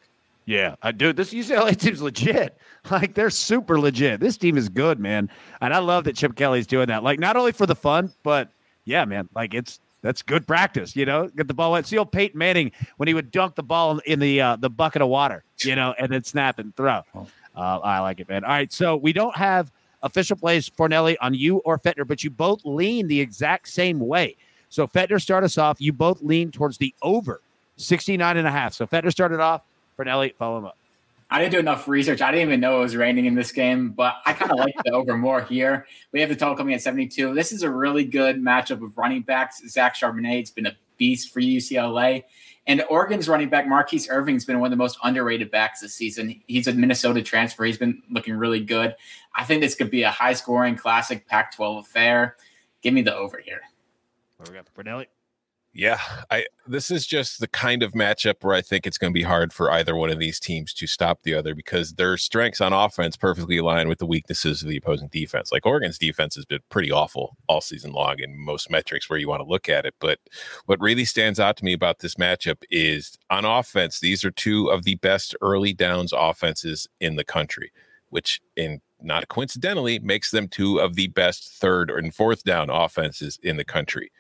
Yeah, 0.45 0.77
I 0.83 0.93
do. 0.93 1.13
This 1.13 1.33
UCLA 1.33 1.77
team's 1.81 2.03
legit. 2.03 2.57
Like 2.91 3.15
they're 3.15 3.31
super 3.31 3.81
legit. 3.81 4.21
This 4.21 4.37
team 4.37 4.57
is 4.57 4.69
good, 4.69 5.01
man. 5.01 5.29
And 5.61 5.75
I 5.75 5.79
love 5.79 6.05
that 6.05 6.15
Chip 6.15 6.37
Kelly's 6.37 6.69
doing 6.69 6.87
that. 6.87 7.03
Like 7.03 7.19
not 7.19 7.37
only 7.37 7.53
for 7.53 7.67
the 7.67 7.75
fun, 7.75 8.13
but 8.23 8.51
yeah, 8.85 9.05
man. 9.05 9.29
Like 9.35 9.55
it's 9.55 9.81
that's 10.03 10.23
good 10.23 10.47
practice. 10.47 10.95
You 10.95 11.05
know, 11.05 11.27
get 11.29 11.49
the 11.49 11.55
ball 11.55 11.73
wet. 11.73 11.85
See 11.85 11.99
old 11.99 12.13
Peyton 12.13 12.39
Manning 12.39 12.71
when 12.97 13.09
he 13.09 13.15
would 13.15 13.33
dunk 13.33 13.57
the 13.57 13.65
ball 13.65 13.99
in 14.07 14.21
the 14.21 14.41
uh, 14.41 14.57
the 14.57 14.71
bucket 14.71 15.03
of 15.03 15.09
water. 15.09 15.43
You 15.63 15.75
know, 15.75 15.95
and 15.99 16.13
then 16.13 16.23
snap 16.23 16.61
and 16.61 16.75
throw. 16.77 17.03
Uh, 17.57 17.79
I 17.79 18.01
like 18.01 18.21
it, 18.21 18.29
man. 18.29 18.45
All 18.45 18.51
right, 18.51 18.73
so 18.73 18.97
we 18.97 19.13
don't 19.13 19.35
have 19.37 19.73
official 20.03 20.37
plays 20.37 20.69
for 20.69 20.89
Fornelli 20.89 21.17
on 21.21 21.35
you 21.35 21.59
or 21.59 21.79
Fetner, 21.79 22.07
but 22.07 22.23
you 22.23 22.31
both 22.31 22.65
lean 22.65 23.09
the 23.09 23.21
exact 23.21 23.69
same 23.69 23.99
way. 23.99 24.37
So 24.69 24.87
Fetner, 24.87 25.21
start 25.21 25.45
us 25.45 25.59
off. 25.59 25.81
You 25.81 25.93
both 25.93 26.23
lean 26.23 26.51
towards 26.51 26.79
the 26.79 26.95
over 27.03 27.41
69 27.77 28.37
and 28.37 28.47
a 28.47 28.51
half. 28.51 28.75
So 28.75 28.87
Fetner 28.87 29.11
started 29.11 29.41
off. 29.41 29.63
For 29.97 30.05
Fornelli, 30.05 30.35
follow 30.35 30.59
him 30.59 30.67
up. 30.67 30.77
I 31.31 31.41
didn't 31.41 31.53
do 31.53 31.59
enough 31.59 31.89
research. 31.89 32.21
I 32.23 32.31
didn't 32.31 32.49
even 32.49 32.61
know 32.61 32.79
it 32.79 32.83
was 32.83 32.95
raining 32.95 33.25
in 33.25 33.35
this 33.35 33.51
game, 33.51 33.91
but 33.91 34.17
I 34.27 34.33
kind 34.33 34.53
of 34.53 34.59
like 34.59 34.75
the 34.85 34.93
over 34.93 35.17
more 35.17 35.43
here. 35.43 35.87
We 36.13 36.21
have 36.21 36.29
the 36.29 36.37
total 36.37 36.55
coming 36.55 36.75
at 36.75 36.83
72. 36.83 37.35
This 37.35 37.51
is 37.51 37.63
a 37.63 37.71
really 37.71 38.05
good 38.05 38.37
matchup 38.37 38.83
of 38.85 38.97
running 38.97 39.23
backs. 39.23 39.61
Zach 39.69 39.97
Charbonnet 39.97 40.41
has 40.41 40.51
been 40.51 40.67
a 40.67 40.77
beast 40.99 41.33
for 41.33 41.41
UCLA. 41.41 42.25
And 42.67 42.83
Oregon's 42.91 43.29
running 43.29 43.49
back 43.49 43.67
Mar'Keise 43.67 44.09
Irving's 44.11 44.45
been 44.45 44.59
one 44.59 44.67
of 44.67 44.71
the 44.71 44.77
most 44.77 44.99
underrated 45.05 45.51
backs 45.51 45.81
this 45.81 45.95
season. 45.95 46.41
He's 46.47 46.67
a 46.67 46.73
Minnesota 46.73 47.23
transfer. 47.23 47.65
He's 47.65 47.79
been 47.79 48.03
looking 48.11 48.37
really 48.37 48.61
good. 48.61 48.97
I 49.35 49.45
think 49.45 49.61
this 49.61 49.75
could 49.75 49.91
be 49.91 50.03
a 50.03 50.11
high 50.11 50.33
scoring 50.33 50.77
classic 50.77 51.29
Pac 51.29 51.55
12 51.55 51.85
affair. 51.85 52.37
Give 52.83 52.93
me 52.93 53.03
the 53.03 53.15
over 53.15 53.39
here. 53.39 53.61
What 54.37 54.49
we 54.49 54.55
got 54.55 54.67
for 54.69 54.83
Fornelli? 54.83 55.07
Yeah, 55.79 56.01
I 56.31 56.47
this 56.67 56.91
is 56.91 57.07
just 57.07 57.39
the 57.39 57.49
kind 57.49 57.83
of 57.83 57.93
matchup 57.93 58.37
where 58.41 58.55
I 58.55 58.63
think 58.63 58.87
it's 58.87 58.97
going 58.97 59.13
to 59.13 59.19
be 59.19 59.23
hard 59.23 59.53
for 59.53 59.71
either 59.71 59.95
one 59.95 60.09
of 60.09 60.19
these 60.19 60.41
teams 60.41 60.73
to 60.73 60.87
stop 60.87 61.23
the 61.23 61.35
other 61.35 61.55
because 61.55 61.93
their 61.93 62.17
strengths 62.17 62.63
on 62.63 62.73
offense 62.73 63.15
perfectly 63.15 63.59
align 63.59 63.87
with 63.87 63.99
the 63.99 64.07
weaknesses 64.07 64.63
of 64.63 64.69
the 64.69 64.79
opposing 64.79 65.09
defense. 65.09 65.53
Like 65.53 65.67
Oregon's 65.67 65.99
defense 65.99 66.35
has 66.37 66.47
been 66.47 66.61
pretty 66.71 66.91
awful 66.91 67.37
all 67.47 67.61
season 67.61 67.93
long 67.93 68.21
in 68.21 68.39
most 68.39 68.71
metrics 68.71 69.11
where 69.11 69.19
you 69.19 69.29
want 69.29 69.41
to 69.41 69.49
look 69.49 69.69
at 69.69 69.85
it. 69.85 69.95
But 70.01 70.19
what 70.65 70.81
really 70.81 71.05
stands 71.05 71.39
out 71.39 71.59
to 71.59 71.65
me 71.65 71.75
about 71.75 71.99
this 71.99 72.15
matchup 72.15 72.63
is 72.71 73.19
on 73.29 73.45
offense, 73.45 74.01
these 74.01 74.25
are 74.25 74.31
two 74.31 74.69
of 74.69 74.85
the 74.85 74.95
best 74.95 75.37
early 75.43 75.75
downs 75.75 76.15
offenses 76.17 76.89
in 77.01 77.17
the 77.17 77.25
country, 77.25 77.71
which 78.09 78.41
in 78.57 78.81
not 79.03 79.29
coincidentally 79.29 79.99
makes 79.99 80.31
them 80.31 80.49
two 80.49 80.79
of 80.79 80.95
the 80.95 81.09
best 81.09 81.53
third 81.61 81.91
and 81.91 82.15
fourth 82.15 82.45
down 82.45 82.71
offenses 82.71 83.39
in 83.43 83.59
the 83.59 83.65
country 83.65 84.11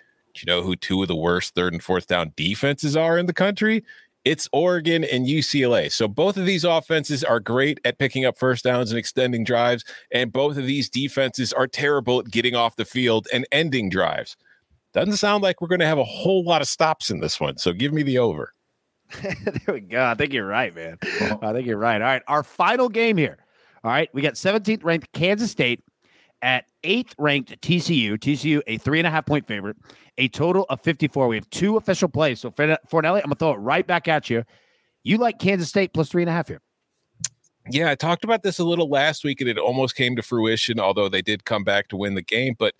you 0.42 0.46
know 0.46 0.62
who 0.62 0.76
two 0.76 1.02
of 1.02 1.08
the 1.08 1.16
worst 1.16 1.54
third 1.54 1.72
and 1.72 1.82
fourth 1.82 2.06
down 2.06 2.32
defenses 2.36 2.96
are 2.96 3.18
in 3.18 3.26
the 3.26 3.32
country? 3.32 3.84
It's 4.24 4.48
Oregon 4.52 5.04
and 5.04 5.26
UCLA. 5.26 5.92
So 5.92 6.08
both 6.08 6.36
of 6.36 6.46
these 6.46 6.64
offenses 6.64 7.22
are 7.22 7.38
great 7.38 7.78
at 7.84 7.98
picking 7.98 8.24
up 8.24 8.36
first 8.36 8.64
downs 8.64 8.90
and 8.90 8.98
extending 8.98 9.44
drives, 9.44 9.84
and 10.10 10.32
both 10.32 10.56
of 10.56 10.66
these 10.66 10.90
defenses 10.90 11.52
are 11.52 11.68
terrible 11.68 12.20
at 12.20 12.30
getting 12.30 12.56
off 12.56 12.74
the 12.74 12.84
field 12.84 13.28
and 13.32 13.46
ending 13.52 13.88
drives. 13.88 14.36
Doesn't 14.92 15.18
sound 15.18 15.42
like 15.42 15.60
we're 15.60 15.68
going 15.68 15.80
to 15.80 15.86
have 15.86 15.98
a 15.98 16.04
whole 16.04 16.42
lot 16.42 16.62
of 16.62 16.68
stops 16.68 17.10
in 17.10 17.20
this 17.20 17.38
one. 17.38 17.58
So 17.58 17.72
give 17.72 17.92
me 17.92 18.02
the 18.02 18.18
over. 18.18 18.52
there 19.22 19.74
we 19.74 19.80
go. 19.80 20.04
I 20.04 20.14
think 20.14 20.32
you're 20.32 20.46
right, 20.46 20.74
man. 20.74 20.98
I 21.42 21.52
think 21.52 21.66
you're 21.66 21.78
right. 21.78 22.00
All 22.00 22.08
right. 22.08 22.22
Our 22.26 22.42
final 22.42 22.88
game 22.88 23.16
here. 23.16 23.38
All 23.84 23.90
right. 23.90 24.08
We 24.12 24.22
got 24.22 24.34
17th 24.34 24.82
ranked 24.84 25.12
Kansas 25.12 25.50
State 25.50 25.84
at 26.42 26.64
eighth 26.84 27.14
ranked 27.18 27.60
TCU. 27.60 28.14
TCU, 28.14 28.62
a 28.66 28.78
three 28.78 28.98
and 28.98 29.06
a 29.06 29.10
half 29.10 29.26
point 29.26 29.46
favorite, 29.46 29.76
a 30.18 30.28
total 30.28 30.66
of 30.68 30.80
54. 30.80 31.28
We 31.28 31.36
have 31.36 31.50
two 31.50 31.76
official 31.76 32.08
plays. 32.08 32.40
So, 32.40 32.50
Fornelli, 32.50 32.76
I'm 32.90 33.12
going 33.12 33.30
to 33.30 33.34
throw 33.36 33.52
it 33.52 33.56
right 33.56 33.86
back 33.86 34.08
at 34.08 34.30
you. 34.30 34.44
You 35.04 35.18
like 35.18 35.38
Kansas 35.38 35.68
State 35.68 35.92
plus 35.92 36.08
three 36.08 36.22
and 36.22 36.30
a 36.30 36.32
half 36.32 36.48
here. 36.48 36.60
Yeah, 37.68 37.90
I 37.90 37.96
talked 37.96 38.22
about 38.22 38.42
this 38.42 38.58
a 38.58 38.64
little 38.64 38.88
last 38.88 39.24
week 39.24 39.40
and 39.40 39.50
it 39.50 39.58
almost 39.58 39.96
came 39.96 40.14
to 40.16 40.22
fruition, 40.22 40.78
although 40.78 41.08
they 41.08 41.22
did 41.22 41.44
come 41.44 41.64
back 41.64 41.88
to 41.88 41.96
win 41.96 42.14
the 42.14 42.22
game. 42.22 42.54
But 42.58 42.74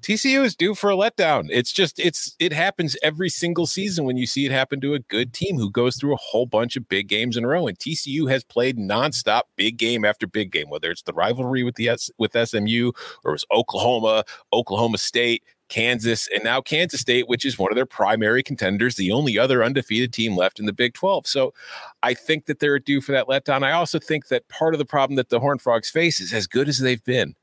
TCU 0.00 0.44
is 0.44 0.56
due 0.56 0.74
for 0.74 0.90
a 0.90 0.94
letdown. 0.94 1.48
It's 1.50 1.72
just 1.72 1.98
it's 1.98 2.34
it 2.38 2.52
happens 2.52 2.96
every 3.02 3.28
single 3.28 3.66
season 3.66 4.04
when 4.04 4.16
you 4.16 4.26
see 4.26 4.46
it 4.46 4.52
happen 4.52 4.80
to 4.80 4.94
a 4.94 4.98
good 4.98 5.32
team 5.32 5.56
who 5.56 5.70
goes 5.70 5.96
through 5.96 6.14
a 6.14 6.18
whole 6.18 6.46
bunch 6.46 6.76
of 6.76 6.88
big 6.88 7.08
games 7.08 7.36
in 7.36 7.44
a 7.44 7.48
row. 7.48 7.66
And 7.66 7.78
TCU 7.78 8.30
has 8.30 8.42
played 8.42 8.78
nonstop, 8.78 9.42
big 9.56 9.76
game 9.76 10.04
after 10.04 10.26
big 10.26 10.52
game, 10.52 10.70
whether 10.70 10.90
it's 10.90 11.02
the 11.02 11.12
rivalry 11.12 11.62
with 11.62 11.74
the 11.74 11.88
S, 11.88 12.10
with 12.18 12.32
SMU 12.32 12.92
or 13.24 13.32
it 13.32 13.34
was 13.34 13.44
Oklahoma, 13.50 14.24
Oklahoma 14.52 14.98
State, 14.98 15.44
Kansas, 15.68 16.28
and 16.34 16.42
now 16.42 16.60
Kansas 16.60 17.00
State, 17.00 17.28
which 17.28 17.44
is 17.44 17.58
one 17.58 17.70
of 17.70 17.76
their 17.76 17.86
primary 17.86 18.42
contenders, 18.42 18.96
the 18.96 19.12
only 19.12 19.38
other 19.38 19.62
undefeated 19.62 20.12
team 20.12 20.36
left 20.36 20.58
in 20.58 20.66
the 20.66 20.72
Big 20.72 20.94
12. 20.94 21.26
So 21.26 21.54
I 22.02 22.14
think 22.14 22.46
that 22.46 22.58
they're 22.58 22.78
due 22.78 23.00
for 23.00 23.12
that 23.12 23.28
letdown. 23.28 23.62
I 23.62 23.72
also 23.72 23.98
think 23.98 24.28
that 24.28 24.48
part 24.48 24.74
of 24.74 24.78
the 24.78 24.84
problem 24.84 25.16
that 25.16 25.28
the 25.28 25.40
Horned 25.40 25.62
Frogs 25.62 25.90
face 25.90 26.20
is 26.20 26.32
as 26.32 26.46
good 26.46 26.68
as 26.68 26.78
they've 26.78 27.04
been 27.04 27.34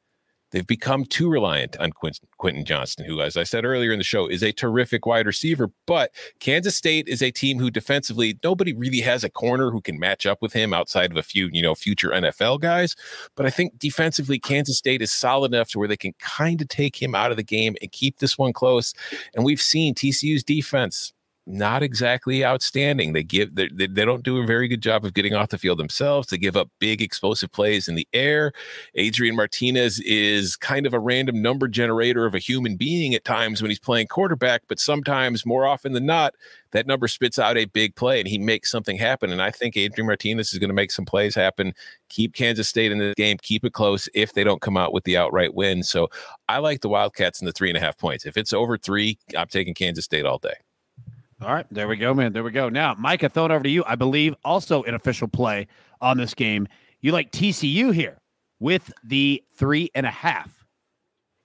They've 0.52 0.66
become 0.66 1.06
too 1.06 1.30
reliant 1.30 1.78
on 1.78 1.92
Quentin, 1.92 2.28
Quentin 2.38 2.66
Johnston, 2.66 3.06
who, 3.06 3.22
as 3.22 3.36
I 3.36 3.44
said 3.44 3.66
earlier 3.66 3.92
in 3.92 3.98
the 3.98 4.04
show, 4.04 4.28
is 4.28 4.44
a 4.44 4.52
terrific 4.52 5.06
wide 5.06 5.26
receiver. 5.26 5.70
But 5.86 6.12
Kansas 6.40 6.76
State 6.76 7.08
is 7.08 7.22
a 7.22 7.32
team 7.32 7.60
who 7.60 7.70
defensively, 7.70 8.38
nobody 8.44 8.74
really 8.74 9.02
has 9.02 9.24
a 9.24 9.30
corner 9.30 9.72
who 9.72 9.82
can 9.82 10.00
match 10.00 10.26
up 10.26 10.42
with 10.42 10.54
him 10.54 10.74
outside 10.74 11.12
of 11.12 11.18
a 11.18 11.24
few, 11.24 11.50
you 11.52 11.62
know, 11.62 11.76
future 11.76 12.10
NFL 12.10 12.62
guys. 12.62 12.96
But 13.36 13.46
I 13.46 13.50
think 13.50 13.78
defensively, 13.78 14.40
Kansas 14.40 14.78
State 14.78 15.02
is 15.02 15.12
solid 15.12 15.54
enough 15.54 15.70
to 15.70 15.80
where 15.80 15.88
they 15.88 15.98
can 15.98 16.14
kind 16.20 16.62
of 16.62 16.70
take 16.70 17.02
him 17.02 17.14
out 17.14 17.32
of 17.32 17.38
the 17.38 17.44
game 17.44 17.76
and 17.82 17.92
keep 17.92 18.20
this 18.20 18.38
one 18.38 18.54
close. 18.54 18.94
And 19.36 19.44
we've 19.44 19.62
seen 19.62 19.96
TCU's 19.96 20.44
defense 20.44 21.14
not 21.48 21.82
exactly 21.82 22.44
outstanding. 22.44 23.14
They 23.14 23.24
give 23.24 23.56
they, 23.56 23.70
they 23.70 24.06
don't 24.06 24.24
do 24.24 24.42
a 24.42 24.46
very 24.46 24.68
good 24.68 24.82
job 24.82 25.06
of 25.06 25.14
getting 25.14 25.34
off 25.34 25.50
the 25.50 25.58
field 25.58 25.80
themselves. 25.80 26.28
They 26.28 26.38
give 26.38 26.58
up 26.58 26.70
big 26.80 27.02
explosive 27.02 27.52
plays 27.52 27.88
in 27.88 27.96
the 27.96 28.08
air. 28.14 28.52
Adrian 28.96 29.36
Martinez 29.36 30.02
is 30.02 30.58
kind 30.58 30.86
of 30.86 30.94
a 30.94 31.00
random 31.00 31.42
number 31.42 31.70
generator 31.70 32.26
of 32.26 32.36
a 32.36 32.40
human 32.40 32.76
being 32.76 33.16
at 33.16 33.24
times 33.24 33.62
when 33.62 33.72
he's 33.72 33.80
playing 33.80 34.08
quarterback, 34.08 34.64
but 34.68 34.80
sometimes 34.80 35.46
more 35.46 35.66
often 35.66 35.94
than 35.94 36.06
not, 36.06 36.36
that 36.72 36.86
number 36.86 37.08
spits 37.08 37.40
out 37.40 37.58
a 37.58 37.66
big 37.66 37.96
play 37.96 38.20
and 38.20 38.28
he 38.28 38.38
makes 38.38 38.70
something 38.70 38.98
happen. 38.98 39.32
And 39.32 39.42
I 39.42 39.50
think 39.50 39.78
Adrian 39.78 40.06
Martinez 40.06 40.52
is 40.52 40.60
going 40.60 40.70
to 40.70 40.74
make 40.74 40.92
some 40.92 41.06
plays 41.06 41.34
happen. 41.34 41.74
Keep 42.10 42.36
Kansas 42.36 42.68
State 42.68 42.92
in 42.92 42.98
the 42.98 43.14
game, 43.16 43.38
keep 43.42 43.64
it 43.64 43.72
close 43.72 44.10
if 44.14 44.34
they 44.34 44.44
don't 44.44 44.62
come 44.62 44.76
out 44.76 44.92
with 44.92 45.06
the 45.06 45.16
outright 45.16 45.54
win. 45.54 45.82
So 45.84 46.10
I 46.50 46.58
like 46.58 46.82
the 46.82 46.90
Wildcats 46.90 47.40
in 47.42 47.46
the 47.46 47.54
three 47.54 47.70
and 47.70 47.78
a 47.78 47.82
half 47.82 47.98
points. 47.98 48.26
If 48.26 48.36
it's 48.36 48.52
over 48.52 48.78
three, 48.78 49.18
I'm 49.38 49.48
taking 49.48 49.74
Kansas 49.74 50.04
State 50.04 50.26
all 50.26 50.40
day. 50.40 50.56
All 51.40 51.54
right, 51.54 51.68
there 51.70 51.88
we 51.88 51.98
go, 51.98 52.16
man. 52.16 52.34
There 52.34 52.44
we 52.44 52.50
go. 52.52 52.68
Now, 52.68 52.96
Micah, 52.96 53.30
throw 53.30 53.46
it 53.46 53.52
over 53.52 53.64
to 53.64 53.70
you. 53.70 53.84
I 53.86 53.96
believe 53.96 54.34
also 54.44 54.82
an 54.84 54.96
official 54.96 55.28
play 55.28 55.68
on 56.02 56.18
this 56.18 56.34
game. 56.34 56.68
You 57.02 57.12
like 57.12 57.32
TCU 57.32 57.94
here 57.94 58.18
with 58.60 58.92
the 59.04 59.44
three 59.54 59.92
and 59.94 60.08
a 60.08 60.12
half. 60.12 60.66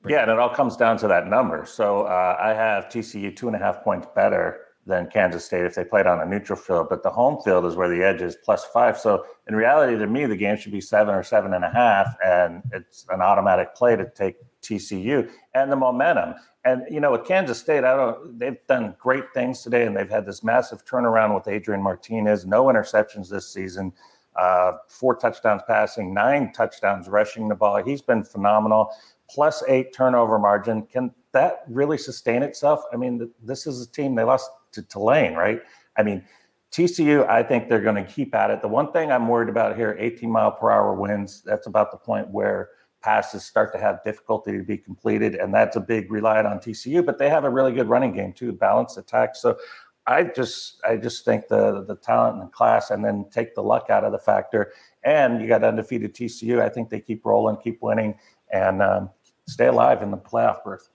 Yeah, 0.08 0.22
and 0.22 0.30
it 0.30 0.38
all 0.38 0.48
comes 0.48 0.76
down 0.76 0.96
to 0.98 1.08
that 1.08 1.26
number. 1.26 1.66
So 1.66 2.02
uh, 2.02 2.36
I 2.40 2.54
have 2.54 2.86
TCU 2.86 3.36
two 3.36 3.48
and 3.48 3.54
a 3.54 3.58
half 3.58 3.84
points 3.84 4.06
better 4.14 4.60
than 4.86 5.08
Kansas 5.08 5.44
State 5.44 5.64
if 5.64 5.74
they 5.74 5.84
played 5.84 6.06
on 6.06 6.20
a 6.20 6.26
neutral 6.26 6.58
field, 6.58 6.88
but 6.90 7.02
the 7.02 7.10
home 7.10 7.40
field 7.42 7.64
is 7.66 7.76
where 7.76 7.88
the 7.88 8.02
edge 8.02 8.20
is 8.20 8.36
plus 8.36 8.64
five. 8.64 8.98
So 8.98 9.24
in 9.48 9.54
reality, 9.54 9.96
to 9.96 10.06
me, 10.06 10.26
the 10.26 10.36
game 10.36 10.56
should 10.56 10.72
be 10.72 10.80
seven 10.80 11.14
or 11.14 11.22
seven 11.22 11.54
and 11.54 11.64
a 11.64 11.70
half, 11.70 12.16
and 12.24 12.62
it's 12.72 13.06
an 13.10 13.20
automatic 13.20 13.74
play 13.74 13.94
to 13.94 14.10
take 14.10 14.36
TCU 14.60 15.30
and 15.54 15.70
the 15.70 15.76
momentum. 15.76 16.34
And 16.64 16.82
you 16.90 17.00
know, 17.00 17.12
with 17.12 17.24
Kansas 17.24 17.58
State, 17.58 17.84
I 17.84 17.96
don't. 17.96 18.38
They've 18.38 18.58
done 18.68 18.96
great 18.98 19.24
things 19.34 19.62
today, 19.62 19.86
and 19.86 19.96
they've 19.96 20.10
had 20.10 20.26
this 20.26 20.42
massive 20.42 20.84
turnaround 20.84 21.34
with 21.34 21.48
Adrian 21.48 21.82
Martinez. 21.82 22.44
No 22.46 22.64
interceptions 22.64 23.28
this 23.28 23.52
season. 23.52 23.92
Uh, 24.36 24.72
four 24.88 25.14
touchdowns 25.14 25.62
passing, 25.66 26.14
nine 26.14 26.52
touchdowns 26.52 27.06
rushing 27.06 27.48
the 27.48 27.54
ball. 27.54 27.82
He's 27.82 28.00
been 28.00 28.24
phenomenal. 28.24 28.90
Plus 29.28 29.62
eight 29.68 29.92
turnover 29.94 30.38
margin. 30.38 30.82
Can 30.86 31.12
that 31.32 31.64
really 31.68 31.98
sustain 31.98 32.42
itself? 32.42 32.82
I 32.92 32.96
mean, 32.96 33.30
this 33.42 33.66
is 33.66 33.82
a 33.82 33.90
team 33.90 34.14
they 34.14 34.24
lost 34.24 34.50
to 34.72 34.82
Tulane, 34.82 35.34
right? 35.34 35.62
I 35.96 36.02
mean, 36.02 36.24
TCU. 36.72 37.28
I 37.28 37.42
think 37.42 37.68
they're 37.68 37.82
going 37.82 38.02
to 38.02 38.10
keep 38.10 38.34
at 38.34 38.50
it. 38.50 38.62
The 38.62 38.68
one 38.68 38.92
thing 38.92 39.12
I'm 39.12 39.28
worried 39.28 39.50
about 39.50 39.76
here: 39.76 39.96
18 39.98 40.30
mile 40.30 40.52
per 40.52 40.70
hour 40.70 40.94
winds. 40.94 41.42
That's 41.42 41.66
about 41.66 41.90
the 41.90 41.98
point 41.98 42.30
where 42.30 42.70
passes 43.02 43.44
start 43.44 43.72
to 43.72 43.78
have 43.78 44.02
difficulty 44.04 44.52
to 44.52 44.62
be 44.62 44.78
completed, 44.78 45.34
and 45.34 45.52
that's 45.52 45.76
a 45.76 45.80
big 45.80 46.10
reliant 46.10 46.46
on 46.46 46.58
TCU. 46.58 47.04
But 47.04 47.18
they 47.18 47.28
have 47.28 47.44
a 47.44 47.50
really 47.50 47.72
good 47.72 47.88
running 47.88 48.12
game 48.12 48.32
too, 48.32 48.52
balanced 48.52 48.96
attack. 48.96 49.36
So 49.36 49.58
I 50.06 50.24
just 50.24 50.80
I 50.88 50.96
just 50.96 51.24
think 51.24 51.48
the 51.48 51.84
the 51.86 51.96
talent 51.96 52.38
and 52.38 52.48
the 52.48 52.50
class, 52.50 52.90
and 52.90 53.04
then 53.04 53.26
take 53.30 53.54
the 53.54 53.62
luck 53.62 53.90
out 53.90 54.04
of 54.04 54.12
the 54.12 54.18
factor. 54.18 54.72
And 55.04 55.42
you 55.42 55.48
got 55.48 55.62
undefeated 55.62 56.14
TCU. 56.14 56.60
I 56.60 56.68
think 56.68 56.88
they 56.88 57.00
keep 57.00 57.26
rolling, 57.26 57.56
keep 57.56 57.82
winning, 57.82 58.14
and 58.50 58.80
um, 58.82 59.10
stay 59.46 59.66
alive 59.66 60.02
in 60.02 60.10
the 60.10 60.16
playoff 60.16 60.64
berth. 60.64 60.88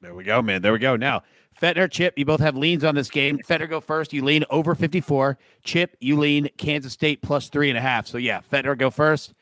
There 0.00 0.14
we 0.14 0.24
go, 0.24 0.40
man. 0.40 0.62
There 0.62 0.72
we 0.72 0.78
go. 0.78 0.96
Now, 0.96 1.22
Fetner, 1.60 1.90
Chip, 1.90 2.14
you 2.16 2.24
both 2.24 2.40
have 2.40 2.56
leans 2.56 2.84
on 2.84 2.94
this 2.94 3.10
game. 3.10 3.38
Fetner 3.38 3.68
go 3.68 3.80
first. 3.80 4.12
You 4.12 4.24
lean 4.24 4.44
over 4.50 4.74
54. 4.74 5.38
Chip, 5.62 5.96
you 6.00 6.18
lean 6.18 6.48
Kansas 6.56 6.92
State 6.92 7.20
plus 7.22 7.48
three 7.48 7.68
and 7.68 7.76
a 7.76 7.80
half. 7.80 8.06
So, 8.06 8.18
yeah, 8.18 8.40
Fetner 8.50 8.76
go 8.78 8.90
first. 8.90 9.34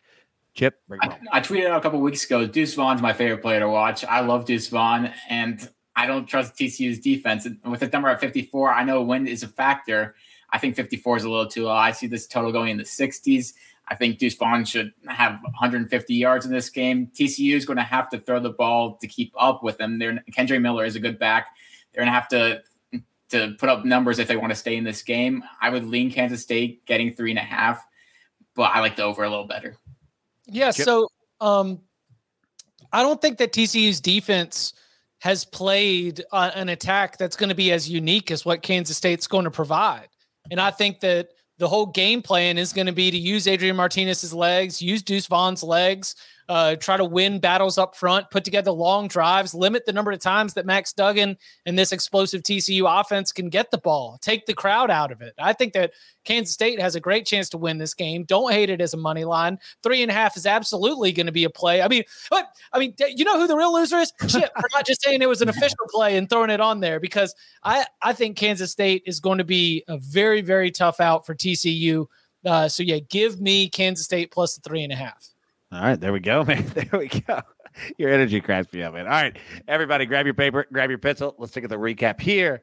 Chip, 0.54 0.80
I, 1.00 1.16
I, 1.30 1.40
tweeted 1.40 1.68
out 1.68 1.78
a 1.78 1.80
couple 1.80 2.00
weeks 2.00 2.24
ago. 2.24 2.44
Deuce 2.44 2.74
Vaughn's 2.74 3.00
my 3.00 3.12
favorite 3.12 3.42
player 3.42 3.60
to 3.60 3.68
watch. 3.68 4.04
I 4.04 4.20
love 4.20 4.44
Deuce 4.44 4.66
Vaughn, 4.66 5.12
and 5.28 5.68
I 5.94 6.06
don't 6.06 6.26
trust 6.26 6.56
TCU's 6.56 6.98
defense. 6.98 7.46
And 7.46 7.58
With 7.64 7.80
the 7.80 7.86
number 7.86 8.08
at 8.08 8.20
54, 8.20 8.72
I 8.72 8.82
know 8.82 9.02
wind 9.02 9.28
is 9.28 9.44
a 9.44 9.48
factor. 9.48 10.16
I 10.50 10.58
think 10.58 10.74
54 10.74 11.18
is 11.18 11.24
a 11.24 11.30
little 11.30 11.46
too 11.46 11.64
low. 11.64 11.72
I 11.72 11.92
see 11.92 12.08
this 12.08 12.26
total 12.26 12.50
going 12.50 12.70
in 12.70 12.76
the 12.76 12.84
60s. 12.84 13.52
I 13.86 13.94
think 13.94 14.18
Deuce 14.18 14.34
Vaughn 14.34 14.64
should 14.64 14.92
have 15.06 15.38
150 15.42 16.14
yards 16.14 16.44
in 16.44 16.52
this 16.52 16.70
game. 16.70 17.10
TCU 17.14 17.54
is 17.54 17.64
going 17.64 17.78
to 17.78 17.82
have 17.82 18.08
to 18.10 18.18
throw 18.18 18.40
the 18.40 18.50
ball 18.50 18.96
to 19.00 19.06
keep 19.06 19.32
up 19.38 19.62
with 19.62 19.78
them. 19.78 19.98
They're, 19.98 20.22
Kendre 20.36 20.60
Miller 20.60 20.84
is 20.84 20.96
a 20.96 21.00
good 21.00 21.18
back. 21.18 21.54
They're 21.92 22.04
going 22.04 22.12
to 22.12 22.12
have 22.12 22.28
to 22.28 22.62
to 23.30 23.54
put 23.58 23.68
up 23.68 23.84
numbers 23.84 24.18
if 24.18 24.28
they 24.28 24.36
want 24.36 24.50
to 24.50 24.56
stay 24.56 24.76
in 24.76 24.84
this 24.84 25.02
game. 25.02 25.44
I 25.60 25.68
would 25.68 25.84
lean 25.84 26.10
Kansas 26.10 26.42
State 26.42 26.86
getting 26.86 27.12
three 27.12 27.30
and 27.30 27.38
a 27.38 27.42
half, 27.42 27.84
but 28.54 28.70
I 28.74 28.80
like 28.80 28.96
the 28.96 29.02
over 29.02 29.22
a 29.22 29.28
little 29.28 29.46
better. 29.46 29.76
Yeah. 30.46 30.72
Chip. 30.72 30.84
So 30.86 31.08
um, 31.40 31.80
I 32.92 33.02
don't 33.02 33.20
think 33.20 33.38
that 33.38 33.52
TCU's 33.52 34.00
defense 34.00 34.72
has 35.20 35.44
played 35.44 36.24
uh, 36.32 36.50
an 36.54 36.68
attack 36.68 37.18
that's 37.18 37.36
going 37.36 37.48
to 37.48 37.54
be 37.54 37.72
as 37.72 37.90
unique 37.90 38.30
as 38.30 38.44
what 38.44 38.62
Kansas 38.62 38.96
State's 38.96 39.26
going 39.26 39.44
to 39.44 39.50
provide. 39.50 40.08
And 40.50 40.60
I 40.60 40.70
think 40.70 41.00
that 41.00 41.30
the 41.58 41.68
whole 41.68 41.86
game 41.86 42.22
plan 42.22 42.56
is 42.56 42.72
going 42.72 42.86
to 42.86 42.92
be 42.92 43.10
to 43.10 43.18
use 43.18 43.46
Adrian 43.48 43.76
Martinez's 43.76 44.32
legs, 44.32 44.80
use 44.80 45.02
Deuce 45.02 45.26
Vaughn's 45.26 45.62
legs, 45.62 46.14
uh, 46.48 46.76
try 46.76 46.96
to 46.96 47.04
win 47.04 47.38
battles 47.38 47.76
up 47.76 47.94
front, 47.94 48.30
put 48.30 48.44
together 48.44 48.70
long 48.70 49.06
drives, 49.06 49.52
limit 49.52 49.84
the 49.84 49.92
number 49.92 50.10
of 50.10 50.18
times 50.18 50.54
that 50.54 50.64
Max 50.64 50.92
Duggan 50.92 51.36
and 51.66 51.78
this 51.78 51.92
explosive 51.92 52.42
TCU 52.42 52.84
offense 52.88 53.32
can 53.32 53.50
get 53.50 53.70
the 53.70 53.78
ball, 53.78 54.18
take 54.22 54.46
the 54.46 54.54
crowd 54.54 54.90
out 54.90 55.12
of 55.12 55.20
it. 55.20 55.34
I 55.38 55.52
think 55.52 55.74
that 55.74 55.92
Kansas 56.24 56.52
State 56.52 56.80
has 56.80 56.94
a 56.94 57.00
great 57.00 57.26
chance 57.26 57.50
to 57.50 57.58
win 57.58 57.76
this 57.76 57.92
game. 57.92 58.24
Don't 58.24 58.52
hate 58.52 58.70
it 58.70 58.80
as 58.80 58.94
a 58.94 58.96
money 58.96 59.24
line. 59.24 59.58
Three 59.82 60.02
and 60.02 60.10
a 60.10 60.14
half 60.14 60.36
is 60.36 60.46
absolutely 60.46 61.12
going 61.12 61.26
to 61.26 61.32
be 61.32 61.44
a 61.44 61.50
play. 61.50 61.82
I 61.82 61.88
mean, 61.88 62.04
what? 62.30 62.48
I 62.72 62.78
mean, 62.78 62.94
you 62.98 63.24
know 63.24 63.38
who 63.38 63.46
the 63.46 63.56
real 63.56 63.74
loser 63.74 63.98
is? 63.98 64.12
Chip, 64.28 64.50
for 64.58 64.68
not 64.72 64.86
just 64.86 65.02
saying 65.02 65.20
it 65.20 65.28
was 65.28 65.42
an 65.42 65.50
official 65.50 65.76
play 65.90 66.16
and 66.16 66.30
throwing 66.30 66.50
it 66.50 66.60
on 66.60 66.80
there 66.80 66.98
because 66.98 67.34
I 67.62 67.86
I 68.02 68.14
think 68.14 68.36
Kansas 68.36 68.72
State 68.72 69.02
is 69.06 69.20
going 69.20 69.38
to 69.38 69.44
be 69.44 69.84
a 69.88 69.98
very 69.98 70.40
very 70.40 70.70
tough 70.70 71.00
out 71.00 71.26
for 71.26 71.34
TCU. 71.34 72.06
Uh, 72.44 72.68
so 72.68 72.82
yeah, 72.82 72.98
give 73.10 73.40
me 73.40 73.68
Kansas 73.68 74.06
State 74.06 74.30
plus 74.30 74.54
the 74.54 74.62
three 74.62 74.82
and 74.82 74.92
a 74.92 74.96
half. 74.96 75.28
All 75.70 75.82
right, 75.82 76.00
there 76.00 76.12
we 76.12 76.20
go, 76.20 76.44
man. 76.46 76.64
There 76.74 76.98
we 76.98 77.08
go. 77.08 77.40
Your 77.96 78.10
energy 78.10 78.40
cracks 78.40 78.72
me 78.72 78.82
up, 78.82 78.94
man. 78.94 79.06
All 79.06 79.12
right, 79.12 79.36
everybody, 79.68 80.06
grab 80.06 80.26
your 80.26 80.34
paper, 80.34 80.66
grab 80.72 80.90
your 80.90 80.98
pencil. 80.98 81.34
Let's 81.38 81.52
take 81.52 81.64
a 81.64 81.68
recap 81.68 82.20
here. 82.20 82.62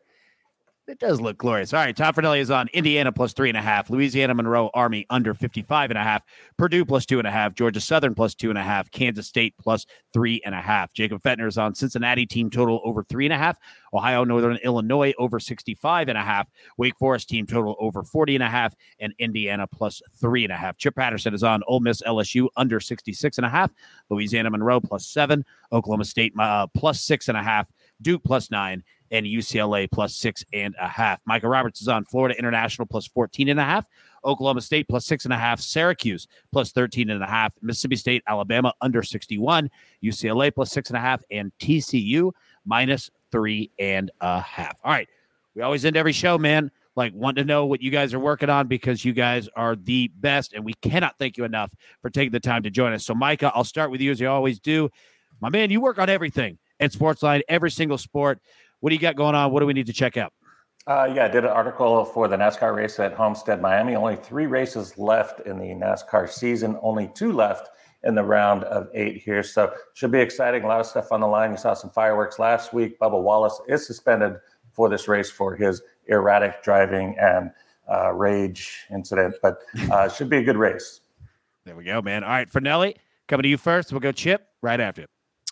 It 0.87 0.99
does 0.99 1.19
look 1.19 1.39
glorious. 1.39 1.73
All 1.73 1.79
right, 1.79 1.97
Tom 1.97 2.13
Fornelli 2.13 2.39
is 2.39 2.51
on 2.51 2.67
Indiana 2.71 3.11
plus 3.11 3.33
three 3.33 3.49
and 3.49 3.57
a 3.57 3.61
half, 3.61 3.89
Louisiana 3.89 4.35
Monroe 4.35 4.69
Army 4.75 5.07
under 5.09 5.33
55 5.33 5.89
and 5.89 5.97
a 5.97 6.03
half, 6.03 6.21
Purdue 6.57 6.85
plus 6.85 7.07
two 7.07 7.17
and 7.17 7.27
a 7.27 7.31
half, 7.31 7.55
Georgia 7.55 7.81
Southern 7.81 8.13
plus 8.13 8.35
two 8.35 8.51
and 8.51 8.59
a 8.59 8.61
half, 8.61 8.91
Kansas 8.91 9.25
State 9.25 9.55
plus 9.59 9.87
three 10.13 10.41
and 10.45 10.53
a 10.53 10.61
half. 10.61 10.93
Jacob 10.93 11.23
Fetner 11.23 11.47
is 11.47 11.57
on 11.57 11.73
Cincinnati 11.73 12.27
team 12.27 12.51
total 12.51 12.81
over 12.83 13.03
three 13.03 13.25
and 13.25 13.33
a 13.33 13.37
half, 13.37 13.57
Ohio 13.95 14.23
Northern 14.23 14.57
Illinois 14.57 15.11
over 15.17 15.39
65 15.39 16.07
and 16.07 16.19
a 16.19 16.21
half, 16.21 16.47
Wake 16.77 16.97
Forest 16.99 17.29
team 17.29 17.47
total 17.47 17.75
over 17.79 18.03
40 18.03 18.35
and 18.35 18.43
a 18.43 18.49
half, 18.49 18.75
and 18.99 19.11
Indiana 19.17 19.65
plus 19.65 20.03
three 20.21 20.43
and 20.43 20.53
a 20.53 20.57
half. 20.57 20.77
Chip 20.77 20.95
Patterson 20.95 21.33
is 21.33 21.43
on 21.43 21.63
Ole 21.67 21.79
Miss 21.79 22.03
LSU 22.03 22.47
under 22.57 22.79
66 22.79 23.39
and 23.39 23.45
a 23.45 23.49
half, 23.49 23.71
Louisiana 24.11 24.51
Monroe 24.51 24.81
plus 24.81 25.07
seven, 25.07 25.45
Oklahoma 25.71 26.05
State 26.05 26.33
uh, 26.37 26.67
plus 26.75 27.01
six 27.01 27.27
and 27.27 27.37
a 27.37 27.41
half, 27.41 27.67
Duke 28.03 28.23
plus 28.23 28.51
nine, 28.51 28.83
and 29.11 29.25
UCLA 29.25 29.89
plus 29.89 30.15
six 30.15 30.43
and 30.53 30.75
a 30.79 30.87
half. 30.87 31.19
Micah 31.25 31.47
Roberts 31.47 31.81
is 31.81 31.87
on 31.87 32.05
Florida 32.05 32.37
International 32.37 32.85
plus 32.85 33.07
14 33.07 33.49
and 33.49 33.59
a 33.59 33.63
half, 33.63 33.87
Oklahoma 34.23 34.61
State 34.61 34.87
plus 34.87 35.05
six 35.05 35.25
and 35.25 35.33
a 35.33 35.37
half, 35.37 35.59
Syracuse 35.59 36.27
plus 36.51 36.71
13 36.71 37.09
and 37.09 37.23
a 37.23 37.27
half, 37.27 37.53
Mississippi 37.61 37.95
State, 37.95 38.23
Alabama 38.27 38.73
under 38.81 39.03
61, 39.03 39.69
UCLA 40.03 40.53
plus 40.53 40.71
six 40.71 40.89
and 40.89 40.97
a 40.97 41.01
half, 41.01 41.23
and 41.31 41.51
TCU 41.59 42.31
minus 42.65 43.11
three 43.31 43.69
and 43.79 44.11
a 44.21 44.41
half. 44.41 44.79
All 44.83 44.91
right. 44.91 45.07
We 45.55 45.61
always 45.61 45.85
end 45.85 45.95
every 45.95 46.11
show, 46.11 46.37
man. 46.37 46.71
Like, 46.95 47.13
want 47.13 47.37
to 47.37 47.43
know 47.43 47.65
what 47.65 47.81
you 47.81 47.91
guys 47.91 48.13
are 48.13 48.19
working 48.19 48.49
on 48.49 48.67
because 48.67 49.03
you 49.03 49.11
guys 49.11 49.49
are 49.55 49.75
the 49.75 50.09
best, 50.19 50.53
and 50.53 50.63
we 50.63 50.73
cannot 50.75 51.17
thank 51.19 51.37
you 51.37 51.43
enough 51.43 51.69
for 52.01 52.09
taking 52.09 52.31
the 52.31 52.39
time 52.39 52.63
to 52.63 52.69
join 52.69 52.93
us. 52.93 53.05
So, 53.05 53.13
Micah, 53.13 53.51
I'll 53.53 53.65
start 53.65 53.91
with 53.91 53.99
you 53.99 54.11
as 54.11 54.19
you 54.19 54.29
always 54.29 54.59
do. 54.59 54.89
My 55.41 55.49
man, 55.49 55.71
you 55.71 55.81
work 55.81 55.99
on 55.99 56.09
everything 56.09 56.57
at 56.79 56.91
Sportsline, 56.91 57.41
every 57.49 57.71
single 57.71 57.97
sport. 57.97 58.39
What 58.85 58.91
do 58.91 58.95
you 58.97 59.01
got 59.01 59.15
going 59.15 59.33
on? 59.33 59.51
What 59.51 59.61
do 59.61 59.65
we 59.65 59.73
need 59.73 59.87
to 59.87 59.93
check 59.93 60.15
out? 60.15 60.31
Uh, 60.85 61.11
yeah, 61.11 61.25
I 61.25 61.27
did 61.27 61.43
an 61.43 61.49
article 61.49 62.05
for 62.05 62.27
the 62.27 62.35
NASCAR 62.35 62.75
race 62.75 62.99
at 62.99 63.13
Homestead, 63.13 63.59
Miami. 63.59 63.95
Only 63.95 64.15
three 64.15 64.45
races 64.45 64.95
left 64.99 65.39
in 65.39 65.57
the 65.57 65.69
NASCAR 65.69 66.29
season, 66.29 66.77
only 66.83 67.09
two 67.15 67.31
left 67.31 67.69
in 68.03 68.13
the 68.13 68.21
round 68.21 68.63
of 68.65 68.87
eight 68.93 69.23
here. 69.23 69.41
So 69.41 69.73
should 69.95 70.11
be 70.11 70.19
exciting. 70.19 70.61
A 70.61 70.67
lot 70.67 70.79
of 70.79 70.85
stuff 70.85 71.11
on 71.11 71.21
the 71.21 71.25
line. 71.25 71.49
You 71.49 71.57
saw 71.57 71.73
some 71.73 71.89
fireworks 71.89 72.37
last 72.37 72.75
week. 72.75 72.99
Bubba 72.99 73.19
Wallace 73.19 73.59
is 73.67 73.87
suspended 73.87 74.35
for 74.71 74.87
this 74.87 75.07
race 75.07 75.31
for 75.31 75.55
his 75.55 75.81
erratic 76.05 76.61
driving 76.61 77.17
and 77.19 77.49
uh, 77.91 78.13
rage 78.13 78.85
incident, 78.93 79.33
but 79.41 79.63
uh, 79.91 80.07
should 80.09 80.29
be 80.29 80.37
a 80.37 80.43
good 80.43 80.57
race. 80.57 80.99
There 81.63 81.75
we 81.75 81.85
go, 81.85 82.03
man. 82.03 82.23
All 82.23 82.29
right, 82.29 82.47
Fornelli, 82.47 82.97
coming 83.27 83.41
to 83.41 83.49
you 83.49 83.57
first. 83.57 83.91
We'll 83.91 83.99
go 83.99 84.11
Chip 84.11 84.47
right 84.61 84.79
after. 84.79 85.07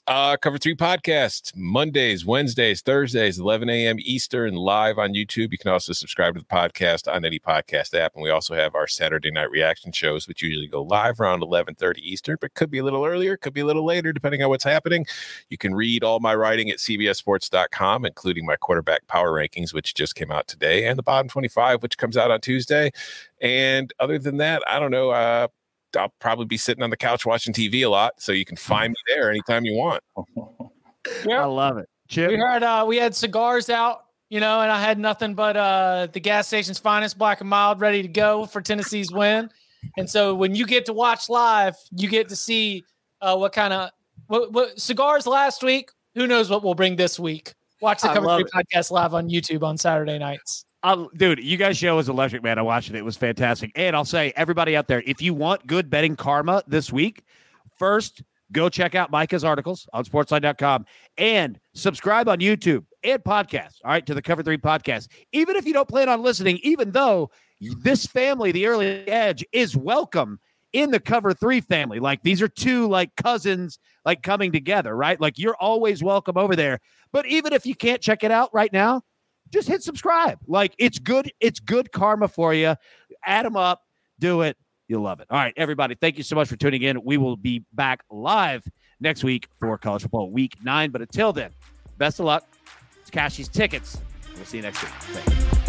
Uh, 0.05 0.35
Cover 0.35 0.57
Three 0.57 0.75
podcast 0.75 1.55
Mondays, 1.55 2.25
Wednesdays, 2.25 2.81
Thursdays, 2.81 3.39
11 3.39 3.69
a.m. 3.69 3.95
Eastern, 3.99 4.53
live 4.53 4.99
on 4.99 5.13
YouTube. 5.13 5.53
You 5.53 5.57
can 5.57 5.71
also 5.71 5.93
subscribe 5.93 6.33
to 6.33 6.41
the 6.41 6.45
podcast 6.45 7.09
on 7.09 7.23
any 7.23 7.39
podcast 7.39 7.93
app, 7.93 8.13
and 8.13 8.21
we 8.21 8.29
also 8.29 8.53
have 8.53 8.75
our 8.75 8.85
Saturday 8.85 9.31
night 9.31 9.49
reaction 9.49 9.93
shows, 9.93 10.27
which 10.27 10.41
usually 10.41 10.67
go 10.67 10.81
live 10.81 11.21
around 11.21 11.41
11:30 11.41 11.99
Eastern, 11.99 12.37
but 12.41 12.53
could 12.53 12.69
be 12.69 12.79
a 12.79 12.83
little 12.83 13.05
earlier, 13.05 13.37
could 13.37 13.53
be 13.53 13.61
a 13.61 13.65
little 13.65 13.85
later, 13.85 14.11
depending 14.11 14.43
on 14.43 14.49
what's 14.49 14.65
happening. 14.65 15.05
You 15.47 15.57
can 15.57 15.73
read 15.73 16.03
all 16.03 16.19
my 16.19 16.35
writing 16.35 16.69
at 16.69 16.79
CBSSports.com, 16.79 18.03
including 18.03 18.45
my 18.45 18.57
quarterback 18.57 19.07
power 19.07 19.31
rankings, 19.31 19.73
which 19.73 19.93
just 19.93 20.15
came 20.15 20.33
out 20.33 20.47
today, 20.47 20.85
and 20.85 20.99
the 20.99 21.03
bottom 21.03 21.29
25, 21.29 21.81
which 21.81 21.97
comes 21.97 22.17
out 22.17 22.29
on 22.29 22.41
Tuesday. 22.41 22.91
And 23.39 23.93
other 24.01 24.19
than 24.19 24.35
that, 24.37 24.63
I 24.67 24.79
don't 24.79 24.91
know. 24.91 25.11
Uh, 25.11 25.47
I'll 25.97 26.13
probably 26.19 26.45
be 26.45 26.57
sitting 26.57 26.83
on 26.83 26.89
the 26.89 26.97
couch 26.97 27.25
watching 27.25 27.53
TV 27.53 27.85
a 27.85 27.89
lot, 27.89 28.13
so 28.19 28.31
you 28.31 28.45
can 28.45 28.57
find 28.57 28.91
me 28.91 28.95
there 29.07 29.29
anytime 29.29 29.65
you 29.65 29.75
want. 29.75 30.03
I 31.29 31.45
love 31.45 31.77
it. 31.77 31.89
Chip, 32.07 32.29
We 32.29 32.37
heard 32.37 32.63
uh, 32.63 32.85
we 32.87 32.97
had 32.97 33.15
cigars 33.15 33.69
out, 33.69 34.05
you 34.29 34.39
know, 34.39 34.61
and 34.61 34.71
I 34.71 34.79
had 34.79 34.99
nothing 34.99 35.35
but 35.35 35.55
uh, 35.57 36.07
the 36.11 36.19
gas 36.19 36.47
station's 36.47 36.79
finest 36.79 37.17
black 37.17 37.41
and 37.41 37.49
mild 37.49 37.79
ready 37.79 38.01
to 38.01 38.07
go 38.07 38.45
for 38.45 38.61
Tennessee's 38.61 39.11
win. 39.11 39.49
And 39.97 40.09
so 40.09 40.33
when 40.35 40.55
you 40.55 40.65
get 40.65 40.85
to 40.85 40.93
watch 40.93 41.29
live, 41.29 41.75
you 41.91 42.09
get 42.09 42.29
to 42.29 42.35
see 42.35 42.83
uh, 43.21 43.35
what 43.35 43.53
kind 43.53 43.73
of 43.73 43.89
what, 44.27 44.51
what 44.51 44.79
cigars 44.79 45.27
last 45.27 45.63
week. 45.63 45.91
Who 46.15 46.27
knows 46.27 46.49
what 46.49 46.63
we'll 46.63 46.75
bring 46.75 46.95
this 46.95 47.19
week? 47.19 47.53
Watch 47.81 48.01
the 48.01 48.11
I 48.11 48.13
Cover 48.13 48.37
Three 48.37 48.45
podcast 48.45 48.91
live 48.91 49.13
on 49.13 49.29
YouTube 49.29 49.63
on 49.63 49.77
Saturday 49.77 50.17
nights. 50.17 50.65
Dude, 51.15 51.39
you 51.41 51.55
guys' 51.55 51.77
show 51.77 51.95
was 51.95 52.09
electric, 52.09 52.43
man. 52.43 52.59
I 52.59 52.61
watched 52.61 52.89
it. 52.89 52.95
It 52.95 53.05
was 53.05 53.15
fantastic. 53.15 53.71
And 53.75 53.95
I'll 53.95 54.03
say, 54.03 54.33
everybody 54.35 54.75
out 54.75 54.87
there, 54.87 55.01
if 55.05 55.21
you 55.21 55.33
want 55.33 55.65
good 55.65 55.89
betting 55.89 56.17
karma 56.17 56.61
this 56.67 56.91
week, 56.91 57.23
first 57.77 58.21
go 58.51 58.67
check 58.67 58.93
out 58.93 59.09
Micah's 59.09 59.45
articles 59.45 59.87
on 59.93 60.03
sportsline.com 60.03 60.85
and 61.17 61.57
subscribe 61.73 62.27
on 62.27 62.39
YouTube 62.39 62.85
and 63.03 63.23
podcast. 63.23 63.75
All 63.85 63.91
right, 63.91 64.05
to 64.05 64.13
the 64.13 64.21
Cover 64.21 64.43
Three 64.43 64.57
podcast. 64.57 65.07
Even 65.31 65.55
if 65.55 65.65
you 65.65 65.71
don't 65.71 65.87
plan 65.87 66.09
on 66.09 66.21
listening, 66.21 66.59
even 66.63 66.91
though 66.91 67.31
this 67.79 68.05
family, 68.05 68.51
the 68.51 68.67
early 68.67 69.07
edge, 69.07 69.45
is 69.53 69.77
welcome 69.77 70.37
in 70.73 70.91
the 70.91 70.99
Cover 70.99 71.33
Three 71.33 71.61
family. 71.61 71.99
Like 71.99 72.23
these 72.23 72.41
are 72.41 72.49
two 72.49 72.89
like 72.89 73.15
cousins, 73.15 73.79
like 74.03 74.21
coming 74.21 74.51
together, 74.51 74.93
right? 74.95 75.19
Like 75.19 75.39
you're 75.39 75.55
always 75.55 76.03
welcome 76.03 76.37
over 76.37 76.57
there. 76.57 76.79
But 77.13 77.25
even 77.27 77.53
if 77.53 77.65
you 77.65 77.73
can't 77.73 78.01
check 78.01 78.23
it 78.23 78.31
out 78.31 78.53
right 78.53 78.73
now, 78.73 79.03
just 79.53 79.67
hit 79.67 79.83
subscribe. 79.83 80.39
Like 80.47 80.73
it's 80.77 80.99
good, 80.99 81.31
it's 81.39 81.59
good 81.59 81.91
karma 81.91 82.27
for 82.27 82.53
you. 82.53 82.75
Add 83.25 83.45
them 83.45 83.55
up, 83.55 83.81
do 84.19 84.41
it. 84.41 84.57
You'll 84.87 85.03
love 85.03 85.21
it. 85.21 85.27
All 85.29 85.37
right, 85.37 85.53
everybody. 85.55 85.95
Thank 85.95 86.17
you 86.17 86.23
so 86.23 86.35
much 86.35 86.49
for 86.49 86.57
tuning 86.57 86.81
in. 86.81 87.03
We 87.03 87.17
will 87.17 87.37
be 87.37 87.63
back 87.71 88.03
live 88.11 88.63
next 88.99 89.23
week 89.23 89.47
for 89.59 89.77
college 89.77 90.01
football 90.01 90.29
week 90.31 90.57
nine. 90.63 90.91
But 90.91 91.01
until 91.01 91.31
then, 91.31 91.51
best 91.97 92.19
of 92.19 92.25
luck. 92.25 92.45
It's 92.99 93.09
Cashy's 93.09 93.47
tickets. 93.47 94.01
We'll 94.35 94.45
see 94.45 94.57
you 94.57 94.63
next 94.63 94.83
week. 94.83 95.62